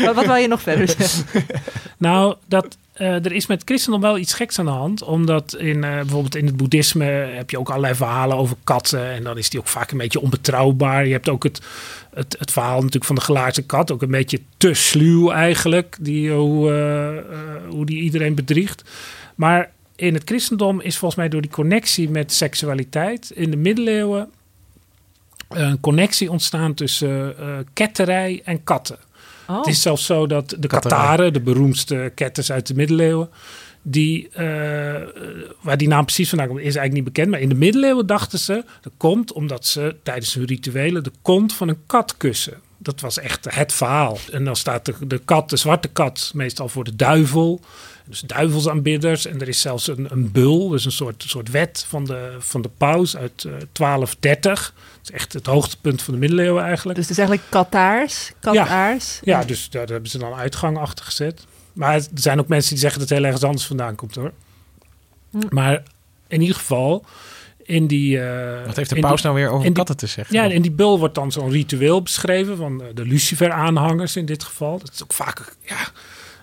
wat, 0.04 0.14
wat 0.14 0.26
wil 0.26 0.34
je 0.34 0.48
nog 0.48 0.62
verder 0.62 0.88
zeggen? 0.88 1.46
nou, 1.98 2.36
dat 2.46 2.76
uh, 3.00 3.24
er 3.24 3.32
is 3.32 3.46
met 3.46 3.62
christendom 3.64 4.00
wel 4.00 4.18
iets 4.18 4.34
geks 4.34 4.58
aan 4.58 4.64
de 4.64 4.70
hand. 4.70 5.02
Omdat 5.02 5.54
in, 5.54 5.76
uh, 5.76 5.94
bijvoorbeeld 5.94 6.36
in 6.36 6.46
het 6.46 6.56
boeddhisme 6.56 7.04
heb 7.04 7.50
je 7.50 7.58
ook 7.58 7.68
allerlei 7.68 7.94
verhalen 7.94 8.36
over 8.36 8.56
katten. 8.64 9.10
En 9.10 9.22
dan 9.22 9.38
is 9.38 9.50
die 9.50 9.60
ook 9.60 9.68
vaak 9.68 9.90
een 9.90 9.98
beetje 9.98 10.20
onbetrouwbaar. 10.20 11.06
Je 11.06 11.12
hebt 11.12 11.28
ook 11.28 11.42
het, 11.42 11.60
het, 12.16 12.36
het 12.38 12.50
verhaal 12.50 12.76
natuurlijk 12.76 13.04
van 13.04 13.14
de 13.14 13.20
gelaarse 13.20 13.62
kat. 13.62 13.90
Ook 13.90 14.02
een 14.02 14.10
beetje 14.10 14.40
te 14.56 14.74
sluw 14.74 15.30
eigenlijk. 15.30 15.96
Die, 16.00 16.32
hoe, 16.32 16.70
uh, 16.70 17.70
hoe 17.70 17.86
die 17.86 18.00
iedereen 18.00 18.34
bedriegt. 18.34 18.82
Maar 19.34 19.70
in 19.96 20.14
het 20.14 20.22
christendom 20.24 20.80
is 20.80 20.96
volgens 20.96 21.20
mij 21.20 21.28
door 21.28 21.40
die 21.40 21.50
connectie 21.50 22.10
met 22.10 22.32
seksualiteit 22.32 23.30
in 23.34 23.50
de 23.50 23.56
middeleeuwen 23.56 24.30
een 25.48 25.80
connectie 25.80 26.30
ontstaan 26.30 26.74
tussen 26.74 27.34
ketterij 27.72 28.42
en 28.44 28.64
katten. 28.64 28.98
Oh. 29.46 29.56
Het 29.56 29.66
is 29.66 29.82
zelfs 29.82 30.06
zo 30.06 30.26
dat 30.26 30.56
de 30.58 30.68
Kataren, 30.68 31.32
de 31.32 31.40
beroemdste 31.40 32.12
ketters 32.14 32.52
uit 32.52 32.66
de 32.66 32.74
middeleeuwen, 32.74 33.28
die, 33.88 34.28
uh, 34.38 34.38
waar 35.60 35.76
die 35.76 35.88
naam 35.88 36.04
precies 36.04 36.28
vandaan 36.28 36.48
komt, 36.48 36.58
is 36.58 36.64
eigenlijk 36.64 36.94
niet 36.94 37.14
bekend. 37.14 37.30
Maar 37.30 37.40
in 37.40 37.48
de 37.48 37.54
middeleeuwen 37.54 38.06
dachten 38.06 38.38
ze, 38.38 38.64
dat 38.80 38.92
komt 38.96 39.32
omdat 39.32 39.66
ze 39.66 39.96
tijdens 40.02 40.34
hun 40.34 40.44
rituelen 40.44 41.04
de 41.04 41.12
kont 41.22 41.52
van 41.52 41.68
een 41.68 41.78
kat 41.86 42.16
kussen. 42.16 42.60
Dat 42.78 43.00
was 43.00 43.18
echt 43.18 43.54
het 43.54 43.72
verhaal. 43.72 44.18
En 44.32 44.44
dan 44.44 44.56
staat 44.56 44.84
de, 44.84 44.94
de 45.06 45.18
kat, 45.18 45.50
de 45.50 45.56
zwarte 45.56 45.88
kat, 45.88 46.30
meestal 46.34 46.68
voor 46.68 46.84
de 46.84 46.96
duivel. 46.96 47.60
Dus 48.08 48.20
duivelsaanbidders. 48.20 49.26
En 49.26 49.40
er 49.40 49.48
is 49.48 49.60
zelfs 49.60 49.88
een, 49.88 50.06
een 50.10 50.32
bul, 50.32 50.68
dus 50.68 50.84
een 50.84 50.92
soort, 50.92 51.24
soort 51.26 51.50
wet 51.50 51.84
van 51.88 52.04
de, 52.04 52.36
van 52.38 52.62
de 52.62 52.70
paus 52.76 53.16
uit 53.16 53.44
uh, 53.44 53.52
1230 53.52 54.74
is 55.02 55.10
echt 55.10 55.32
het 55.32 55.46
hoogtepunt 55.46 56.02
van 56.02 56.14
de 56.14 56.20
middeleeuwen 56.20 56.64
eigenlijk. 56.64 56.98
Dus 56.98 57.08
het 57.08 57.18
is 57.18 57.24
eigenlijk 57.24 57.50
Kataars? 57.50 58.32
Kataars? 58.40 59.20
Ja, 59.22 59.38
ja, 59.38 59.46
dus 59.46 59.70
daar 59.70 59.86
hebben 59.86 60.10
ze 60.10 60.18
dan 60.18 60.34
uitgang 60.34 60.78
achter 60.78 61.04
gezet. 61.04 61.46
Maar 61.76 61.94
er 61.94 62.06
zijn 62.14 62.40
ook 62.40 62.48
mensen 62.48 62.70
die 62.70 62.78
zeggen 62.78 63.00
dat 63.00 63.08
het 63.08 63.18
heel 63.18 63.26
ergens 63.26 63.44
anders 63.44 63.66
vandaan 63.66 63.94
komt 63.94 64.14
hoor. 64.14 64.32
Hm. 65.30 65.38
Maar 65.48 65.82
in 66.28 66.40
ieder 66.40 66.56
geval, 66.56 67.04
in 67.62 67.86
die... 67.86 68.16
Uh, 68.16 68.64
Wat 68.66 68.76
heeft 68.76 68.90
de 68.90 69.00
paus 69.00 69.22
nou 69.22 69.34
weer 69.34 69.48
over 69.48 69.72
katten 69.72 69.96
te 69.96 70.06
zeggen? 70.06 70.34
Ja, 70.34 70.44
in 70.44 70.62
die 70.62 70.70
bul 70.70 70.98
wordt 70.98 71.14
dan 71.14 71.32
zo'n 71.32 71.50
ritueel 71.50 72.02
beschreven 72.02 72.56
van 72.56 72.82
de 72.94 73.04
Lucifer-aanhangers 73.04 74.16
in 74.16 74.26
dit 74.26 74.44
geval. 74.44 74.78
Dat 74.78 74.90
is 74.92 75.02
ook 75.02 75.12
vaak, 75.12 75.56
ja, 75.62 75.88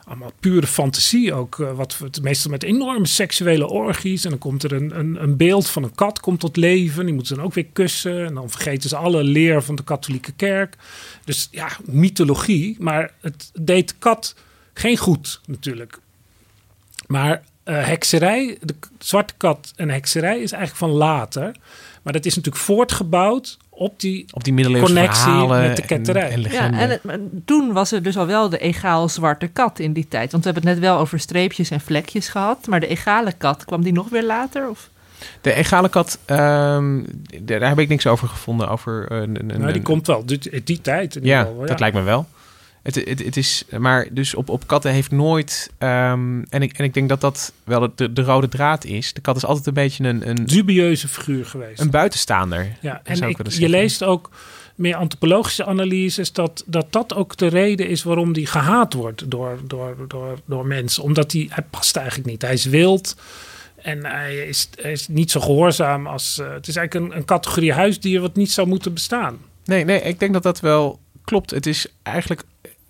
allemaal 0.05 0.31
pure 0.39 0.67
fantasie 0.67 1.33
ook. 1.33 1.57
Uh, 1.57 1.71
wat 1.71 1.97
meestal 2.21 2.51
met 2.51 2.63
enorme 2.63 3.07
seksuele 3.07 3.67
orgies. 3.67 4.23
En 4.23 4.29
dan 4.29 4.39
komt 4.39 4.63
er 4.63 4.73
een, 4.73 4.99
een, 4.99 5.23
een, 5.23 5.37
beeld 5.37 5.69
van 5.69 5.83
een 5.83 5.95
kat 5.95 6.19
komt 6.19 6.39
tot 6.39 6.57
leven. 6.57 7.05
Die 7.05 7.13
moeten 7.13 7.27
ze 7.27 7.35
dan 7.35 7.45
ook 7.45 7.53
weer 7.53 7.67
kussen. 7.73 8.25
En 8.25 8.33
dan 8.33 8.49
vergeten 8.49 8.89
ze 8.89 8.95
alle 8.95 9.23
leer 9.23 9.63
van 9.63 9.75
de 9.75 9.83
katholieke 9.83 10.31
kerk. 10.31 10.75
Dus 11.23 11.47
ja, 11.51 11.67
mythologie. 11.85 12.75
Maar 12.79 13.13
het 13.21 13.51
deed 13.53 13.87
de 13.89 13.95
kat 13.99 14.35
geen 14.73 14.97
goed 14.97 15.41
natuurlijk. 15.45 15.99
Maar 17.07 17.41
uh, 17.65 17.85
hekserij, 17.85 18.57
de 18.61 18.75
zwarte 18.99 19.33
kat 19.37 19.73
en 19.75 19.89
hekserij 19.89 20.39
is 20.39 20.51
eigenlijk 20.51 20.75
van 20.75 20.89
later. 20.89 21.55
Maar 22.01 22.13
dat 22.13 22.25
is 22.25 22.35
natuurlijk 22.35 22.63
voortgebouwd 22.63 23.57
op 23.69 23.99
die, 23.99 24.25
op 24.31 24.43
die 24.43 24.79
connectie 24.79 25.47
met 25.47 25.75
de 25.75 25.85
ketterij. 25.85 26.31
En, 26.31 26.45
en 26.45 26.51
ja, 26.51 26.71
en 26.71 26.89
het, 26.89 27.01
toen 27.45 27.73
was 27.73 27.91
er 27.91 28.03
dus 28.03 28.17
al 28.17 28.25
wel 28.25 28.49
de 28.49 28.57
egaal 28.57 29.09
zwarte 29.09 29.47
kat 29.47 29.79
in 29.79 29.93
die 29.93 30.07
tijd. 30.07 30.31
Want 30.31 30.43
we 30.43 30.51
hebben 30.51 30.69
het 30.69 30.79
net 30.79 30.89
wel 30.89 30.99
over 30.99 31.19
streepjes 31.19 31.69
en 31.69 31.81
vlekjes 31.81 32.27
gehad. 32.27 32.67
Maar 32.67 32.79
de 32.79 32.87
egale 32.87 33.31
kat, 33.31 33.65
kwam 33.65 33.83
die 33.83 33.93
nog 33.93 34.09
weer 34.09 34.23
later? 34.23 34.69
Of? 34.69 34.89
De 35.41 35.53
egale 35.53 35.89
kat, 35.89 36.19
um, 36.27 37.05
daar 37.41 37.67
heb 37.67 37.79
ik 37.79 37.87
niks 37.87 38.07
over 38.07 38.27
gevonden. 38.27 38.69
Over, 38.69 39.11
uh, 39.11 39.21
een, 39.21 39.51
nou, 39.57 39.73
die 39.73 39.81
komt 39.81 40.07
wel, 40.07 40.25
die, 40.25 40.63
die 40.63 40.81
tijd. 40.81 41.15
In 41.15 41.23
ja, 41.23 41.39
geval, 41.39 41.61
ja, 41.61 41.67
dat 41.67 41.79
lijkt 41.79 41.95
me 41.95 42.01
wel. 42.01 42.27
Het, 42.83 42.95
het, 42.95 43.23
het, 43.23 43.37
is, 43.37 43.63
maar 43.77 44.07
dus 44.11 44.35
op, 44.35 44.49
op 44.49 44.67
katten 44.67 44.91
heeft 44.91 45.11
nooit. 45.11 45.71
Um, 45.79 46.43
en, 46.49 46.61
ik, 46.61 46.77
en 46.77 46.83
ik 46.83 46.93
denk 46.93 47.09
dat 47.09 47.21
dat 47.21 47.53
wel 47.63 47.91
de, 47.95 48.13
de 48.13 48.21
rode 48.21 48.47
draad 48.47 48.85
is. 48.85 49.13
De 49.13 49.21
kat 49.21 49.35
is 49.35 49.45
altijd 49.45 49.67
een 49.67 49.73
beetje 49.73 50.07
een. 50.07 50.29
een 50.29 50.45
dubieuze 50.45 51.07
figuur 51.07 51.45
geweest. 51.45 51.79
Een 51.79 51.89
buitenstaander. 51.89 52.77
Ja, 52.81 53.01
en 53.03 53.21
ik, 53.21 53.51
je 53.51 53.69
leest 53.69 54.03
ook 54.03 54.29
meer 54.75 54.95
antropologische 54.95 55.65
analyses 55.65 56.31
dat, 56.31 56.63
dat 56.65 56.85
dat 56.89 57.15
ook 57.15 57.37
de 57.37 57.47
reden 57.47 57.87
is 57.87 58.03
waarom 58.03 58.33
die 58.33 58.45
gehaat 58.45 58.93
wordt 58.93 59.31
door, 59.31 59.59
door, 59.67 59.95
door, 60.07 60.39
door 60.45 60.65
mensen. 60.65 61.03
Omdat 61.03 61.31
hij, 61.31 61.47
hij 61.49 61.63
past 61.69 61.95
eigenlijk 61.95 62.29
niet. 62.29 62.41
Hij 62.41 62.53
is 62.53 62.65
wild. 62.65 63.15
En 63.75 64.05
hij 64.05 64.35
is, 64.35 64.69
hij 64.81 64.91
is 64.91 65.07
niet 65.07 65.31
zo 65.31 65.39
gehoorzaam 65.39 66.07
als. 66.07 66.39
Uh, 66.41 66.53
het 66.53 66.67
is 66.67 66.75
eigenlijk 66.75 67.11
een, 67.11 67.17
een 67.17 67.25
categorie 67.25 67.73
huisdier 67.73 68.21
wat 68.21 68.35
niet 68.35 68.51
zou 68.51 68.67
moeten 68.67 68.93
bestaan. 68.93 69.37
Nee, 69.65 69.85
nee, 69.85 70.01
ik 70.01 70.19
denk 70.19 70.33
dat 70.33 70.43
dat 70.43 70.59
wel 70.59 70.99
klopt. 71.23 71.51
Het 71.51 71.65
is 71.65 71.87
eigenlijk 72.03 72.43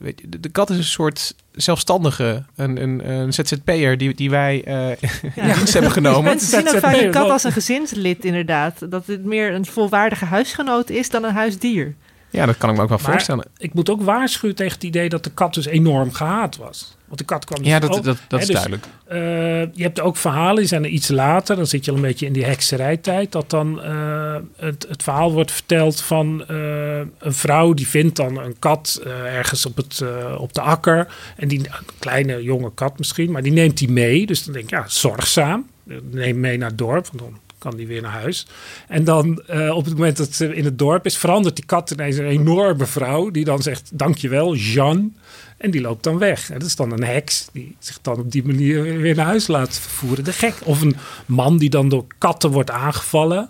Weet 0.04 0.22
je, 0.22 0.40
de, 0.40 0.50
kat 0.50 0.70
is 0.70 0.78
een 0.78 0.84
soort 0.84 1.36
zelfstandige, 1.52 2.44
een, 2.56 2.82
een, 2.82 3.10
een 3.10 3.34
ZZP'er 3.34 3.98
die, 3.98 4.14
die 4.14 4.30
wij 4.30 4.64
uh, 4.68 4.96
ja. 5.36 5.54
dienst 5.56 5.74
hebben 5.74 5.92
genomen. 5.92 6.24
Mensen 6.24 6.48
zien 6.48 6.70
ook 6.70 6.80
vaak 6.80 6.96
een 6.96 7.12
kat 7.12 7.30
als 7.30 7.44
een 7.44 7.52
gezinslid 7.52 8.26
inderdaad. 8.26 8.92
Dat 8.92 9.08
het 9.08 9.26
meer 9.26 9.54
een 9.54 9.66
volwaardige 9.66 10.26
huisgenoot 10.26 10.90
is 10.90 11.10
dan 11.10 11.24
een 11.24 11.34
huisdier. 11.34 11.96
Ja, 12.34 12.46
dat 12.46 12.58
kan 12.58 12.70
ik 12.70 12.76
me 12.76 12.82
ook 12.82 12.90
wel 12.90 12.98
maar 13.02 13.12
voorstellen. 13.12 13.46
Ik 13.58 13.74
moet 13.74 13.90
ook 13.90 14.02
waarschuwen 14.02 14.56
tegen 14.56 14.74
het 14.74 14.84
idee 14.84 15.10
dat 15.10 15.24
de 15.24 15.30
kat 15.30 15.54
dus 15.54 15.66
enorm 15.66 16.12
gehaat 16.12 16.58
was. 16.58 16.98
Want 17.06 17.20
de 17.20 17.26
kat 17.26 17.46
kwam 17.46 17.62
dus 17.62 17.68
Ja, 17.68 17.80
dat, 17.80 17.90
ook, 17.90 18.04
dat, 18.04 18.18
dat 18.28 18.30
hè, 18.30 18.38
is 18.38 18.46
dus, 18.46 18.56
duidelijk. 18.56 18.86
Uh, 19.12 19.76
je 19.76 19.84
hebt 19.84 20.00
ook 20.00 20.18
verhalen, 20.18 20.56
die 20.56 20.66
zijn 20.66 20.84
er 20.84 20.90
iets 20.90 21.08
later. 21.08 21.56
Dan 21.56 21.68
zit 21.68 21.86
je 21.86 21.92
al 21.92 21.98
een 21.98 22.04
beetje 22.04 22.26
in 22.26 22.34
die 22.34 22.46
hekserijtijd. 22.46 23.32
Dat 23.32 23.50
dan 23.50 23.82
uh, 23.86 24.36
het, 24.56 24.86
het 24.90 25.04
verhaal 25.04 25.32
wordt 25.32 25.52
verteld 25.52 26.02
van 26.02 26.46
uh, 26.50 26.98
een 26.98 27.34
vrouw 27.34 27.74
die 27.74 27.88
vindt 27.88 28.16
dan 28.16 28.40
een 28.40 28.60
kat 28.60 29.02
ergens 29.26 29.66
op, 29.66 29.78
het, 29.78 30.04
op 30.38 30.54
de 30.54 30.62
akker. 30.62 31.08
En 31.36 31.48
die, 31.48 31.60
een 31.60 31.86
kleine 32.00 32.44
jonge 32.44 32.74
kat 32.74 32.98
misschien, 32.98 33.32
maar 33.32 33.44
die 33.44 33.52
neemt 33.52 33.78
die 33.78 33.92
mee. 33.92 34.26
Dus 34.26 34.44
dan 34.44 34.54
denk 34.54 34.66
ik, 34.66 34.72
ja, 34.72 34.84
zorgzaam. 34.88 35.66
Neem 36.12 36.40
mee 36.40 36.58
naar 36.58 36.70
het 36.70 36.78
dorp, 36.78 37.08
want 37.08 37.20
dan 37.20 37.40
kan 37.64 37.76
die 37.76 37.88
weer 37.88 38.02
naar 38.02 38.12
huis. 38.12 38.48
En 38.88 39.04
dan 39.04 39.42
eh, 39.48 39.76
op 39.76 39.86
het 39.86 39.94
moment 39.94 40.18
dat 40.18 40.34
ze 40.34 40.56
in 40.56 40.66
het 40.66 40.78
dorp 40.78 41.06
is, 41.06 41.18
verandert 41.18 41.56
die 41.56 41.66
kat 41.66 41.92
ineens 41.92 42.18
een 42.18 42.26
enorme 42.26 42.86
vrouw. 42.86 43.30
Die 43.30 43.46
dan 43.46 43.62
zegt, 43.62 43.90
dankjewel, 43.94 44.56
Jean. 44.56 45.16
En 45.58 45.72
die 45.72 45.82
loopt 45.82 46.04
dan 46.04 46.18
weg. 46.18 46.50
En 46.50 46.60
dat 46.60 46.68
is 46.68 46.76
dan 46.76 46.92
een 46.92 47.04
heks 47.04 47.48
die 47.52 47.76
zich 47.80 48.00
dan 48.02 48.20
op 48.20 48.32
die 48.32 48.46
manier 48.46 48.84
weer 48.84 49.16
naar 49.16 49.26
huis 49.26 49.48
laat 49.48 49.80
vervoeren. 49.80 50.24
De 50.24 50.34
gek. 50.34 50.56
Of 50.64 50.82
een 50.82 50.96
man 51.26 51.58
die 51.58 51.70
dan 51.70 51.90
door 51.90 52.06
katten 52.18 52.52
wordt 52.52 52.72
aangevallen. 52.72 53.50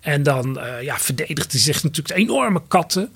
En 0.00 0.22
dan 0.22 0.60
eh, 0.60 0.82
ja, 0.82 0.98
verdedigt 0.98 1.52
hij 1.52 1.60
zich 1.60 1.82
natuurlijk 1.82 2.14
de 2.14 2.20
enorme 2.20 2.62
katten. 2.68 3.10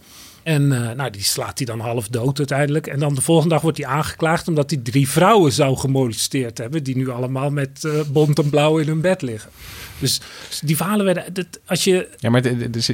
En 0.46 0.72
eh, 0.72 0.96
nou, 0.96 1.10
die 1.10 1.22
slaat 1.22 1.58
hij 1.58 1.66
dan 1.66 1.80
half 1.80 2.08
dood 2.08 2.38
uiteindelijk. 2.38 2.86
En 2.86 2.98
dan 2.98 3.14
de 3.14 3.20
volgende 3.20 3.54
dag 3.54 3.62
wordt 3.62 3.78
hij 3.78 3.86
aangeklaagd 3.86 4.48
omdat 4.48 4.70
hij 4.70 4.80
drie 4.82 5.08
vrouwen 5.08 5.52
zou 5.52 5.76
gemolesteerd 5.76 6.58
hebben. 6.58 6.82
Die 6.82 6.96
nu 6.96 7.08
allemaal 7.08 7.50
met 7.50 7.82
uh, 7.86 7.92
bont 8.12 8.38
en 8.38 8.50
blauw 8.50 8.78
in 8.78 8.86
hun 8.86 9.00
bed 9.00 9.22
liggen. 9.22 9.50
Dus 9.98 10.20
die 10.62 10.76
verhalen 10.76 11.04
werden. 11.04 11.34
Dat, 11.34 11.46
als 11.66 11.84
je... 11.84 12.08
Ja, 12.18 12.30
maar 12.30 12.42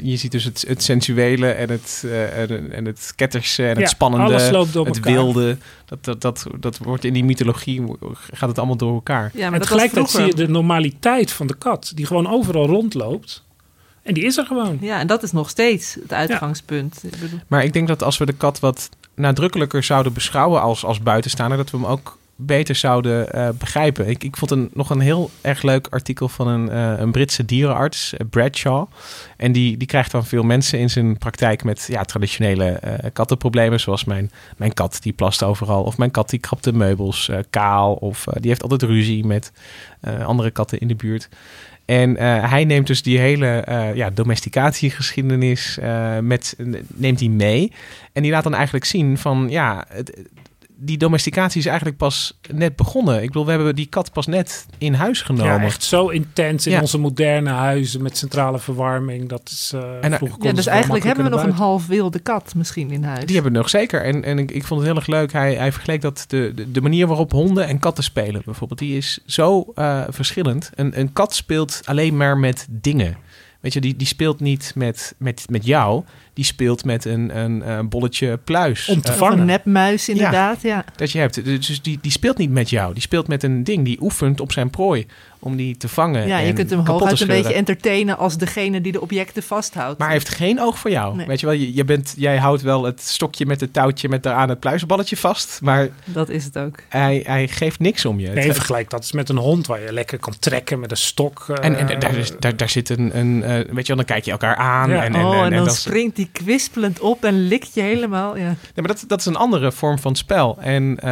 je 0.03 0.17
ziet 0.17 0.31
dus 0.31 0.45
het, 0.45 0.65
het 0.69 0.83
sensuele 0.83 1.51
en 1.51 1.71
het, 1.71 2.03
uh, 2.05 2.51
en 2.77 2.85
het 2.85 3.13
ketterse 3.17 3.67
en 3.67 3.79
het 3.79 3.89
spannende. 3.89 4.33
het 4.85 5.01
wilde. 5.01 5.57
Dat, 5.85 6.05
dat, 6.05 6.21
dat, 6.21 6.47
dat 6.61 6.79
wordt 6.79 7.05
in 7.05 7.13
die 7.13 7.25
mythologie. 7.25 7.83
gaat 8.33 8.49
het 8.49 8.59
allemaal 8.59 8.77
door 8.77 8.95
elkaar. 8.95 9.31
Ja, 9.35 9.45
maar 9.45 9.53
en 9.53 9.61
tegelijkertijd 9.61 10.11
zie 10.11 10.27
je 10.27 10.35
de 10.35 10.49
normaliteit 10.49 11.31
van 11.33 11.47
de 11.47 11.55
kat. 11.55 11.93
Die 11.95 12.07
gewoon 12.07 12.29
overal 12.29 12.67
rondloopt. 12.67 13.43
En 14.03 14.15
die 14.15 14.25
is 14.25 14.37
er 14.37 14.47
gewoon. 14.47 14.79
Ja, 14.81 14.99
en 14.99 15.07
dat 15.07 15.23
is 15.23 15.33
nog 15.33 15.51
steeds 15.51 15.95
het 15.95 16.13
uitgangspunt. 16.13 17.01
Ja. 17.03 17.11
Maar 17.47 17.65
ik 17.65 17.73
denk 17.73 17.89
dat 17.89 18.03
als 18.03 18.19
we 18.19 18.27
de 18.27 18.33
kat 18.33 18.61
wat 18.61 18.89
nadrukkelijker 19.15 19.83
zouden 19.83 20.13
beschouwen 20.13 20.61
als, 20.61 20.85
als 20.85 21.01
buitenstaander, 21.01 21.59
dat 21.59 21.71
we 21.71 21.77
hem 21.77 21.87
ook 21.87 22.19
beter 22.37 22.75
zouden 22.75 23.29
uh, 23.35 23.49
begrijpen. 23.59 24.09
Ik, 24.09 24.25
ik 24.25 24.37
vond 24.37 24.51
een, 24.51 24.71
nog 24.73 24.91
een 24.91 25.01
heel 25.01 25.31
erg 25.41 25.63
leuk 25.63 25.87
artikel 25.91 26.29
van 26.29 26.49
een, 26.49 26.69
uh, 26.69 27.01
een 27.01 27.11
Britse 27.13 27.45
dierenarts, 27.45 28.13
uh, 28.13 28.21
Bradshaw. 28.31 28.87
En 29.37 29.53
die, 29.53 29.77
die 29.77 29.87
krijgt 29.87 30.11
dan 30.11 30.27
veel 30.27 30.43
mensen 30.43 30.79
in 30.79 30.91
zijn 30.91 31.19
praktijk 31.19 31.65
met 31.65 31.87
ja, 31.91 32.03
traditionele 32.03 32.81
kattenproblemen. 33.13 33.81
Zoals 33.81 34.05
mijn, 34.05 34.31
mijn 34.57 34.75
kat 34.75 34.99
die 35.03 35.13
plast 35.13 35.43
overal. 35.43 35.83
Of 35.83 35.99
mijn 35.99 36.11
kat 36.11 36.31
die 36.31 36.39
krabt 36.39 36.65
de 36.65 36.73
meubels 36.73 37.31
kaal. 37.51 37.95
Of 37.95 38.25
die 38.25 38.49
heeft 38.49 38.63
altijd 38.63 38.83
ruzie 38.83 39.25
met 39.27 39.53
andere 40.25 40.51
katten 40.51 40.79
in 40.79 40.89
de 40.89 40.95
buurt. 40.95 41.29
En 41.85 42.17
hij 42.49 42.65
neemt 42.65 42.87
dus 42.87 43.03
die 43.03 43.19
hele 43.19 43.65
ja, 43.95 44.11
domesticatiegeschiedenis 44.11 45.79
met, 46.21 46.57
neemt 46.87 47.21
hij 47.21 47.29
mee. 47.29 47.73
En 48.13 48.23
die 48.23 48.31
laat 48.31 48.43
dan 48.43 48.55
eigenlijk 48.55 48.85
zien 48.85 49.19
van 49.19 49.47
ja, 49.51 49.85
het, 49.89 50.23
die 50.85 50.99
domesticatie 50.99 51.61
is 51.61 51.67
eigenlijk 51.67 51.97
pas 51.97 52.39
net 52.53 52.77
begonnen. 52.77 53.23
Ik 53.23 53.27
bedoel, 53.27 53.45
we 53.45 53.51
hebben 53.51 53.75
die 53.75 53.87
kat 53.87 54.13
pas 54.13 54.27
net 54.27 54.67
in 54.79 54.95
huis 54.95 55.23
genomen. 55.23 55.53
Ja, 55.53 55.63
echt 55.63 55.83
zo 55.83 56.09
intens 56.09 56.67
in 56.67 56.81
onze 56.81 56.99
moderne 56.99 57.51
huizen 57.51 58.03
met 58.03 58.17
centrale 58.17 58.59
verwarming. 58.59 59.29
Dat 59.29 59.51
is. 59.53 59.73
Uh, 59.75 60.05
en, 60.05 60.19
ja, 60.41 60.53
dus 60.53 60.67
eigenlijk 60.67 61.05
hebben 61.05 61.25
we 61.25 61.31
nog 61.31 61.43
een 61.43 61.53
half 61.53 61.87
wilde 61.87 62.19
kat 62.19 62.55
misschien 62.55 62.91
in 62.91 63.05
huis. 63.05 63.25
Die 63.25 63.35
hebben 63.35 63.53
we 63.53 63.59
nog 63.59 63.69
zeker. 63.69 64.03
En, 64.05 64.25
en 64.25 64.39
ik, 64.39 64.51
ik 64.51 64.65
vond 64.65 64.81
het 64.81 64.89
heel 64.89 64.99
erg 64.99 65.09
leuk. 65.09 65.33
Hij, 65.33 65.55
hij 65.55 65.73
vergeleek 65.73 66.01
dat 66.01 66.25
de, 66.29 66.53
de, 66.55 66.73
de 66.73 66.81
manier 66.81 67.07
waarop 67.07 67.33
honden 67.33 67.67
en 67.67 67.79
katten 67.79 68.05
spelen, 68.05 68.43
bijvoorbeeld, 68.45 68.79
die 68.79 68.97
is 68.97 69.19
zo 69.27 69.73
uh, 69.75 70.03
verschillend. 70.09 70.71
Een, 70.75 71.01
een 71.01 71.13
kat 71.13 71.35
speelt 71.35 71.81
alleen 71.85 72.17
maar 72.17 72.39
met 72.39 72.67
dingen. 72.71 73.17
Weet 73.61 73.73
je, 73.73 73.81
die, 73.81 73.97
die 73.97 74.07
speelt 74.07 74.41
niet 74.41 74.73
met, 74.75 75.15
met, 75.19 75.45
met 75.49 75.67
jou 75.67 76.05
die 76.35 76.45
speelt 76.45 76.85
met 76.85 77.05
een, 77.05 77.39
een, 77.39 77.71
een 77.71 77.89
bolletje 77.89 78.39
pluis. 78.45 78.89
Om 78.89 79.01
te 79.01 79.13
uh, 79.13 79.19
vangen. 79.19 79.39
Een 79.39 79.45
nepmuis 79.45 80.09
inderdaad, 80.09 80.63
ja, 80.63 80.85
Dat 80.97 81.11
je 81.11 81.19
hebt. 81.19 81.45
Dus 81.45 81.83
die, 81.83 81.99
die 82.03 82.11
speelt 82.11 82.39
niet 82.39 82.51
met 82.51 82.71
jou. 82.71 82.93
Die 82.93 83.03
speelt 83.03 83.29
met 83.29 83.43
een 83.43 83.65
ding. 83.65 83.85
Die 83.85 83.99
oefent 84.01 84.41
op 84.41 84.53
zijn 84.53 84.71
prooi 84.71 85.07
om 85.45 85.57
die 85.57 85.77
te 85.77 85.89
vangen. 85.89 86.27
Ja, 86.27 86.39
je 86.39 86.53
kunt 86.53 86.71
hem 86.71 86.87
hooguit 86.87 87.21
een 87.21 87.27
beetje 87.27 87.55
entertainen 87.55 88.19
als 88.19 88.37
degene 88.37 88.81
die 88.81 88.93
de 88.93 89.01
objecten 89.01 89.43
vasthoudt. 89.43 89.99
Maar 89.99 90.09
hij 90.09 90.17
heeft 90.17 90.29
geen 90.29 90.61
oog 90.61 90.79
voor 90.79 90.91
jou. 90.91 91.25
Weet 91.27 91.41
je 91.41 91.47
wel, 91.47 91.55
je, 91.55 91.75
je, 91.75 91.85
bent, 91.85 92.15
jij 92.17 92.37
houdt 92.37 92.63
wel 92.63 92.85
het 92.85 93.01
stokje 93.01 93.47
met 93.47 93.61
het 93.61 93.73
touwtje 93.73 94.09
met 94.09 94.23
daaraan 94.23 94.49
het 94.49 94.61
pluisballetje 94.61 95.17
vast. 95.17 95.59
Maar 95.63 95.89
dat 96.05 96.29
is 96.29 96.45
het 96.45 96.59
ook. 96.59 96.79
Hij, 96.89 97.23
hij 97.27 97.49
geeft 97.49 97.79
niks 97.79 98.05
om 98.05 98.21
je. 98.21 98.29
Nee, 98.29 98.53
vergelijk 98.53 98.91
dat 98.91 99.05
is 99.05 99.13
met 99.13 99.29
een 99.29 99.37
hond 99.37 99.67
waar 99.67 99.81
je 99.81 99.93
lekker 99.93 100.19
kan 100.19 100.35
trekken 100.39 100.81
met 100.81 100.91
een 100.91 100.97
stok. 100.97 101.47
Uh, 101.51 101.57
en, 101.61 101.77
en 101.77 102.01
daar, 102.01 102.31
daar, 102.39 102.57
daar 102.57 102.71
zit 102.71 102.89
een, 102.89 103.19
een 103.19 103.37
uh, 103.37 103.49
weet 103.49 103.87
je 103.87 103.95
wel, 103.95 103.97
dan 103.97 104.05
kijk 104.05 104.25
je 104.25 104.31
elkaar 104.31 104.57
aan. 104.57 104.91
Ja. 104.91 105.05
En, 105.05 105.15
en, 105.15 105.25
oh, 105.25 105.37
en, 105.37 105.45
en 105.45 105.51
dan, 105.51 105.65
dan 105.65 105.75
springt 105.75 106.17
die 106.23 106.43
kwispelend 106.43 107.01
op 107.01 107.25
en 107.25 107.47
likt 107.47 107.75
je 107.75 107.81
helemaal. 107.81 108.37
Ja. 108.37 108.45
Nee, 108.45 108.57
maar 108.75 108.87
dat, 108.87 109.05
dat 109.07 109.19
is 109.19 109.27
een 109.27 109.37
andere 109.37 109.73
vorm 109.73 109.99
van 109.99 110.17
spel. 110.17 110.59
En 110.61 110.83
uh, 110.83 111.11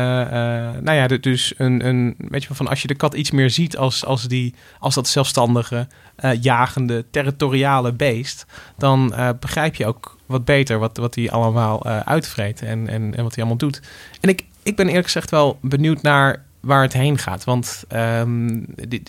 nou 0.81 0.93
ja, 0.93 1.07
dus 1.07 1.55
een, 1.57 1.87
een, 1.87 2.15
weet 2.19 2.43
je 2.43 2.55
van 2.55 2.69
als 2.69 2.83
je 2.83 2.89
de 2.89 2.95
kat 2.95 3.15
iets 3.15 3.31
meer 3.31 3.51
ziet 3.51 3.77
als, 3.77 4.05
als, 4.05 4.29
die, 4.29 4.55
als 4.79 4.95
dat 4.95 5.09
zelfstandige, 5.09 5.87
uh, 6.25 6.31
jagende, 6.43 7.05
territoriale 7.11 7.93
beest, 7.93 8.47
dan 8.79 9.15
begrijp 9.41 9.75
je 9.75 9.87
ook 9.87 10.19
wat 10.27 10.45
beter 10.45 10.79
wat, 10.79 10.97
wat 10.97 11.15
hij 11.15 11.31
allemaal 11.31 11.87
uitvreet 11.87 12.63
en, 12.63 12.89
en, 12.89 13.15
en 13.17 13.23
wat 13.23 13.35
hij 13.35 13.45
allemaal 13.45 13.57
doet. 13.57 13.81
En 14.21 14.29
ik, 14.29 14.45
ik 14.63 14.77
ben 14.77 14.87
eerlijk 14.89 15.05
gezegd 15.05 15.31
wel 15.31 15.59
benieuwd 15.63 16.03
naar 16.03 16.45
waar 16.61 16.83
het 16.83 16.93
heen 16.93 17.19
gaat. 17.19 17.45
Want 17.45 17.85
um, 17.93 18.67
de, 18.89 19.03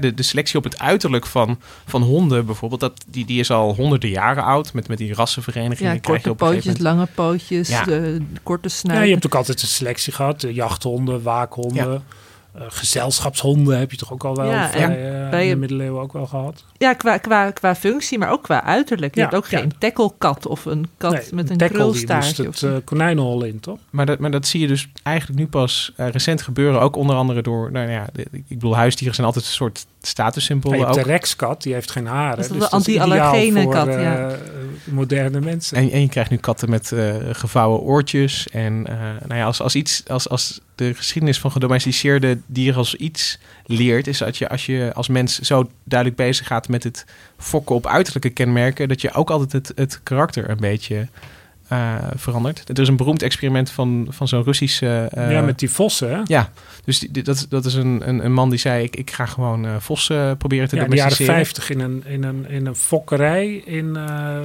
de, 0.00 0.14
de, 0.14 0.22
selectie 0.22 0.58
op 0.58 0.64
het 0.64 0.78
uiterlijk 0.78 1.26
van, 1.26 1.58
van 1.86 2.02
honden 2.02 2.46
bijvoorbeeld, 2.46 2.80
dat, 2.80 3.04
die, 3.06 3.24
die 3.24 3.40
is 3.40 3.50
al 3.50 3.74
honderden 3.74 4.10
jaren 4.10 4.42
oud. 4.42 4.72
Met, 4.72 4.88
met 4.88 4.98
die 4.98 5.14
rassenverenigingen. 5.14 5.94
Ja, 5.94 6.00
korte 6.00 6.34
pootjes, 6.34 6.78
lange 6.78 7.08
pootjes, 7.14 7.68
ja. 7.68 7.84
de, 7.84 8.22
korte 8.42 8.68
snuit. 8.68 8.98
Ja, 8.98 9.04
je 9.04 9.12
hebt 9.12 9.26
ook 9.26 9.34
altijd 9.34 9.62
een 9.62 9.68
selectie 9.68 10.12
gehad. 10.12 10.46
Jachthonden, 10.48 11.22
waakhonden. 11.22 11.92
Ja. 11.92 12.02
Uh, 12.58 12.64
gezelschapshonden 12.68 13.78
heb 13.78 13.90
je 13.90 13.96
toch 13.96 14.12
ook 14.12 14.24
al 14.24 14.34
wel 14.34 14.50
ja, 14.50 14.68
vrij, 14.68 15.22
uh, 15.22 15.30
bij, 15.30 15.44
in 15.44 15.50
de 15.50 15.56
middeleeuwen 15.56 16.02
ook 16.02 16.12
wel 16.12 16.26
gehad? 16.26 16.64
Ja, 16.76 16.92
qua, 16.92 17.18
qua, 17.18 17.50
qua 17.50 17.74
functie, 17.74 18.18
maar 18.18 18.30
ook 18.30 18.42
qua 18.42 18.64
uiterlijk. 18.64 19.14
Je 19.14 19.20
ja, 19.20 19.26
hebt 19.26 19.38
ook 19.38 19.48
geen 19.48 19.72
tacklekat 19.78 20.46
of 20.46 20.64
een 20.64 20.86
kat 20.96 21.12
nee, 21.12 21.22
met 21.32 21.50
een, 21.50 21.62
een 21.62 21.68
krulstaartje. 21.68 22.44
het 22.44 22.62
uh, 22.62 22.76
konijnenhol 22.84 23.44
in, 23.44 23.60
toch? 23.60 23.78
Maar 23.90 24.06
dat, 24.06 24.18
maar 24.18 24.30
dat 24.30 24.46
zie 24.46 24.60
je 24.60 24.66
dus 24.66 24.88
eigenlijk 25.02 25.38
nu 25.38 25.46
pas 25.46 25.92
recent 25.96 26.42
gebeuren. 26.42 26.80
Ook 26.80 26.96
onder 26.96 27.16
andere 27.16 27.42
door, 27.42 27.72
nou 27.72 27.90
ja, 27.90 28.06
ik 28.32 28.48
bedoel, 28.48 28.76
huisdieren 28.76 29.14
zijn 29.14 29.26
altijd 29.26 29.44
een 29.44 29.50
soort 29.50 29.86
statussymbool. 30.00 30.74
Ja, 30.74 30.86
ook. 30.86 30.94
de 30.94 31.02
rexkat, 31.02 31.62
die 31.62 31.72
heeft 31.72 31.90
geen 31.90 32.06
haren. 32.06 32.36
Dat 32.36 32.44
is 32.44 32.50
dus 32.50 32.60
de 32.60 32.70
anti-allergene 32.70 33.68
kat, 33.68 33.86
ja. 33.86 34.36
moderne 34.84 35.40
mensen. 35.40 35.76
En, 35.76 35.90
en 35.90 36.00
je 36.00 36.08
krijgt 36.08 36.30
nu 36.30 36.36
katten 36.36 36.70
met 36.70 36.92
gevouwen 37.32 37.80
oortjes. 37.80 38.48
En 38.48 38.82
nou 39.26 39.34
ja, 39.34 39.44
als, 39.44 39.60
als 39.60 39.74
iets, 39.74 40.02
als, 40.06 40.28
als 40.28 40.60
de 40.74 40.94
geschiedenis 40.94 41.40
van 41.40 41.50
gedomesticeerde 41.50 42.38
dieren 42.46 42.78
als 42.78 42.94
iets 42.94 43.38
leert, 43.66 44.06
is 44.06 44.18
dat 44.18 44.36
je 44.36 44.48
als 44.48 44.66
je 44.66 44.90
als 44.94 45.08
mens 45.08 45.38
zo 45.38 45.70
duidelijk 45.84 46.20
bezig 46.20 46.46
gaat 46.46 46.68
met 46.68 46.84
het 46.84 47.04
fokken 47.38 47.74
op 47.74 47.86
uiterlijke 47.86 48.30
kenmerken, 48.30 48.88
dat 48.88 49.00
je 49.00 49.12
ook 49.12 49.30
altijd 49.30 49.52
het, 49.52 49.72
het 49.74 50.00
karakter 50.02 50.50
een 50.50 50.56
beetje 50.56 51.08
uh, 51.72 51.94
verandert. 52.16 52.68
Er 52.68 52.80
is 52.80 52.88
een 52.88 52.96
beroemd 52.96 53.22
experiment 53.22 53.70
van, 53.70 54.06
van 54.10 54.28
zo'n 54.28 54.42
Russische... 54.42 55.10
Uh, 55.18 55.32
ja, 55.32 55.40
met 55.40 55.58
die 55.58 55.70
vossen, 55.70 56.10
hè? 56.10 56.20
Ja, 56.24 56.50
dus 56.84 56.98
die, 56.98 57.22
dat, 57.22 57.46
dat 57.48 57.64
is 57.64 57.74
een, 57.74 58.08
een, 58.08 58.24
een 58.24 58.32
man 58.32 58.50
die 58.50 58.58
zei... 58.58 58.84
ik, 58.84 58.96
ik 58.96 59.10
ga 59.10 59.26
gewoon 59.26 59.64
uh, 59.64 59.76
vossen 59.78 60.36
proberen 60.36 60.68
te 60.68 60.76
ja, 60.76 60.82
domesticeren. 60.82 61.18
in 61.18 61.26
de 61.26 61.32
jaren 61.32 61.46
50 61.46 61.70
in 61.70 61.80
een, 61.80 62.02
in 62.06 62.22
een, 62.22 62.48
in 62.48 62.66
een 62.66 62.74
fokkerij 62.74 63.62
in 63.64 63.98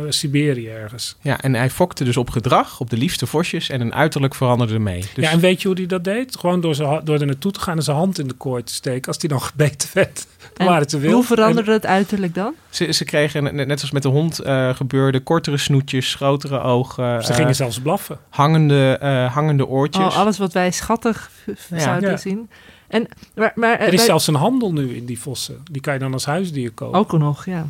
Siberië 0.10 0.70
ergens. 0.70 1.16
Ja, 1.22 1.42
en 1.42 1.54
hij 1.54 1.70
fokte 1.70 2.04
dus 2.04 2.18
op 2.18 2.30
gedrag, 2.30 2.80
op 2.80 2.90
de 2.90 2.98
liefste 2.98 3.28
vosjes... 3.28 3.70
en 3.70 3.82
een 3.82 3.94
uiterlijk 3.94 4.36
veranderde 4.36 4.80
mee. 4.80 5.00
Dus... 5.14 5.26
Ja, 5.26 5.32
en 5.32 5.40
weet 5.40 5.62
je 5.62 5.68
hoe 5.68 5.78
hij 5.78 5.86
dat 5.86 6.04
deed? 6.04 6.38
Gewoon 6.38 6.62
door, 6.62 6.76
zijn, 6.76 7.02
door 7.04 7.20
er 7.20 7.26
naartoe 7.26 7.52
te 7.52 7.60
gaan 7.60 7.78
en 7.78 7.84
zijn 7.84 7.98
hand 7.98 8.20
in 8.20 8.28
de 8.28 8.34
kooi 8.34 8.64
te 8.64 8.74
steken... 8.74 9.08
als 9.08 9.18
die 9.18 9.30
dan 9.30 9.42
gebeten 9.52 9.90
werd. 9.94 10.28
Te 10.54 11.10
hoe 11.12 11.24
veranderde 11.24 11.72
en, 11.72 11.78
het 11.78 11.86
uiterlijk 11.86 12.36
dan? 12.36 12.54
Ze, 12.70 12.92
ze 12.92 13.06
kregen, 13.06 13.56
net 13.56 13.80
zoals 13.80 13.92
met 13.92 14.04
de 14.04 14.10
hond 14.10 14.46
uh, 14.46 14.76
gebeurde, 14.76 15.20
kortere 15.20 15.58
snoetjes, 15.58 16.16
grotere 16.16 16.60
ogen. 16.60 17.24
Ze 17.24 17.34
gingen 17.34 17.50
uh, 17.50 17.56
zelfs 17.56 17.80
blaffen. 17.80 18.18
Hangende, 18.30 19.00
uh, 19.04 19.34
hangende 19.34 19.68
oortjes. 19.68 20.06
Oh, 20.06 20.18
alles 20.18 20.38
wat 20.38 20.54
wij 20.54 20.72
schattig 20.72 21.32
ja. 21.70 21.80
zouden 21.80 22.10
ja. 22.10 22.18
zien. 22.18 22.50
En, 22.88 23.08
maar, 23.36 23.52
maar, 23.56 23.80
er 23.80 23.88
is 23.88 23.96
bij... 23.96 24.06
zelfs 24.06 24.28
een 24.28 24.36
handel 24.36 24.74
nu 24.74 24.96
in 24.96 25.06
die 25.06 25.20
vossen. 25.20 25.64
Die 25.72 25.82
kan 25.82 25.94
je 25.94 26.00
dan 26.00 26.14
als 26.14 26.26
huisdier 26.26 26.72
kopen. 26.72 27.00
Ook 27.00 27.12
nog, 27.12 27.46
ja. 27.46 27.68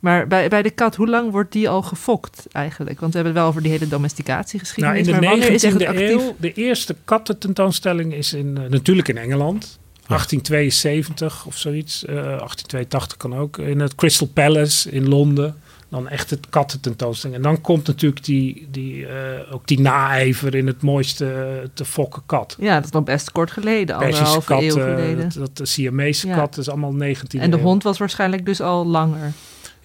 Maar 0.00 0.26
bij, 0.26 0.48
bij 0.48 0.62
de 0.62 0.70
kat, 0.70 0.96
hoe 0.96 1.08
lang 1.08 1.30
wordt 1.30 1.52
die 1.52 1.68
al 1.68 1.82
gefokt 1.82 2.46
eigenlijk? 2.52 3.00
Want 3.00 3.12
we 3.12 3.18
hebben 3.18 3.34
het 3.34 3.42
wel 3.42 3.50
over 3.52 3.62
die 3.62 3.72
hele 3.78 3.88
domesticatiegeschiedenis. 3.88 5.06
Nou, 5.06 5.38
in 5.38 5.58
de 5.58 5.70
19e 5.70 5.98
eeuw, 5.98 6.36
de 6.38 6.52
eerste 6.52 6.96
kattententoonstelling 7.04 8.14
is 8.14 8.32
in, 8.32 8.52
natuurlijk 8.52 9.08
in 9.08 9.18
Engeland. 9.18 9.78
1872 10.06 11.44
of 11.46 11.56
zoiets. 11.56 12.04
Uh, 12.04 12.14
1882 12.14 13.16
kan 13.16 13.34
ook. 13.34 13.58
In 13.58 13.80
het 13.80 13.94
Crystal 13.94 14.26
Palace 14.26 14.90
in 14.90 15.08
Londen. 15.08 15.56
Dan 15.88 16.08
echt 16.08 16.30
het 16.30 16.48
kattententoonstelling. 16.48 17.36
En 17.36 17.42
dan 17.42 17.60
komt 17.60 17.86
natuurlijk 17.86 18.24
die, 18.24 18.68
die, 18.70 19.00
uh, 19.00 19.08
ook 19.50 19.66
die 19.66 19.80
naijver 19.80 20.54
in 20.54 20.66
het 20.66 20.82
mooiste 20.82 21.70
te 21.74 21.84
fokken 21.84 22.22
kat. 22.26 22.56
Ja, 22.58 22.74
dat 22.74 22.84
is 22.84 22.90
nog 22.90 23.04
best 23.04 23.32
kort 23.32 23.50
geleden. 23.50 23.96
Anderhalve 23.96 24.46
kat, 24.46 24.62
eeuw 24.62 24.70
geleden. 24.70 25.22
dat, 25.22 25.32
dat 25.32 25.56
de 25.56 25.66
Siamese 25.66 26.26
ja. 26.26 26.36
kat 26.36 26.58
is 26.58 26.68
allemaal 26.68 26.92
19 26.92 27.40
En 27.40 27.50
de 27.50 27.56
hond 27.56 27.82
was 27.82 27.98
waarschijnlijk 27.98 28.44
dus 28.44 28.60
al 28.60 28.86
langer. 28.86 29.32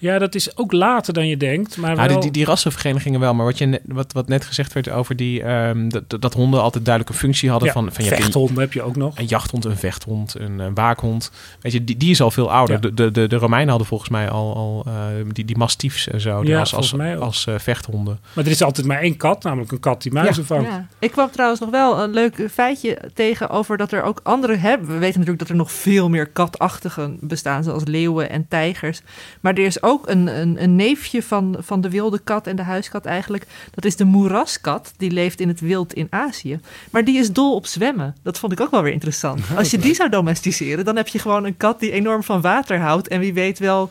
Ja, 0.00 0.18
dat 0.18 0.34
is 0.34 0.56
ook 0.56 0.72
later 0.72 1.12
dan 1.12 1.26
je 1.28 1.36
denkt. 1.36 1.76
Maar 1.76 1.90
Ja, 1.90 1.96
wel... 1.96 2.06
die, 2.08 2.18
die, 2.20 2.30
die 2.30 2.44
rassenverenigingen 2.44 3.20
wel, 3.20 3.34
maar 3.34 3.44
wat, 3.46 3.58
je 3.58 3.66
net, 3.66 3.80
wat, 3.84 4.12
wat 4.12 4.28
net 4.28 4.44
gezegd 4.44 4.72
werd 4.72 4.90
over 4.90 5.16
die, 5.16 5.42
ehm, 5.42 5.88
dat, 5.88 6.20
dat 6.22 6.34
honden 6.34 6.62
altijd 6.62 6.84
duidelijk 6.84 7.14
een 7.14 7.20
functie 7.20 7.50
hadden 7.50 7.68
Ja, 7.68 7.74
van, 7.74 7.92
van 7.92 8.04
je 8.04 8.10
hebt 8.10 8.16
een- 8.16 8.24
vechthonden 8.24 8.58
heb 8.58 8.72
je 8.72 8.82
ook 8.82 8.96
nog. 8.96 9.18
een 9.18 9.24
jachthond, 9.26 9.64
een 9.64 9.76
vechthond, 9.76 10.34
een, 10.38 10.58
een 10.58 10.74
waakhond. 10.74 11.30
Weet 11.60 11.72
je, 11.72 11.84
die, 11.84 11.96
die 11.96 12.10
is 12.10 12.20
al 12.20 12.30
veel 12.30 12.52
ouder. 12.52 12.74
Ja. 12.82 12.90
De, 12.90 13.10
de, 13.10 13.26
de, 13.28 13.36
Romeinen 13.36 13.68
hadden 13.68 13.86
volgens 13.86 14.10
mij 14.10 14.30
al, 14.30 14.54
al 14.56 14.84
eh, 14.86 14.92
die, 15.32 15.44
die 15.44 15.56
mastiefs 15.56 16.08
en 16.08 16.20
zo 16.20 16.44
Ja, 16.44 16.58
als, 16.58 16.60
als, 16.60 16.70
volgens 16.70 16.92
mij 16.92 17.16
ook. 17.16 17.22
als 17.22 17.46
eh, 17.46 17.54
vechthonden. 17.58 18.18
Maar 18.32 18.44
er 18.44 18.50
is 18.50 18.62
altijd 18.62 18.86
maar 18.86 19.00
één 19.00 19.16
kat, 19.16 19.42
namelijk 19.42 19.72
een 19.72 19.80
kat 19.80 20.02
die 20.02 20.12
muizen 20.12 20.46
vangt. 20.46 20.68
Ja. 20.70 20.86
Ik 20.98 21.10
kwam 21.10 21.30
trouwens 21.30 21.60
nog 21.60 21.70
wel 21.70 22.00
een 22.00 22.10
leuk 22.10 22.48
feitje 22.52 22.98
tegen 23.14 23.50
over 23.50 23.76
dat 23.76 23.92
er 23.92 24.02
ook 24.02 24.20
andere 24.22 24.56
hebben. 24.56 24.86
We 24.88 24.92
weten 24.98 25.12
natuurlijk 25.18 25.38
dat 25.38 25.48
er 25.48 25.56
nog 25.56 25.72
veel 25.72 26.08
meer 26.08 26.26
katachtigen 26.26 27.18
bestaan, 27.20 27.64
zoals 27.64 27.84
leeuwen 27.84 28.30
en 28.30 28.46
tijgers. 28.48 29.00
Maar 29.40 29.52
er 29.54 29.64
is 29.64 29.82
ook 29.82 29.88
een, 29.90 30.26
een, 30.26 30.62
een 30.62 30.76
neefje 30.76 31.22
van, 31.22 31.56
van 31.58 31.80
de 31.80 31.90
wilde 31.90 32.18
kat 32.18 32.46
en 32.46 32.56
de 32.56 32.62
huiskat 32.62 33.04
eigenlijk. 33.04 33.46
Dat 33.70 33.84
is 33.84 33.96
de 33.96 34.04
moeraskat. 34.04 34.92
Die 34.96 35.10
leeft 35.10 35.40
in 35.40 35.48
het 35.48 35.60
wild 35.60 35.92
in 35.92 36.06
Azië. 36.10 36.60
Maar 36.90 37.04
die 37.04 37.18
is 37.18 37.32
dol 37.32 37.54
op 37.54 37.66
zwemmen. 37.66 38.16
Dat 38.22 38.38
vond 38.38 38.52
ik 38.52 38.60
ook 38.60 38.70
wel 38.70 38.82
weer 38.82 38.92
interessant. 38.92 39.40
Als 39.56 39.70
je 39.70 39.78
die 39.78 39.94
zou 39.94 40.08
domesticeren, 40.08 40.84
dan 40.84 40.96
heb 40.96 41.08
je 41.08 41.18
gewoon 41.18 41.44
een 41.44 41.56
kat 41.56 41.80
die 41.80 41.90
enorm 41.90 42.22
van 42.22 42.40
water 42.40 42.78
houdt. 42.78 43.08
En 43.08 43.20
wie 43.20 43.32
weet 43.32 43.58
wel 43.58 43.90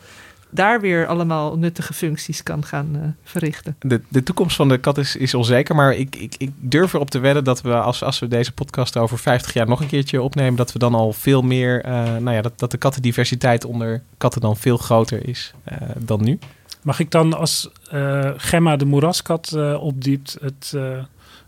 daar 0.50 0.82
weer 0.82 1.08
allemaal 1.08 1.58
nuttige 1.58 1.94
functies 1.94 2.44
kan 2.44 2.66
gaan 2.66 2.90
eh, 2.94 3.02
verrichten. 3.24 3.76
De, 3.80 4.02
de 4.08 4.24
toekomst 4.24 4.56
van 4.56 4.70
de 4.70 4.78
kat 4.78 4.98
is, 4.98 5.16
is 5.16 5.34
onzeker, 5.34 5.76
maar 5.76 5.96
ik, 5.96 6.16
ik, 6.16 6.36
ik 6.38 6.52
durf 6.56 6.94
erop 6.94 7.10
te 7.10 7.20
wedden 7.20 7.44
dat 7.44 7.62
we 7.62 7.74
als, 7.74 8.04
als 8.04 8.20
we 8.20 8.28
deze 8.28 8.52
podcast 8.52 8.98
over 8.98 9.18
50 9.18 9.54
jaar 9.54 9.68
nog 9.68 9.82
een 9.82 9.88
keertje 9.88 10.22
opnemen, 10.22 10.56
dat 10.56 10.74
we 10.74 10.80
dan 10.80 10.96
al 10.96 11.14
veel 11.14 11.42
meer, 11.42 11.84
eh, 11.84 11.92
nou 12.04 12.32
ja, 12.32 12.42
dat, 12.42 12.60
dat 12.60 12.72
de 12.72 12.78
kattendiversiteit 12.78 13.66
onder 13.66 14.04
katten 14.18 14.42
dan 14.42 14.58
veel 14.58 14.78
groter 14.78 15.28
is 15.28 15.54
eh, 15.64 15.78
dan 15.98 16.24
nu. 16.24 16.40
Mag 16.82 17.00
ik 17.00 17.12
dan 17.12 17.34
als 17.34 17.70
eh, 17.92 18.32
Gemma 18.38 18.76
de 18.76 18.86
moeraskat 18.86 19.52
eh, 19.52 19.84
opdiept 19.84 20.38
het, 20.42 20.72
eh, 20.76 20.98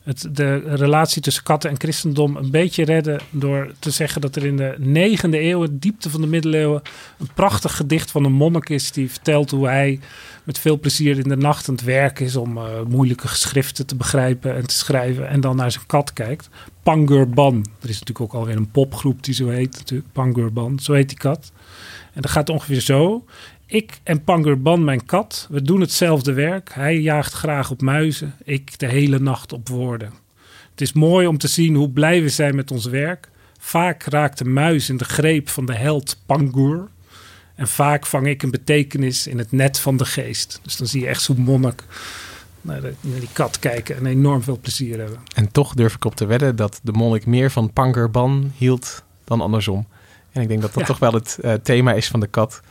het, 0.04 0.28
de 0.32 0.76
relatie 0.76 1.22
tussen 1.22 1.44
katten 1.44 1.70
en 1.70 1.80
christendom 1.80 2.36
een 2.36 2.52
beetje 2.52 2.86
redden 2.86 3.20
door 3.30 3.74
te 3.80 3.92
zeggen 3.92 4.22
dat 4.22 4.36
er 4.36 4.46
in 4.46 4.58
de 4.58 4.76
negende 4.78 5.42
eeuw, 5.42 5.68
diepte 5.72 6.10
van 6.10 6.22
de 6.22 6.28
middeleeuwen, 6.28 6.82
een 7.20 7.30
prachtig 7.34 7.76
gedicht 7.76 8.12
van 8.12 8.26
een 8.26 8.32
monnik 8.32 8.70
is 8.70 8.92
die 8.92 9.12
vertelt 9.12 9.52
hoe 9.52 9.68
hij 9.68 10.00
met 10.44 10.60
veel 10.60 10.80
plezier 10.80 11.18
in 11.18 11.30
de 11.30 11.38
nacht 11.38 11.70
aan 11.70 11.76
het 11.76 11.84
werk 11.84 12.20
is 12.20 12.36
om 12.36 12.58
eh, 12.58 12.64
moeilijke 12.88 13.28
geschriften 13.28 13.86
te 13.86 13.96
begrijpen 13.96 14.56
en 14.56 14.68
te 14.68 14.76
schrijven 14.76 15.28
en 15.28 15.42
dan 15.42 15.56
naar 15.56 15.72
zijn 15.72 15.86
kat 15.86 16.14
kijkt. 16.14 16.50
Pangurban. 16.84 17.66
Er 17.82 17.90
is 17.90 18.00
natuurlijk 18.00 18.22
ook 18.22 18.42
alweer 18.42 18.56
een 18.56 18.72
popgroep 18.72 19.24
die 19.24 19.34
zo 19.34 19.48
heet 19.48 19.78
natuurlijk. 19.78 20.12
Pangurban, 20.12 20.80
zo 20.80 20.94
heet 20.94 21.10
die 21.10 21.18
kat. 21.18 21.52
En 22.14 22.22
dat 22.22 22.32
gaat 22.32 22.50
ongeveer 22.50 22.82
zo. 22.82 23.26
Ik 23.72 24.00
en 24.04 24.24
Pangurban, 24.24 24.84
mijn 24.84 25.06
kat, 25.06 25.48
we 25.50 25.62
doen 25.62 25.82
hetzelfde 25.82 26.34
werk. 26.34 26.70
Hij 26.74 26.98
jaagt 27.00 27.34
graag 27.34 27.72
op 27.72 27.82
muizen, 27.82 28.36
ik 28.44 28.80
de 28.80 28.88
hele 28.88 29.20
nacht 29.20 29.54
op 29.54 29.70
woorden. 29.70 30.12
Het 30.72 30.82
is 30.82 30.94
mooi 30.94 31.28
om 31.28 31.38
te 31.38 31.48
zien 31.48 31.76
hoe 31.76 31.90
blij 31.90 32.22
we 32.22 32.30
zijn 32.30 32.56
met 32.56 32.72
ons 32.72 32.86
werk. 32.86 33.30
Vaak 33.60 34.04
raakt 34.04 34.38
de 34.38 34.46
muis 34.46 34.90
in 34.90 34.98
de 34.98 35.04
greep 35.04 35.50
van 35.50 35.66
de 35.66 35.76
held 35.76 36.18
Pangur. 36.26 36.88
En 37.56 37.68
vaak 37.68 38.06
vang 38.06 38.28
ik 38.28 38.44
een 38.44 38.52
betekenis 38.52 39.28
in 39.28 39.38
het 39.38 39.52
net 39.52 39.80
van 39.80 39.98
de 39.98 40.06
geest. 40.06 40.60
Dus 40.64 40.78
dan 40.78 40.88
zie 40.88 41.02
je 41.02 41.08
echt 41.08 41.22
zo'n 41.22 41.40
monnik 41.42 41.84
naar, 42.62 42.82
de- 42.82 42.94
naar 43.02 43.20
die 43.20 43.30
kat 43.34 43.60
kijken 43.60 43.98
en 43.98 44.06
enorm 44.06 44.42
veel 44.44 44.60
plezier 44.62 44.98
hebben. 45.00 45.20
En 45.36 45.52
toch 45.52 45.74
durf 45.74 45.96
ik 45.96 46.06
op 46.06 46.16
te 46.16 46.26
wedden 46.26 46.56
dat 46.56 46.80
de 46.84 46.92
monnik 46.92 47.26
meer 47.26 47.52
van 47.52 47.74
Pangerban 47.74 48.52
hield 48.58 49.04
dan 49.24 49.42
andersom. 49.42 49.88
En 50.32 50.42
ik 50.42 50.48
denk 50.48 50.62
dat 50.62 50.74
dat 50.74 50.82
Ja. 50.82 50.88
toch 50.88 51.00
wel 51.00 51.14
het 51.14 51.38
eh, 51.42 51.54
thema 51.54 51.94
is 51.94 52.08
van 52.08 52.20
de 52.20 52.28
kat. 52.28 52.62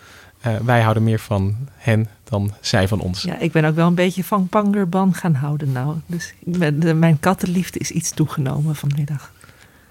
Eh, 0.41 0.57
wij 0.57 0.81
houden 0.81 1.03
meer 1.05 1.19
van 1.19 1.57
hen 1.77 2.09
dan 2.25 2.53
zij 2.61 2.89
van 2.89 3.01
ons. 3.01 3.23
Ja, 3.23 3.39
ik 3.39 3.53
ben 3.53 3.65
ook 3.65 3.75
wel 3.75 3.87
een 3.87 3.95
beetje 3.95 4.25
van 4.25 4.49
Pangerban 4.49 5.15
gaan 5.15 5.35
houden 5.35 5.73
nou. 5.73 5.97
Dus 6.07 6.35
ik 6.45 6.59
ben, 6.59 6.81
de- 6.81 6.95
mijn 6.95 7.21
kattenliefde 7.21 7.79
is 7.79 7.91
iets 7.91 8.11
toegenomen 8.11 8.75
vanmiddag. 8.77 9.33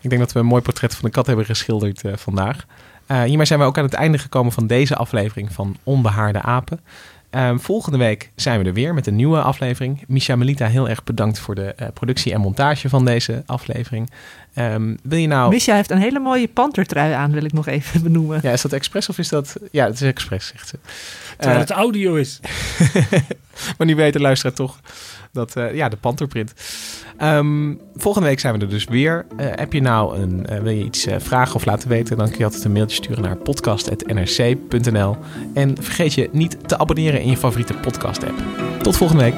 Ik 0.01 0.09
denk 0.09 0.21
dat 0.21 0.31
we 0.31 0.39
een 0.39 0.45
mooi 0.45 0.61
portret 0.61 0.95
van 0.95 1.05
de 1.05 1.15
kat 1.15 1.25
hebben 1.27 1.45
geschilderd 1.45 2.03
eh, 2.03 2.13
vandaag. 2.15 2.65
Eh, 3.05 3.21
hiermee 3.21 3.45
zijn 3.45 3.59
we 3.59 3.65
ook 3.65 3.77
aan 3.77 3.83
het 3.83 3.93
einde 3.93 4.17
gekomen 4.17 4.51
van 4.51 4.67
deze 4.67 4.95
aflevering 4.95 5.51
van 5.53 5.77
Onbehaarde 5.83 6.41
Apen. 6.41 6.79
Eh, 7.29 7.51
volgende 7.57 7.97
week 7.97 8.31
zijn 8.35 8.59
we 8.61 8.65
er 8.65 8.73
weer 8.73 8.93
met 8.93 9.07
een 9.07 9.15
nieuwe 9.15 9.41
aflevering. 9.41 10.03
Misha 10.07 10.35
Melita, 10.35 10.67
heel 10.67 10.89
erg 10.89 11.03
bedankt 11.03 11.39
voor 11.39 11.55
de 11.55 11.75
productie 11.93 12.33
en 12.33 12.41
montage 12.41 12.89
van 12.89 13.05
deze 13.05 13.43
aflevering. 13.45 14.09
Ehm, 14.53 14.95
wil 15.03 15.17
je 15.17 15.27
nou... 15.27 15.49
Misha 15.49 15.75
heeft 15.75 15.91
een 15.91 15.97
hele 15.97 16.19
mooie 16.19 16.47
pantertrui 16.47 17.13
aan, 17.13 17.31
wil 17.31 17.43
ik 17.43 17.53
nog 17.53 17.67
even 17.67 18.03
benoemen. 18.11 18.39
Ja, 18.43 18.51
is 18.51 18.61
dat 18.61 18.73
expres 18.73 19.09
of 19.09 19.17
is 19.17 19.29
dat... 19.29 19.55
Ja, 19.71 19.85
het 19.85 19.93
is 19.93 20.01
expres, 20.01 20.47
zegt 20.47 20.67
ze. 20.67 20.77
Terwijl 21.37 21.55
Eh, 21.59 21.67
het 21.67 21.71
audio 21.77 22.15
is. 22.15 22.39
maar 23.77 23.87
nu 23.87 23.95
weet 23.95 24.13
de 24.13 24.19
luisteraar 24.19 24.55
toch 24.55 24.79
dat, 25.31 25.55
eh, 25.55 25.75
ja, 25.75 25.89
de 25.89 25.97
panterprint. 25.97 26.53
Ehm, 27.17 27.73
volgende 27.95 28.27
week 28.27 28.39
zijn 28.39 28.53
we 28.53 28.59
er 28.59 28.69
dus 28.69 28.83
weer. 28.85 29.25
Eh, 29.37 29.47
heb 29.51 29.73
je 29.73 29.81
nou 29.81 30.17
een, 30.17 30.47
wil 30.63 30.73
je 30.73 30.83
iets 30.83 31.07
vragen 31.17 31.55
of 31.55 31.65
laten 31.65 31.89
weten, 31.89 32.17
dan 32.17 32.29
kun 32.29 32.37
je 32.37 32.43
altijd 32.43 32.63
een 32.63 32.71
mailtje 32.71 32.95
sturen 33.03 33.23
naar 33.23 33.35
podcast.nrc.nl. 33.35 35.17
En 35.53 35.75
vergeet 35.83 36.13
je 36.13 36.29
niet 36.31 36.67
te 36.67 36.77
abonneren 36.77 37.21
in 37.21 37.29
je 37.29 37.37
favoriete 37.37 37.73
podcast 37.73 38.23
app. 38.23 38.43
Tot 38.81 38.97
volgende 38.97 39.23
week. 39.23 39.37